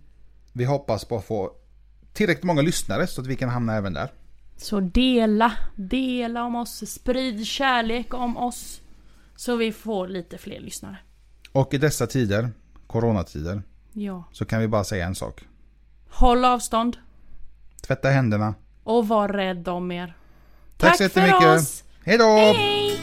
vi 0.52 0.64
hoppas 0.64 1.04
på 1.04 1.16
att 1.16 1.24
få 1.24 1.50
tillräckligt 2.12 2.44
många 2.44 2.62
lyssnare 2.62 3.06
så 3.06 3.20
att 3.20 3.26
vi 3.26 3.36
kan 3.36 3.48
hamna 3.48 3.76
även 3.76 3.92
där. 3.92 4.12
Så 4.56 4.80
dela, 4.80 5.52
dela 5.76 6.44
om 6.44 6.54
oss, 6.54 6.90
sprid 6.90 7.46
kärlek 7.46 8.14
om 8.14 8.36
oss. 8.36 8.80
Så 9.36 9.56
vi 9.56 9.72
får 9.72 10.08
lite 10.08 10.38
fler 10.38 10.60
lyssnare. 10.60 10.96
Och 11.52 11.74
i 11.74 11.78
dessa 11.78 12.06
tider, 12.06 12.50
coronatider, 12.86 13.62
Ja. 13.92 14.24
så 14.32 14.44
kan 14.44 14.60
vi 14.60 14.68
bara 14.68 14.84
säga 14.84 15.06
en 15.06 15.14
sak. 15.14 15.44
Håll 16.10 16.44
avstånd 16.44 16.96
Tvätta 17.86 18.08
händerna. 18.08 18.54
och 18.84 19.08
var 19.08 19.28
rädd 19.28 19.68
om 19.68 19.92
er. 19.92 20.16
Tack 20.76 20.96
så 20.96 21.08
för 21.08 21.20
jättemycket. 21.20 21.84
Hej 22.04 22.18
då! 22.18 22.24
Hej! 22.24 23.00